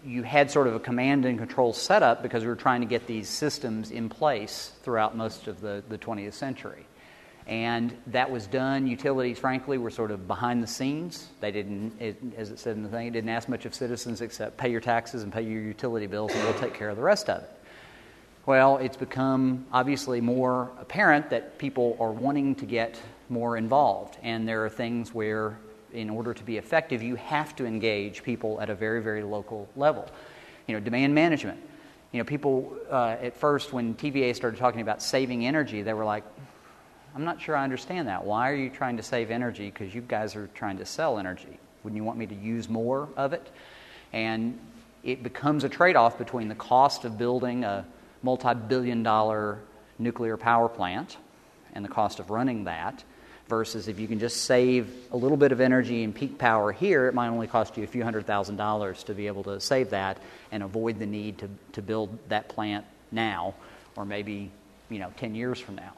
you 0.05 0.23
had 0.23 0.51
sort 0.51 0.67
of 0.67 0.75
a 0.75 0.79
command 0.79 1.25
and 1.25 1.37
control 1.37 1.73
setup 1.73 2.21
because 2.21 2.43
we 2.43 2.49
were 2.49 2.55
trying 2.55 2.81
to 2.81 2.87
get 2.87 3.07
these 3.07 3.27
systems 3.27 3.91
in 3.91 4.09
place 4.09 4.71
throughout 4.83 5.15
most 5.15 5.47
of 5.47 5.61
the, 5.61 5.83
the 5.89 5.97
20th 5.97 6.33
century. 6.33 6.85
And 7.47 7.95
that 8.07 8.29
was 8.29 8.45
done. 8.45 8.87
Utilities, 8.87 9.39
frankly, 9.39 9.77
were 9.77 9.89
sort 9.89 10.11
of 10.11 10.27
behind 10.27 10.61
the 10.61 10.67
scenes. 10.67 11.29
They 11.39 11.51
didn't, 11.51 11.93
it, 12.01 12.17
as 12.35 12.51
it 12.51 12.59
said 12.59 12.75
in 12.75 12.83
the 12.83 12.89
thing, 12.89 13.07
it 13.07 13.11
didn't 13.11 13.29
ask 13.29 13.47
much 13.47 13.65
of 13.65 13.73
citizens 13.73 14.19
except 14.21 14.57
pay 14.57 14.69
your 14.69 14.81
taxes 14.81 15.23
and 15.23 15.31
pay 15.31 15.43
your 15.43 15.61
utility 15.61 16.07
bills, 16.07 16.33
and 16.33 16.43
we'll 16.43 16.59
take 16.59 16.73
care 16.73 16.89
of 16.89 16.97
the 16.97 17.03
rest 17.03 17.29
of 17.29 17.43
it. 17.43 17.49
Well, 18.45 18.77
it's 18.77 18.97
become 18.97 19.65
obviously 19.71 20.19
more 20.19 20.71
apparent 20.79 21.29
that 21.29 21.57
people 21.57 21.95
are 21.99 22.11
wanting 22.11 22.55
to 22.55 22.65
get 22.65 23.01
more 23.29 23.55
involved, 23.55 24.17
and 24.23 24.47
there 24.47 24.65
are 24.65 24.69
things 24.69 25.13
where 25.13 25.57
in 25.93 26.09
order 26.09 26.33
to 26.33 26.43
be 26.43 26.57
effective, 26.57 27.01
you 27.01 27.15
have 27.15 27.55
to 27.55 27.65
engage 27.65 28.23
people 28.23 28.59
at 28.61 28.69
a 28.69 28.75
very, 28.75 29.01
very 29.01 29.23
local 29.23 29.67
level. 29.75 30.07
You 30.67 30.75
know, 30.75 30.79
demand 30.79 31.15
management. 31.15 31.59
You 32.11 32.19
know, 32.19 32.25
people 32.25 32.75
uh, 32.89 33.17
at 33.21 33.35
first, 33.37 33.73
when 33.73 33.95
TVA 33.95 34.35
started 34.35 34.57
talking 34.57 34.81
about 34.81 35.01
saving 35.01 35.45
energy, 35.45 35.81
they 35.81 35.93
were 35.93 36.05
like, 36.05 36.23
I'm 37.15 37.25
not 37.25 37.41
sure 37.41 37.55
I 37.55 37.63
understand 37.63 38.07
that. 38.07 38.23
Why 38.23 38.51
are 38.51 38.55
you 38.55 38.69
trying 38.69 38.97
to 38.97 39.03
save 39.03 39.31
energy? 39.31 39.71
Because 39.71 39.93
you 39.93 40.01
guys 40.01 40.35
are 40.35 40.47
trying 40.53 40.77
to 40.77 40.85
sell 40.85 41.17
energy. 41.17 41.59
Wouldn't 41.83 41.97
you 41.97 42.03
want 42.03 42.17
me 42.17 42.27
to 42.27 42.35
use 42.35 42.69
more 42.69 43.09
of 43.17 43.33
it? 43.33 43.49
And 44.13 44.59
it 45.03 45.23
becomes 45.23 45.63
a 45.63 45.69
trade 45.69 45.95
off 45.95 46.17
between 46.17 46.47
the 46.47 46.55
cost 46.55 47.05
of 47.05 47.17
building 47.17 47.63
a 47.63 47.85
multi 48.23 48.53
billion 48.53 49.03
dollar 49.03 49.59
nuclear 49.99 50.37
power 50.37 50.69
plant 50.69 51.17
and 51.73 51.83
the 51.83 51.89
cost 51.89 52.19
of 52.19 52.29
running 52.29 52.65
that 52.65 53.03
versus 53.47 53.87
if 53.87 53.99
you 53.99 54.07
can 54.07 54.19
just 54.19 54.43
save 54.43 54.89
a 55.11 55.17
little 55.17 55.37
bit 55.37 55.51
of 55.51 55.61
energy 55.61 56.03
and 56.03 56.13
peak 56.13 56.37
power 56.37 56.71
here, 56.71 57.07
it 57.07 57.13
might 57.13 57.29
only 57.29 57.47
cost 57.47 57.77
you 57.77 57.83
a 57.83 57.87
few 57.87 58.03
hundred 58.03 58.25
thousand 58.25 58.57
dollars 58.57 59.03
to 59.03 59.13
be 59.13 59.27
able 59.27 59.43
to 59.43 59.59
save 59.59 59.89
that 59.91 60.17
and 60.51 60.63
avoid 60.63 60.99
the 60.99 61.05
need 61.05 61.37
to, 61.37 61.49
to 61.73 61.81
build 61.81 62.17
that 62.29 62.49
plant 62.49 62.85
now 63.11 63.53
or 63.97 64.05
maybe 64.05 64.49
you 64.89 64.99
know 64.99 65.11
10 65.17 65.35
years 65.35 65.59
from 65.59 65.75
now. 65.75 65.91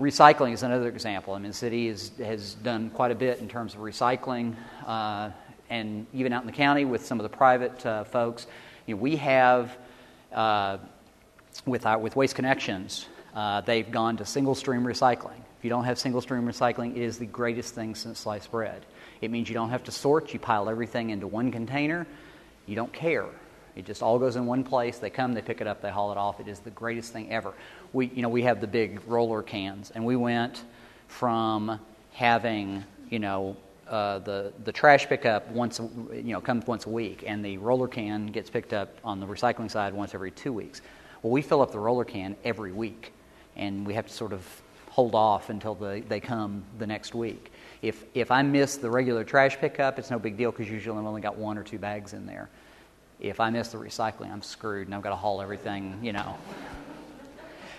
Recycling 0.00 0.52
is 0.52 0.62
another 0.62 0.88
example. 0.88 1.34
I 1.34 1.38
mean, 1.38 1.52
the 1.52 1.56
city 1.56 1.88
is, 1.88 2.10
has 2.18 2.54
done 2.54 2.90
quite 2.90 3.10
a 3.10 3.14
bit 3.14 3.38
in 3.38 3.48
terms 3.48 3.74
of 3.74 3.80
recycling, 3.80 4.56
uh, 4.86 5.30
and 5.70 6.06
even 6.12 6.32
out 6.32 6.42
in 6.42 6.46
the 6.46 6.52
county 6.52 6.84
with 6.84 7.06
some 7.06 7.20
of 7.20 7.22
the 7.22 7.34
private 7.34 7.84
uh, 7.86 8.04
folks. 8.04 8.46
You 8.86 8.96
know, 8.96 9.02
we 9.02 9.16
have, 9.16 9.76
uh, 10.32 10.78
with, 11.66 11.86
our, 11.86 11.98
with 11.98 12.16
Waste 12.16 12.34
Connections, 12.34 13.06
uh, 13.34 13.60
they've 13.60 13.88
gone 13.88 14.16
to 14.16 14.24
single 14.24 14.54
stream 14.54 14.82
recycling. 14.82 15.40
If 15.62 15.66
you 15.66 15.70
don't 15.70 15.84
have 15.84 15.96
single 15.96 16.20
stream 16.20 16.44
recycling, 16.44 16.96
it 16.96 17.02
is 17.02 17.18
the 17.18 17.26
greatest 17.26 17.72
thing 17.72 17.94
since 17.94 18.18
sliced 18.18 18.50
bread. 18.50 18.84
It 19.20 19.30
means 19.30 19.48
you 19.48 19.54
don't 19.54 19.70
have 19.70 19.84
to 19.84 19.92
sort, 19.92 20.32
you 20.32 20.40
pile 20.40 20.68
everything 20.68 21.10
into 21.10 21.28
one 21.28 21.52
container, 21.52 22.04
you 22.66 22.74
don't 22.74 22.92
care. 22.92 23.26
It 23.76 23.86
just 23.86 24.02
all 24.02 24.18
goes 24.18 24.34
in 24.34 24.44
one 24.44 24.64
place. 24.64 24.98
They 24.98 25.08
come, 25.08 25.34
they 25.34 25.40
pick 25.40 25.60
it 25.60 25.68
up, 25.68 25.80
they 25.80 25.90
haul 25.92 26.10
it 26.10 26.18
off. 26.18 26.40
It 26.40 26.48
is 26.48 26.58
the 26.58 26.72
greatest 26.72 27.12
thing 27.12 27.30
ever. 27.30 27.54
We, 27.92 28.06
you 28.06 28.22
know, 28.22 28.28
we 28.28 28.42
have 28.42 28.60
the 28.60 28.66
big 28.66 29.02
roller 29.06 29.40
cans, 29.40 29.92
and 29.94 30.04
we 30.04 30.16
went 30.16 30.64
from 31.06 31.78
having, 32.10 32.82
you 33.08 33.20
know, 33.20 33.56
uh, 33.86 34.18
the 34.18 34.52
the 34.64 34.72
trash 34.72 35.06
pickup 35.06 35.48
once, 35.52 35.78
you 36.12 36.32
know, 36.32 36.40
comes 36.40 36.66
once 36.66 36.86
a 36.86 36.90
week, 36.90 37.22
and 37.24 37.44
the 37.44 37.56
roller 37.58 37.86
can 37.86 38.26
gets 38.26 38.50
picked 38.50 38.72
up 38.72 38.98
on 39.04 39.20
the 39.20 39.26
recycling 39.26 39.70
side 39.70 39.94
once 39.94 40.12
every 40.12 40.32
two 40.32 40.52
weeks. 40.52 40.82
Well, 41.22 41.30
we 41.30 41.40
fill 41.40 41.62
up 41.62 41.70
the 41.70 41.78
roller 41.78 42.04
can 42.04 42.34
every 42.42 42.72
week, 42.72 43.12
and 43.54 43.86
we 43.86 43.94
have 43.94 44.08
to 44.08 44.12
sort 44.12 44.32
of 44.32 44.61
hold 44.92 45.14
off 45.14 45.48
until 45.48 45.74
the, 45.74 46.02
they 46.06 46.20
come 46.20 46.62
the 46.78 46.86
next 46.86 47.14
week. 47.14 47.50
If, 47.80 48.04
if 48.12 48.30
I 48.30 48.42
miss 48.42 48.76
the 48.76 48.90
regular 48.90 49.24
trash 49.24 49.56
pickup, 49.56 49.98
it's 49.98 50.10
no 50.10 50.18
big 50.18 50.36
deal 50.36 50.50
because 50.50 50.68
usually 50.68 50.98
I've 50.98 51.06
only 51.06 51.22
got 51.22 51.38
one 51.38 51.56
or 51.56 51.62
two 51.62 51.78
bags 51.78 52.12
in 52.12 52.26
there. 52.26 52.50
If 53.18 53.40
I 53.40 53.48
miss 53.48 53.68
the 53.68 53.78
recycling, 53.78 54.30
I'm 54.30 54.42
screwed 54.42 54.88
and 54.88 54.94
I've 54.94 55.00
got 55.00 55.08
to 55.08 55.16
haul 55.16 55.40
everything, 55.40 56.00
you 56.02 56.12
know. 56.12 56.36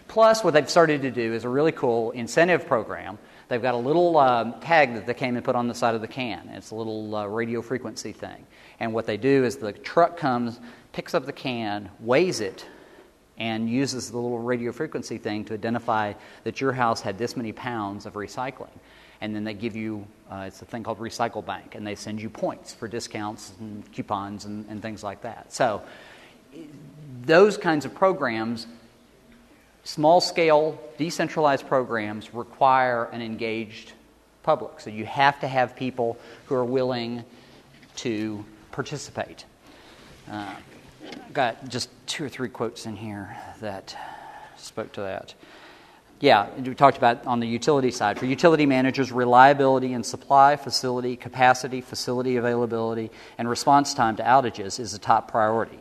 Plus, 0.07 0.43
what 0.43 0.55
they've 0.55 0.67
started 0.67 1.03
to 1.03 1.11
do 1.11 1.33
is 1.33 1.43
a 1.43 1.49
really 1.49 1.71
cool 1.71 2.09
incentive 2.11 2.65
program. 2.65 3.19
They've 3.47 3.61
got 3.61 3.75
a 3.75 3.77
little 3.77 4.17
um, 4.17 4.59
tag 4.61 4.95
that 4.95 5.05
they 5.05 5.13
came 5.13 5.35
and 5.35 5.45
put 5.45 5.55
on 5.55 5.67
the 5.67 5.75
side 5.75 5.93
of 5.93 6.01
the 6.01 6.07
can. 6.07 6.49
It's 6.49 6.71
a 6.71 6.75
little 6.75 7.15
uh, 7.15 7.27
radio 7.27 7.61
frequency 7.61 8.11
thing. 8.11 8.47
And 8.79 8.91
what 8.91 9.05
they 9.05 9.17
do 9.17 9.43
is 9.43 9.57
the 9.57 9.71
truck 9.71 10.17
comes, 10.17 10.59
picks 10.93 11.13
up 11.13 11.27
the 11.27 11.31
can, 11.31 11.91
weighs 11.99 12.39
it, 12.39 12.65
and 13.37 13.69
uses 13.69 14.11
the 14.11 14.17
little 14.17 14.39
radio 14.39 14.71
frequency 14.71 15.17
thing 15.17 15.43
to 15.45 15.53
identify 15.53 16.13
that 16.43 16.61
your 16.61 16.71
house 16.71 17.01
had 17.01 17.17
this 17.17 17.35
many 17.35 17.51
pounds 17.51 18.05
of 18.05 18.13
recycling. 18.13 18.69
And 19.21 19.35
then 19.35 19.43
they 19.43 19.53
give 19.53 19.75
you, 19.75 20.05
uh, 20.29 20.45
it's 20.47 20.61
a 20.61 20.65
thing 20.65 20.83
called 20.83 20.99
Recyclebank, 20.99 21.75
and 21.75 21.87
they 21.87 21.95
send 21.95 22.21
you 22.21 22.29
points 22.29 22.73
for 22.73 22.87
discounts 22.87 23.53
and 23.59 23.89
coupons 23.91 24.45
and, 24.45 24.65
and 24.69 24.81
things 24.81 25.03
like 25.03 25.21
that. 25.21 25.53
So, 25.53 25.81
those 27.21 27.57
kinds 27.57 27.85
of 27.85 27.95
programs, 27.95 28.67
small 29.83 30.19
scale, 30.21 30.79
decentralized 30.97 31.67
programs, 31.67 32.33
require 32.33 33.05
an 33.05 33.21
engaged 33.21 33.93
public. 34.43 34.79
So 34.81 34.89
you 34.89 35.05
have 35.05 35.39
to 35.39 35.47
have 35.47 35.75
people 35.75 36.17
who 36.45 36.55
are 36.55 36.65
willing 36.65 37.23
to 37.97 38.43
participate. 38.71 39.45
Uh, 40.29 40.53
got 41.33 41.67
just 41.67 41.89
two 42.07 42.25
or 42.25 42.29
three 42.29 42.49
quotes 42.49 42.85
in 42.85 42.95
here 42.95 43.35
that 43.61 43.95
spoke 44.57 44.91
to 44.93 45.01
that. 45.01 45.33
Yeah, 46.19 46.47
we 46.57 46.73
talked 46.73 46.97
about 46.97 47.25
on 47.25 47.41
the 47.41 47.47
utility 47.47 47.91
side. 47.91 48.17
For 48.17 48.25
utility 48.25 48.65
managers, 48.65 49.11
reliability 49.11 49.91
in 49.91 50.03
supply, 50.03 50.55
facility, 50.55 51.17
capacity, 51.17 51.81
facility 51.81 52.37
availability, 52.37 53.11
and 53.37 53.49
response 53.49 53.93
time 53.93 54.15
to 54.15 54.23
outages 54.23 54.79
is 54.79 54.93
a 54.93 54.99
top 54.99 55.29
priority. 55.29 55.79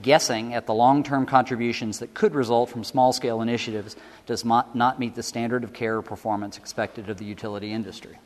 Guessing 0.00 0.54
at 0.54 0.66
the 0.66 0.74
long 0.74 1.02
term 1.02 1.26
contributions 1.26 1.98
that 1.98 2.14
could 2.14 2.34
result 2.34 2.70
from 2.70 2.82
small 2.82 3.12
scale 3.12 3.42
initiatives 3.42 3.94
does 4.26 4.44
not 4.44 4.98
meet 4.98 5.14
the 5.14 5.22
standard 5.22 5.64
of 5.64 5.72
care 5.74 5.98
or 5.98 6.02
performance 6.02 6.56
expected 6.56 7.10
of 7.10 7.18
the 7.18 7.24
utility 7.26 7.70
industry. 7.70 8.18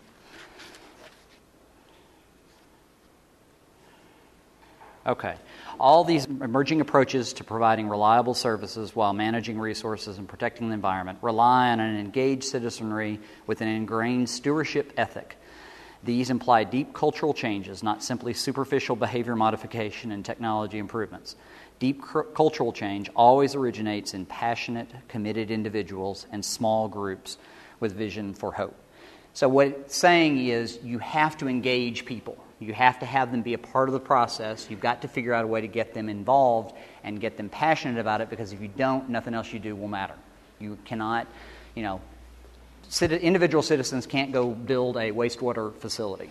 Okay. 5.06 5.34
All 5.80 6.02
these 6.02 6.24
emerging 6.24 6.80
approaches 6.80 7.32
to 7.34 7.44
providing 7.44 7.88
reliable 7.88 8.34
services 8.34 8.96
while 8.96 9.12
managing 9.12 9.60
resources 9.60 10.18
and 10.18 10.28
protecting 10.28 10.68
the 10.68 10.74
environment 10.74 11.18
rely 11.22 11.70
on 11.70 11.78
an 11.78 11.98
engaged 12.00 12.44
citizenry 12.44 13.20
with 13.46 13.60
an 13.60 13.68
ingrained 13.68 14.28
stewardship 14.28 14.92
ethic. 14.96 15.36
These 16.02 16.30
imply 16.30 16.64
deep 16.64 16.94
cultural 16.94 17.32
changes, 17.32 17.84
not 17.84 18.02
simply 18.02 18.34
superficial 18.34 18.96
behavior 18.96 19.36
modification 19.36 20.10
and 20.10 20.24
technology 20.24 20.78
improvements. 20.78 21.36
Deep 21.78 22.02
cr- 22.02 22.22
cultural 22.22 22.72
change 22.72 23.08
always 23.14 23.54
originates 23.54 24.14
in 24.14 24.26
passionate, 24.26 24.90
committed 25.06 25.50
individuals 25.50 26.26
and 26.32 26.44
small 26.44 26.88
groups 26.88 27.38
with 27.78 27.92
vision 27.92 28.34
for 28.34 28.50
hope. 28.52 28.76
So, 29.32 29.48
what 29.48 29.68
it's 29.68 29.96
saying 29.96 30.38
is 30.38 30.80
you 30.82 30.98
have 30.98 31.36
to 31.38 31.48
engage 31.48 32.04
people. 32.04 32.36
You 32.60 32.72
have 32.72 32.98
to 33.00 33.06
have 33.06 33.30
them 33.30 33.42
be 33.42 33.54
a 33.54 33.58
part 33.58 33.88
of 33.88 33.92
the 33.92 34.00
process. 34.00 34.66
You've 34.68 34.80
got 34.80 35.02
to 35.02 35.08
figure 35.08 35.32
out 35.32 35.44
a 35.44 35.46
way 35.46 35.60
to 35.60 35.68
get 35.68 35.94
them 35.94 36.08
involved 36.08 36.74
and 37.04 37.20
get 37.20 37.36
them 37.36 37.48
passionate 37.48 38.00
about 38.00 38.20
it 38.20 38.30
because 38.30 38.52
if 38.52 38.60
you 38.60 38.68
don't, 38.68 39.08
nothing 39.08 39.34
else 39.34 39.52
you 39.52 39.60
do 39.60 39.76
will 39.76 39.88
matter. 39.88 40.14
You 40.58 40.76
cannot, 40.84 41.28
you 41.76 41.82
know, 41.82 42.00
individual 43.00 43.62
citizens 43.62 44.06
can't 44.06 44.32
go 44.32 44.50
build 44.50 44.96
a 44.96 45.12
wastewater 45.12 45.74
facility, 45.76 46.30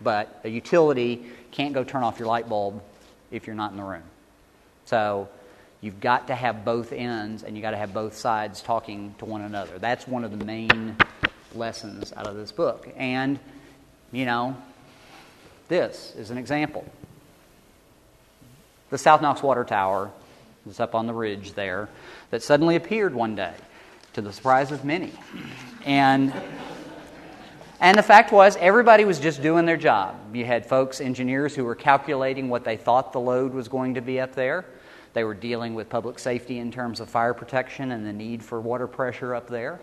but 0.00 0.40
a 0.44 0.48
utility 0.48 1.26
can't 1.50 1.74
go 1.74 1.82
turn 1.82 2.04
off 2.04 2.18
your 2.18 2.28
light 2.28 2.48
bulb 2.48 2.80
if 3.30 3.46
you're 3.46 3.56
not 3.56 3.72
in 3.72 3.76
the 3.78 3.82
room. 3.82 4.04
So 4.84 5.28
you've 5.80 5.98
got 5.98 6.28
to 6.28 6.34
have 6.36 6.64
both 6.64 6.92
ends 6.92 7.42
and 7.42 7.56
you've 7.56 7.62
got 7.62 7.72
to 7.72 7.76
have 7.76 7.92
both 7.92 8.16
sides 8.16 8.62
talking 8.62 9.14
to 9.18 9.24
one 9.24 9.42
another. 9.42 9.78
That's 9.78 10.06
one 10.06 10.22
of 10.22 10.38
the 10.38 10.44
main 10.44 10.96
lessons 11.54 12.12
out 12.16 12.28
of 12.28 12.36
this 12.36 12.52
book. 12.52 12.88
And, 12.96 13.40
you 14.12 14.24
know, 14.24 14.56
this 15.68 16.14
is 16.16 16.30
an 16.30 16.38
example. 16.38 16.84
The 18.90 18.98
South 18.98 19.20
Knox 19.20 19.42
Water 19.42 19.64
Tower 19.64 20.10
is 20.68 20.80
up 20.80 20.94
on 20.94 21.06
the 21.06 21.14
ridge 21.14 21.52
there 21.52 21.88
that 22.30 22.42
suddenly 22.42 22.76
appeared 22.76 23.14
one 23.14 23.34
day 23.34 23.54
to 24.12 24.22
the 24.22 24.32
surprise 24.32 24.72
of 24.72 24.84
many. 24.84 25.12
And 25.84 26.32
and 27.78 27.98
the 27.98 28.02
fact 28.02 28.32
was, 28.32 28.56
everybody 28.56 29.04
was 29.04 29.20
just 29.20 29.42
doing 29.42 29.66
their 29.66 29.76
job. 29.76 30.16
You 30.34 30.46
had 30.46 30.64
folks, 30.64 31.00
engineers, 31.00 31.54
who 31.54 31.64
were 31.64 31.74
calculating 31.74 32.48
what 32.48 32.64
they 32.64 32.76
thought 32.76 33.12
the 33.12 33.20
load 33.20 33.52
was 33.52 33.68
going 33.68 33.94
to 33.94 34.00
be 34.00 34.18
up 34.18 34.34
there. 34.34 34.64
They 35.12 35.24
were 35.24 35.34
dealing 35.34 35.74
with 35.74 35.90
public 35.90 36.18
safety 36.18 36.58
in 36.58 36.72
terms 36.72 37.00
of 37.00 37.10
fire 37.10 37.34
protection 37.34 37.92
and 37.92 38.06
the 38.06 38.12
need 38.14 38.42
for 38.42 38.60
water 38.60 38.86
pressure 38.86 39.34
up 39.34 39.48
there. 39.48 39.78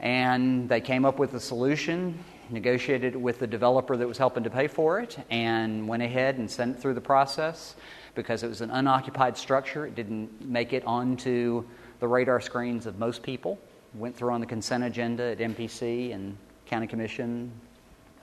And 0.00 0.68
they 0.68 0.80
came 0.80 1.04
up 1.04 1.18
with 1.18 1.34
a 1.34 1.40
solution 1.40 2.18
negotiated 2.50 3.16
with 3.16 3.38
the 3.38 3.46
developer 3.46 3.96
that 3.96 4.06
was 4.06 4.18
helping 4.18 4.44
to 4.44 4.50
pay 4.50 4.66
for 4.66 5.00
it, 5.00 5.18
and 5.30 5.86
went 5.86 6.02
ahead 6.02 6.38
and 6.38 6.50
sent 6.50 6.76
it 6.76 6.80
through 6.80 6.94
the 6.94 7.00
process 7.00 7.74
because 8.14 8.42
it 8.42 8.48
was 8.48 8.60
an 8.60 8.70
unoccupied 8.70 9.36
structure. 9.36 9.86
It 9.86 9.94
didn't 9.94 10.44
make 10.44 10.72
it 10.72 10.84
onto 10.84 11.64
the 12.00 12.08
radar 12.08 12.40
screens 12.40 12.86
of 12.86 12.98
most 12.98 13.22
people. 13.22 13.58
Went 13.94 14.16
through 14.16 14.32
on 14.32 14.40
the 14.40 14.46
consent 14.46 14.84
agenda 14.84 15.24
at 15.24 15.38
MPC 15.38 16.14
and 16.14 16.36
County 16.66 16.86
Commission, 16.86 17.52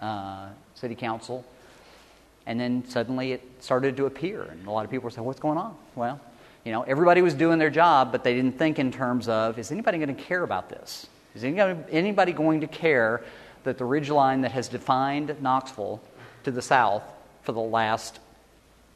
uh, 0.02 0.50
City 0.74 0.96
Council, 0.96 1.46
and 2.46 2.60
then 2.60 2.84
suddenly 2.88 3.34
it 3.34 3.44
started 3.60 3.96
to 3.98 4.06
appear, 4.06 4.44
and 4.44 4.66
a 4.68 4.72
lot 4.72 4.86
of 4.86 4.92
people 4.92 5.04
were 5.04 5.12
saying, 5.12 5.26
"What's 5.26 5.40
going 5.40 5.58
on?" 5.58 5.76
Well, 5.96 6.20
you 6.66 6.72
know, 6.72 6.82
everybody 6.84 7.22
was 7.22 7.34
doing 7.34 7.60
their 7.60 7.70
job, 7.70 8.12
but 8.12 8.24
they 8.24 8.34
didn't 8.34 8.58
think 8.58 8.80
in 8.80 8.92
terms 8.92 9.28
of, 9.28 9.60
"Is 9.60 9.72
anybody 9.72 9.98
going 9.98 10.16
to 10.16 10.22
care 10.22 10.44
about 10.44 10.70
this? 10.70 11.08
Is 11.36 11.44
anybody 11.44 12.34
going 12.34 12.62
to 12.62 12.68
care 12.68 13.24
that 13.64 13.78
the 13.78 13.86
ridge 13.86 14.10
line 14.10 14.42
that 14.42 14.52
has 14.52 14.68
defined 14.68 15.36
Knoxville 15.42 16.02
to 16.44 16.52
the 16.52 16.62
south 16.62 17.04
for 17.44 17.52
the 17.52 17.60
last 17.60 18.20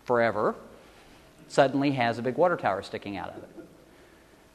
forever 0.05 0.55
suddenly 1.47 1.91
has 1.91 2.17
a 2.17 2.21
big 2.21 2.37
water 2.37 2.57
tower 2.57 2.81
sticking 2.81 3.17
out 3.17 3.29
of 3.29 3.37
it. 3.37 3.49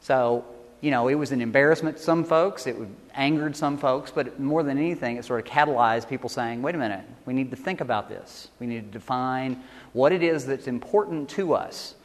So, 0.01 0.45
you 0.81 0.91
know, 0.91 1.07
it 1.07 1.15
was 1.15 1.31
an 1.31 1.41
embarrassment 1.41 1.97
to 1.97 2.03
some 2.03 2.23
folks, 2.23 2.65
it 2.65 2.75
angered 3.13 3.55
some 3.55 3.77
folks, 3.77 4.11
but 4.11 4.39
more 4.39 4.63
than 4.63 4.77
anything, 4.77 5.17
it 5.17 5.25
sort 5.25 5.45
of 5.45 5.51
catalyzed 5.51 6.07
people 6.07 6.29
saying, 6.29 6.61
wait 6.61 6.75
a 6.75 6.77
minute, 6.77 7.03
we 7.25 7.33
need 7.33 7.51
to 7.51 7.57
think 7.57 7.81
about 7.81 8.09
this. 8.09 8.47
We 8.59 8.67
need 8.67 8.91
to 8.91 8.99
define 8.99 9.61
what 9.93 10.11
it 10.11 10.23
is 10.23 10.45
that's 10.45 10.67
important 10.67 11.29
to 11.31 11.53
us, 11.53 11.95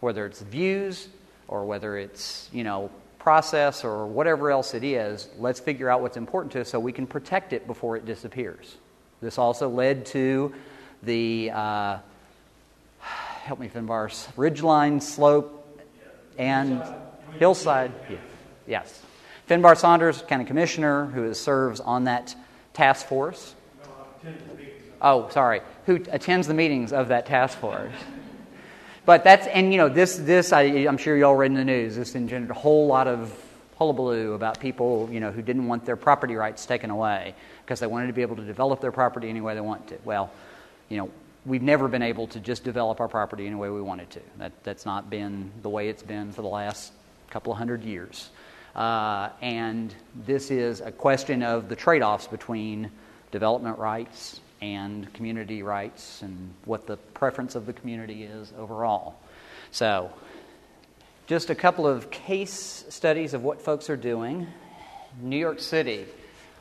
whether 0.00 0.24
it's 0.26 0.40
views 0.40 1.08
or 1.48 1.64
whether 1.64 1.98
it's, 1.98 2.48
you 2.52 2.64
know, 2.64 2.90
process 3.24 3.84
or 3.84 4.06
whatever 4.06 4.50
else 4.50 4.74
it 4.74 4.84
is, 4.84 5.28
let's 5.38 5.58
figure 5.58 5.88
out 5.88 6.02
what's 6.02 6.18
important 6.18 6.52
to 6.52 6.60
us 6.60 6.68
so 6.68 6.78
we 6.78 6.92
can 6.92 7.06
protect 7.06 7.54
it 7.54 7.66
before 7.66 7.96
it 7.96 8.04
disappears. 8.04 8.76
This 9.22 9.38
also 9.38 9.68
led 9.70 10.04
to 10.06 10.54
the, 11.02 11.50
uh, 11.50 11.98
help 13.00 13.58
me, 13.58 13.68
Finbars, 13.68 14.30
ridgeline 14.34 15.02
slope 15.02 15.82
and 16.38 16.82
hillside. 17.38 17.92
Yeah. 18.10 18.16
Yes. 18.66 19.02
Finbar 19.48 19.76
Saunders, 19.76 20.22
County 20.22 20.44
Commissioner, 20.44 21.06
who 21.06 21.32
serves 21.32 21.80
on 21.80 22.04
that 22.04 22.34
task 22.74 23.06
force. 23.06 23.54
Oh, 25.00 25.28
sorry. 25.30 25.62
Who 25.86 25.96
attends 26.10 26.46
the 26.46 26.54
meetings 26.54 26.92
of 26.92 27.08
that 27.08 27.24
task 27.24 27.58
force? 27.58 27.92
But 29.06 29.22
that's, 29.22 29.46
and 29.46 29.70
you 29.70 29.78
know, 29.78 29.88
this, 29.88 30.16
this 30.16 30.52
I, 30.52 30.62
am 30.62 30.96
sure 30.96 31.16
you 31.16 31.26
all 31.26 31.36
read 31.36 31.50
in 31.50 31.56
the 31.56 31.64
news, 31.64 31.96
this 31.96 32.14
engendered 32.14 32.50
a 32.50 32.58
whole 32.58 32.86
lot 32.86 33.06
of 33.06 33.38
hullabaloo 33.76 34.32
about 34.32 34.60
people, 34.60 35.08
you 35.12 35.20
know, 35.20 35.30
who 35.30 35.42
didn't 35.42 35.66
want 35.66 35.84
their 35.84 35.96
property 35.96 36.36
rights 36.36 36.64
taken 36.64 36.90
away 36.90 37.34
because 37.62 37.80
they 37.80 37.86
wanted 37.86 38.06
to 38.06 38.12
be 38.12 38.22
able 38.22 38.36
to 38.36 38.44
develop 38.44 38.80
their 38.80 38.92
property 38.92 39.28
any 39.28 39.40
way 39.40 39.54
they 39.54 39.60
want 39.60 39.86
to. 39.88 39.98
Well, 40.04 40.30
you 40.88 40.96
know, 40.96 41.10
we've 41.44 41.62
never 41.62 41.88
been 41.88 42.02
able 42.02 42.26
to 42.28 42.40
just 42.40 42.64
develop 42.64 43.00
our 43.00 43.08
property 43.08 43.46
any 43.46 43.56
way 43.56 43.68
we 43.68 43.82
wanted 43.82 44.10
to. 44.10 44.20
That, 44.38 44.52
that's 44.62 44.86
not 44.86 45.10
been 45.10 45.50
the 45.62 45.68
way 45.68 45.88
it's 45.88 46.02
been 46.02 46.32
for 46.32 46.42
the 46.42 46.48
last 46.48 46.92
couple 47.28 47.52
of 47.52 47.58
hundred 47.58 47.82
years. 47.82 48.30
Uh, 48.74 49.28
and 49.42 49.94
this 50.24 50.50
is 50.50 50.80
a 50.80 50.90
question 50.90 51.42
of 51.42 51.68
the 51.68 51.76
trade 51.76 52.02
offs 52.02 52.26
between 52.26 52.90
development 53.30 53.78
rights 53.78 54.40
and 54.60 55.12
community 55.12 55.62
rights 55.62 56.22
and 56.22 56.52
what 56.64 56.86
the 56.86 56.96
preference 56.96 57.54
of 57.54 57.66
the 57.66 57.72
community 57.72 58.24
is 58.24 58.52
overall. 58.58 59.16
So, 59.70 60.10
just 61.26 61.50
a 61.50 61.54
couple 61.54 61.86
of 61.86 62.10
case 62.10 62.84
studies 62.88 63.34
of 63.34 63.42
what 63.42 63.60
folks 63.60 63.88
are 63.88 63.96
doing. 63.96 64.46
New 65.20 65.38
York 65.38 65.60
City 65.60 66.06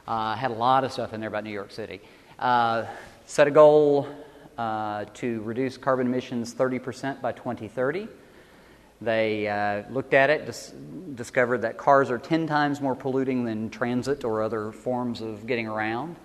uh, 0.07 0.35
had 0.35 0.51
a 0.51 0.53
lot 0.53 0.83
of 0.83 0.91
stuff 0.91 1.13
in 1.13 1.19
there 1.19 1.29
about 1.29 1.43
New 1.43 1.51
York 1.51 1.71
City. 1.71 2.01
Uh, 2.39 2.85
set 3.25 3.47
a 3.47 3.51
goal 3.51 4.07
uh, 4.57 5.05
to 5.13 5.41
reduce 5.41 5.77
carbon 5.77 6.07
emissions 6.07 6.53
30% 6.53 7.21
by 7.21 7.31
2030. 7.31 8.07
They 9.01 9.47
uh, 9.47 9.83
looked 9.91 10.13
at 10.13 10.29
it, 10.29 10.45
dis- 10.45 10.73
discovered 11.15 11.63
that 11.63 11.77
cars 11.77 12.09
are 12.09 12.17
10 12.17 12.47
times 12.47 12.79
more 12.79 12.95
polluting 12.95 13.43
than 13.43 13.69
transit 13.69 14.23
or 14.23 14.41
other 14.41 14.71
forms 14.71 15.21
of 15.21 15.45
getting 15.45 15.67
around 15.67 16.15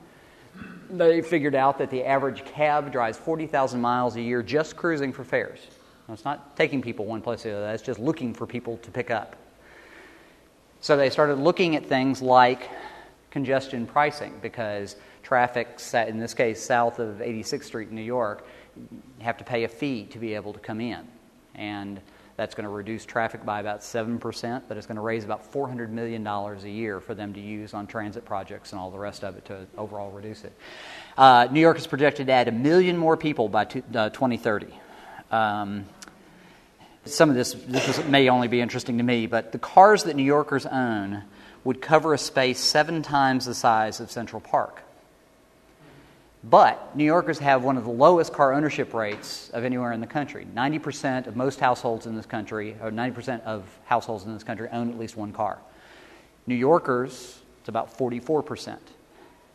they 0.90 1.20
figured 1.20 1.54
out 1.54 1.78
that 1.78 1.90
the 1.90 2.04
average 2.04 2.44
cab 2.44 2.90
drives 2.92 3.18
40,000 3.18 3.80
miles 3.80 4.16
a 4.16 4.20
year 4.20 4.42
just 4.42 4.76
cruising 4.76 5.12
for 5.12 5.24
fares. 5.24 5.60
Now, 6.06 6.14
it's 6.14 6.24
not 6.24 6.56
taking 6.56 6.80
people 6.80 7.04
one 7.04 7.20
place 7.20 7.42
to 7.42 7.48
the 7.48 7.56
other, 7.56 7.74
it's 7.74 7.82
just 7.82 7.98
looking 7.98 8.32
for 8.32 8.46
people 8.46 8.78
to 8.78 8.90
pick 8.90 9.10
up. 9.10 9.36
So 10.80 10.96
they 10.96 11.10
started 11.10 11.38
looking 11.38 11.76
at 11.76 11.84
things 11.84 12.22
like 12.22 12.70
congestion 13.30 13.86
pricing 13.86 14.38
because 14.40 14.96
traffic, 15.22 15.80
in 15.92 16.18
this 16.18 16.32
case, 16.32 16.62
south 16.62 16.98
of 16.98 17.16
86th 17.16 17.64
Street 17.64 17.88
in 17.88 17.94
New 17.94 18.02
York, 18.02 18.46
have 19.18 19.36
to 19.36 19.44
pay 19.44 19.64
a 19.64 19.68
fee 19.68 20.04
to 20.06 20.18
be 20.18 20.34
able 20.34 20.52
to 20.52 20.60
come 20.60 20.80
in. 20.80 21.06
And 21.54 22.00
that's 22.38 22.54
going 22.54 22.64
to 22.64 22.70
reduce 22.70 23.04
traffic 23.04 23.44
by 23.44 23.58
about 23.58 23.80
7%, 23.80 24.62
but 24.68 24.76
it's 24.76 24.86
going 24.86 24.94
to 24.94 25.02
raise 25.02 25.24
about 25.24 25.52
$400 25.52 25.90
million 25.90 26.24
a 26.24 26.56
year 26.68 27.00
for 27.00 27.12
them 27.12 27.34
to 27.34 27.40
use 27.40 27.74
on 27.74 27.88
transit 27.88 28.24
projects 28.24 28.70
and 28.70 28.80
all 28.80 28.92
the 28.92 28.98
rest 28.98 29.24
of 29.24 29.36
it 29.36 29.44
to 29.46 29.66
overall 29.76 30.12
reduce 30.12 30.44
it. 30.44 30.52
Uh, 31.16 31.48
New 31.50 31.58
York 31.60 31.78
is 31.78 31.88
projected 31.88 32.28
to 32.28 32.32
add 32.32 32.46
a 32.46 32.52
million 32.52 32.96
more 32.96 33.16
people 33.16 33.48
by 33.48 33.64
two, 33.64 33.82
uh, 33.92 34.10
2030. 34.10 34.68
Um, 35.32 35.86
some 37.06 37.28
of 37.28 37.34
this, 37.34 37.54
this 37.54 38.04
may 38.04 38.28
only 38.28 38.46
be 38.46 38.60
interesting 38.60 38.98
to 38.98 39.04
me, 39.04 39.26
but 39.26 39.50
the 39.50 39.58
cars 39.58 40.04
that 40.04 40.14
New 40.14 40.22
Yorkers 40.22 40.64
own 40.64 41.24
would 41.64 41.82
cover 41.82 42.14
a 42.14 42.18
space 42.18 42.60
seven 42.60 43.02
times 43.02 43.46
the 43.46 43.54
size 43.54 43.98
of 43.98 44.12
Central 44.12 44.40
Park. 44.40 44.84
But 46.44 46.94
New 46.96 47.04
Yorkers 47.04 47.40
have 47.40 47.64
one 47.64 47.76
of 47.76 47.84
the 47.84 47.90
lowest 47.90 48.32
car 48.32 48.52
ownership 48.52 48.94
rates 48.94 49.50
of 49.50 49.64
anywhere 49.64 49.92
in 49.92 50.00
the 50.00 50.06
country. 50.06 50.46
90% 50.54 51.26
of 51.26 51.34
most 51.34 51.58
households 51.58 52.06
in 52.06 52.14
this 52.14 52.26
country, 52.26 52.76
or 52.80 52.90
90% 52.90 53.42
of 53.42 53.64
households 53.86 54.24
in 54.24 54.32
this 54.32 54.44
country, 54.44 54.68
own 54.70 54.90
at 54.90 54.98
least 54.98 55.16
one 55.16 55.32
car. 55.32 55.58
New 56.46 56.54
Yorkers, 56.54 57.40
it's 57.60 57.68
about 57.68 57.98
44%. 57.98 58.78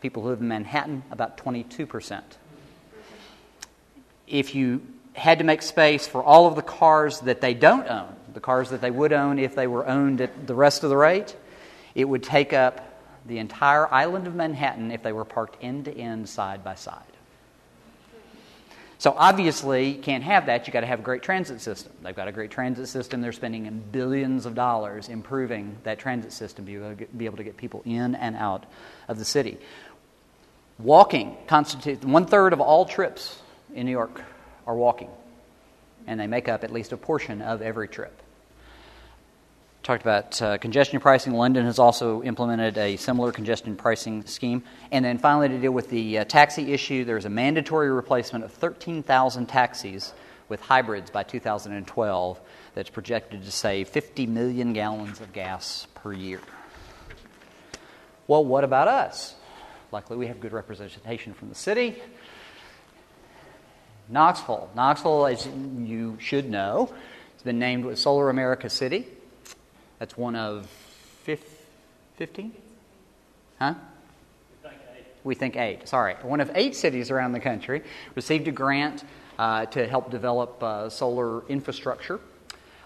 People 0.02 0.24
who 0.24 0.30
live 0.30 0.42
in 0.42 0.50
Manhattan, 0.50 1.04
about 1.10 1.38
22%. 1.38 2.22
If 4.28 4.54
you 4.54 4.82
had 5.14 5.40
to 5.40 5.46
make 5.46 5.62
space 5.62 6.06
for 6.06 6.22
all 6.22 6.48
of 6.48 6.56
the 6.56 6.62
cars 6.62 7.22
that 7.22 7.40
they 7.40 7.54
don't 7.54 7.88
own, 7.88 8.14
the 8.34 8.40
cars 8.40 8.72
that 8.72 8.82
they 8.82 8.92
would 8.92 9.14
own 9.14 9.40
if 9.40 9.56
they 9.56 9.68
were 9.68 9.88
owned 9.88 10.20
at 10.20 10.48
the 10.48 10.56
rest 10.56 10.84
of 10.84 10.90
the 10.90 10.98
rate, 10.98 11.36
it 11.96 12.06
would 12.06 12.24
take 12.24 12.52
up 12.52 12.93
the 13.26 13.38
entire 13.38 13.92
island 13.94 14.28
of 14.28 14.36
Manhattan 14.36 14.92
if 14.92 15.04
they 15.04 15.14
were 15.14 15.26
parked 15.26 15.64
end 15.64 15.86
to 15.86 15.98
end, 15.98 16.28
side 16.28 16.64
by 16.64 16.76
side. 16.76 17.02
So 18.98 19.14
obviously, 19.18 19.90
you 19.90 20.02
can't 20.02 20.24
have 20.24 20.46
that. 20.46 20.66
You've 20.66 20.74
got 20.74 20.80
to 20.80 20.88
have 20.88 21.00
a 21.00 21.04
great 21.04 21.24
transit 21.24 21.60
system. 21.60 21.92
They've 22.02 22.16
got 22.16 22.30
a 22.30 22.32
great 22.32 22.52
transit 22.52 22.88
system. 22.88 23.20
They're 23.20 23.34
spending 23.34 23.84
billions 23.92 24.46
of 24.46 24.56
dollars 24.56 25.10
improving 25.10 25.76
that 25.84 26.00
transit 26.00 26.32
system 26.32 26.66
to 26.66 26.96
be 27.18 27.26
able 27.26 27.36
to 27.36 27.44
get, 27.44 27.58
people 27.58 27.82
in 27.84 28.16
and 28.16 28.38
out 28.38 28.66
of 29.10 29.20
the 29.20 29.26
city. 29.26 29.58
Walking 30.80 31.36
constitutes 31.48 32.06
one 32.06 32.26
third 32.26 32.54
of 32.54 32.62
all 32.62 32.86
trips 32.86 33.42
in 33.76 33.86
New 33.86 33.92
York 33.92 34.22
are 34.66 34.76
walking, 34.76 35.10
and 36.08 36.18
they 36.18 36.28
make 36.28 36.48
up 36.48 36.64
at 36.64 36.72
least 36.72 36.94
a 36.94 36.98
portion 36.98 37.42
of 37.42 37.62
every 37.62 37.90
trip 37.90 38.23
talked 39.84 40.02
about 40.02 40.42
uh, 40.42 40.58
congestion 40.58 41.02
pricing. 41.02 41.34
London 41.34 41.66
has 41.66 41.78
also 41.78 42.24
implemented 42.24 42.78
a 42.78 42.96
similar 42.96 43.34
congestion 43.34 43.76
pricing 43.76 44.26
scheme. 44.26 44.64
And 44.92 45.04
then 45.04 45.18
finally, 45.18 45.50
to 45.50 45.58
deal 45.60 45.74
with 45.74 45.90
the 45.90 46.20
uh, 46.20 46.24
taxi 46.24 46.72
issue, 46.72 47.04
there's 47.04 47.26
a 47.26 47.30
mandatory 47.30 47.92
replacement 47.92 48.46
of 48.46 48.54
13,000 48.54 49.46
taxis 49.48 50.14
with 50.48 50.62
hybrids 50.62 51.12
by 51.12 51.24
2012 51.24 52.40
that's 52.76 52.90
projected 52.90 53.44
to 53.44 53.52
save 53.52 53.90
50 53.90 54.26
million 54.26 54.72
gallons 54.72 55.20
of 55.20 55.34
gas 55.34 55.88
per 55.96 56.14
year. 56.14 56.40
Well, 58.26 58.46
what 58.46 58.64
about 58.64 58.88
us? 58.88 59.36
Luckily, 59.92 60.18
we 60.18 60.28
have 60.28 60.40
good 60.40 60.54
representation 60.54 61.34
from 61.34 61.50
the 61.50 61.56
city. 61.56 62.02
Knoxville. 64.08 64.70
Knoxville, 64.76 65.26
as 65.28 65.46
you 65.46 66.18
should 66.22 66.50
know, 66.50 66.90
has 67.34 67.44
been 67.44 67.60
named 67.60 67.98
Solar 67.98 68.30
America 68.30 68.70
City. 68.70 69.08
That's 70.04 70.18
one 70.18 70.36
of 70.36 70.68
15? 71.24 72.52
Huh? 73.58 73.74
We 75.24 75.34
think 75.34 75.56
eight. 75.56 75.88
Sorry. 75.88 76.16
One 76.24 76.42
of 76.42 76.52
eight 76.56 76.76
cities 76.76 77.10
around 77.10 77.32
the 77.32 77.40
country 77.40 77.84
received 78.14 78.50
a 78.50 78.52
grant 78.52 79.06
uh, 79.40 79.68
to 79.68 79.88
help 79.88 80.12
develop 80.12 80.62
uh, 80.62 80.90
solar 80.90 81.48
infrastructure. 81.48 82.20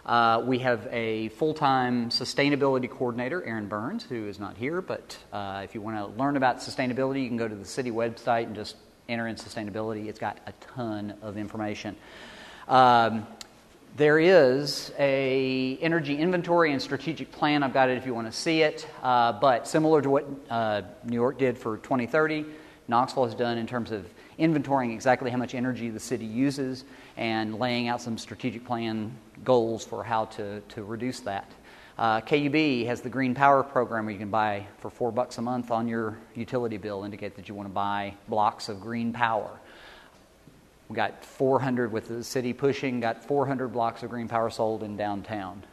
Uh, 0.06 0.44
we 0.46 0.60
have 0.60 0.88
a 0.92 1.30
full 1.30 1.56
time 1.56 2.12
sustainability 2.12 2.88
coordinator, 2.88 3.44
Aaron 3.44 3.68
Burns, 3.68 4.04
who 4.04 4.28
is 4.28 4.40
not 4.40 4.56
here, 4.56 4.80
but 4.80 5.18
uh, 5.34 5.62
if 5.64 5.74
you 5.74 5.82
want 5.82 5.98
to 5.98 6.22
learn 6.22 6.38
about 6.38 6.60
sustainability, 6.60 7.24
you 7.24 7.30
can 7.30 7.38
go 7.38 7.48
to 7.48 7.56
the 7.56 7.66
city 7.66 7.90
website 7.90 8.44
and 8.44 8.54
just 8.54 8.76
enter 9.10 9.28
in 9.28 9.38
sustainability. 9.38 10.06
It's 10.06 10.20
got 10.20 10.38
a 10.46 10.52
ton 10.76 11.16
of 11.24 11.36
information. 11.36 11.96
Um, 12.68 13.26
there 13.98 14.20
is 14.20 14.92
a 15.00 15.76
energy 15.82 16.16
inventory 16.20 16.72
and 16.72 16.80
strategic 16.80 17.32
plan. 17.32 17.64
I've 17.64 17.74
got 17.74 17.90
it 17.90 17.98
if 17.98 18.06
you 18.06 18.14
want 18.14 18.32
to 18.32 18.38
see 18.38 18.62
it. 18.62 18.88
Uh, 19.02 19.34
but 19.34 19.68
similar 19.68 20.04
to 20.04 20.10
what 20.10 20.28
uh, 20.52 20.84
New 21.04 21.16
York 21.16 21.40
did 21.40 21.58
for 21.58 21.78
2030, 21.78 22.46
Knoxville 22.88 23.26
has 23.26 23.34
done 23.34 23.58
in 23.58 23.66
terms 23.66 23.92
of 23.92 24.06
inventorying 24.38 24.94
exactly 24.94 25.32
how 25.32 25.38
much 25.38 25.56
energy 25.56 25.90
the 25.90 26.00
city 26.00 26.26
uses 26.26 26.86
and 27.18 27.58
laying 27.58 27.88
out 27.88 28.00
some 28.00 28.20
strategic 28.20 28.64
plan 28.64 29.12
goals 29.44 29.84
for 29.84 30.04
how 30.04 30.26
to, 30.26 30.62
to 30.62 30.84
reduce 30.84 31.22
that. 31.22 31.52
Uh, 31.98 32.22
KUB 32.22 32.86
has 32.86 33.02
the 33.02 33.10
Green 33.10 33.34
Power 33.34 33.64
program 33.64 34.06
where 34.06 34.14
you 34.14 34.20
can 34.20 34.30
buy 34.30 34.68
for 34.78 34.92
four 34.92 35.12
bucks 35.12 35.40
a 35.40 35.42
month 35.42 35.72
on 35.72 35.88
your 35.88 36.20
utility 36.36 36.78
bill, 36.78 37.04
indicate 37.04 37.36
that 37.36 37.50
you 37.50 37.56
want 37.56 37.68
to 37.68 37.74
buy 37.74 38.14
blocks 38.28 38.70
of 38.70 38.80
green 38.80 39.12
power. 39.12 39.60
We 40.90 40.96
got 40.96 41.24
400 41.24 41.92
with 41.92 42.08
the 42.08 42.24
city 42.24 42.54
pushing, 42.54 43.00
got 43.00 43.24
400 43.24 43.70
blocks 43.70 44.04
of 44.04 44.10
green 44.10 44.28
power 44.28 44.50
sold 44.50 44.84
in 44.84 44.96
downtown. 44.96 45.64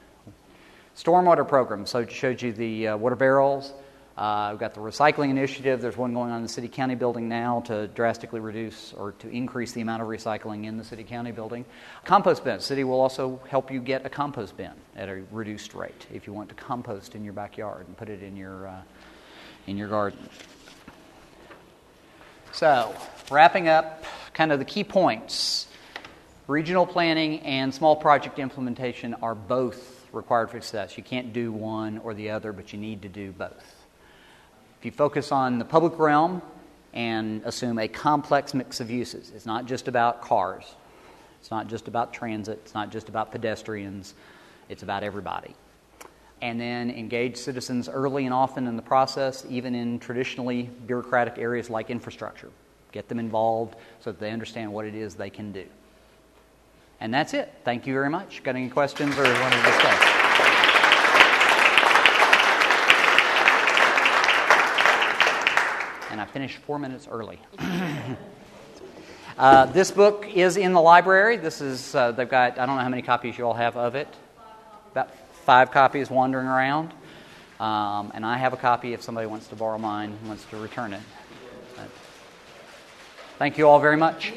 Stormwater 0.96 1.46
program, 1.46 1.86
so 1.86 2.00
it 2.00 2.10
showed 2.10 2.40
you 2.40 2.52
the 2.52 2.88
uh, 2.88 2.96
water 2.96 3.16
barrels. 3.16 3.72
Uh, 4.16 4.50
we've 4.52 4.60
got 4.60 4.74
the 4.74 4.80
recycling 4.80 5.30
initiative. 5.30 5.80
There's 5.80 5.96
one 5.96 6.14
going 6.14 6.30
on 6.30 6.36
in 6.36 6.42
the 6.44 6.48
city 6.48 6.68
county 6.68 6.94
building 6.94 7.28
now 7.28 7.62
to 7.66 7.88
drastically 7.88 8.38
reduce 8.38 8.92
or 8.92 9.12
to 9.12 9.28
increase 9.28 9.72
the 9.72 9.80
amount 9.80 10.02
of 10.02 10.08
recycling 10.08 10.66
in 10.66 10.76
the 10.76 10.84
city 10.84 11.02
county 11.02 11.32
building. 11.32 11.64
Compost 12.04 12.44
bin. 12.44 12.60
City 12.60 12.84
will 12.84 13.00
also 13.00 13.40
help 13.48 13.72
you 13.72 13.80
get 13.80 14.06
a 14.06 14.08
compost 14.08 14.56
bin 14.56 14.70
at 14.94 15.08
a 15.08 15.24
reduced 15.32 15.74
rate 15.74 16.06
if 16.12 16.28
you 16.28 16.32
want 16.32 16.48
to 16.48 16.54
compost 16.54 17.16
in 17.16 17.24
your 17.24 17.32
backyard 17.32 17.88
and 17.88 17.96
put 17.96 18.08
it 18.08 18.22
in 18.22 18.36
your 18.36 18.68
uh, 18.68 18.82
in 19.66 19.76
your 19.76 19.88
garden. 19.88 20.28
So, 22.52 22.94
wrapping 23.32 23.66
up, 23.66 24.04
kind 24.34 24.52
of 24.52 24.58
the 24.58 24.64
key 24.64 24.84
points. 24.84 25.66
Regional 26.46 26.84
planning 26.84 27.40
and 27.40 27.72
small 27.72 27.96
project 27.96 28.38
implementation 28.38 29.14
are 29.22 29.34
both 29.34 30.06
required 30.12 30.50
for 30.50 30.60
success. 30.60 30.98
You 30.98 31.02
can't 31.02 31.32
do 31.32 31.50
one 31.50 31.98
or 31.98 32.12
the 32.12 32.30
other, 32.30 32.52
but 32.52 32.72
you 32.72 32.78
need 32.78 33.00
to 33.02 33.08
do 33.08 33.32
both. 33.32 33.86
If 34.78 34.84
you 34.84 34.90
focus 34.90 35.32
on 35.32 35.58
the 35.58 35.64
public 35.64 35.98
realm 35.98 36.42
and 36.92 37.42
assume 37.44 37.78
a 37.78 37.88
complex 37.88 38.52
mix 38.52 38.80
of 38.80 38.90
uses, 38.90 39.32
it's 39.34 39.46
not 39.46 39.64
just 39.64 39.88
about 39.88 40.20
cars, 40.20 40.74
it's 41.40 41.50
not 41.50 41.68
just 41.68 41.88
about 41.88 42.12
transit, 42.12 42.60
it's 42.62 42.74
not 42.74 42.90
just 42.90 43.08
about 43.08 43.32
pedestrians, 43.32 44.12
it's 44.68 44.82
about 44.82 45.02
everybody 45.02 45.54
and 46.44 46.60
then 46.60 46.90
engage 46.90 47.38
citizens 47.38 47.88
early 47.88 48.26
and 48.26 48.34
often 48.34 48.66
in 48.66 48.76
the 48.76 48.82
process, 48.82 49.46
even 49.48 49.74
in 49.74 49.98
traditionally 49.98 50.64
bureaucratic 50.86 51.38
areas 51.38 51.70
like 51.70 51.88
infrastructure. 51.88 52.50
Get 52.94 53.08
them 53.08 53.18
involved 53.18 53.74
so 53.98 54.12
that 54.12 54.20
they 54.20 54.30
understand 54.30 54.72
what 54.72 54.86
it 54.86 54.94
is 54.94 55.16
they 55.16 55.28
can 55.28 55.50
do. 55.50 55.66
And 57.00 57.12
that's 57.12 57.34
it. 57.34 57.52
Thank 57.64 57.88
you 57.88 57.92
very 57.92 58.08
much. 58.08 58.40
Got 58.44 58.54
any 58.54 58.68
questions 58.68 59.18
or 59.18 59.24
want 59.24 59.52
to 59.52 59.62
discuss? 59.62 60.00
And 66.12 66.20
I 66.20 66.26
finished 66.32 66.58
four 66.58 66.78
minutes 66.78 67.08
early. 67.10 67.40
uh, 69.38 69.66
this 69.66 69.90
book 69.90 70.28
is 70.32 70.56
in 70.56 70.72
the 70.72 70.80
library. 70.80 71.36
This 71.36 71.60
is, 71.60 71.96
uh, 71.96 72.12
they've 72.12 72.28
got, 72.28 72.60
I 72.60 72.66
don't 72.66 72.76
know 72.76 72.82
how 72.82 72.88
many 72.88 73.02
copies 73.02 73.36
you 73.36 73.44
all 73.44 73.54
have 73.54 73.76
of 73.76 73.96
it. 73.96 74.06
About 74.92 75.10
five 75.44 75.72
copies 75.72 76.10
wandering 76.10 76.46
around. 76.46 76.92
Um, 77.58 78.12
and 78.14 78.24
I 78.24 78.36
have 78.36 78.52
a 78.52 78.56
copy 78.56 78.92
if 78.92 79.02
somebody 79.02 79.26
wants 79.26 79.48
to 79.48 79.56
borrow 79.56 79.78
mine, 79.78 80.16
wants 80.26 80.44
to 80.50 80.58
return 80.58 80.92
it. 80.92 81.00
Thank 83.44 83.58
you 83.58 83.68
all 83.68 83.78
very 83.78 83.98
much. 83.98 84.32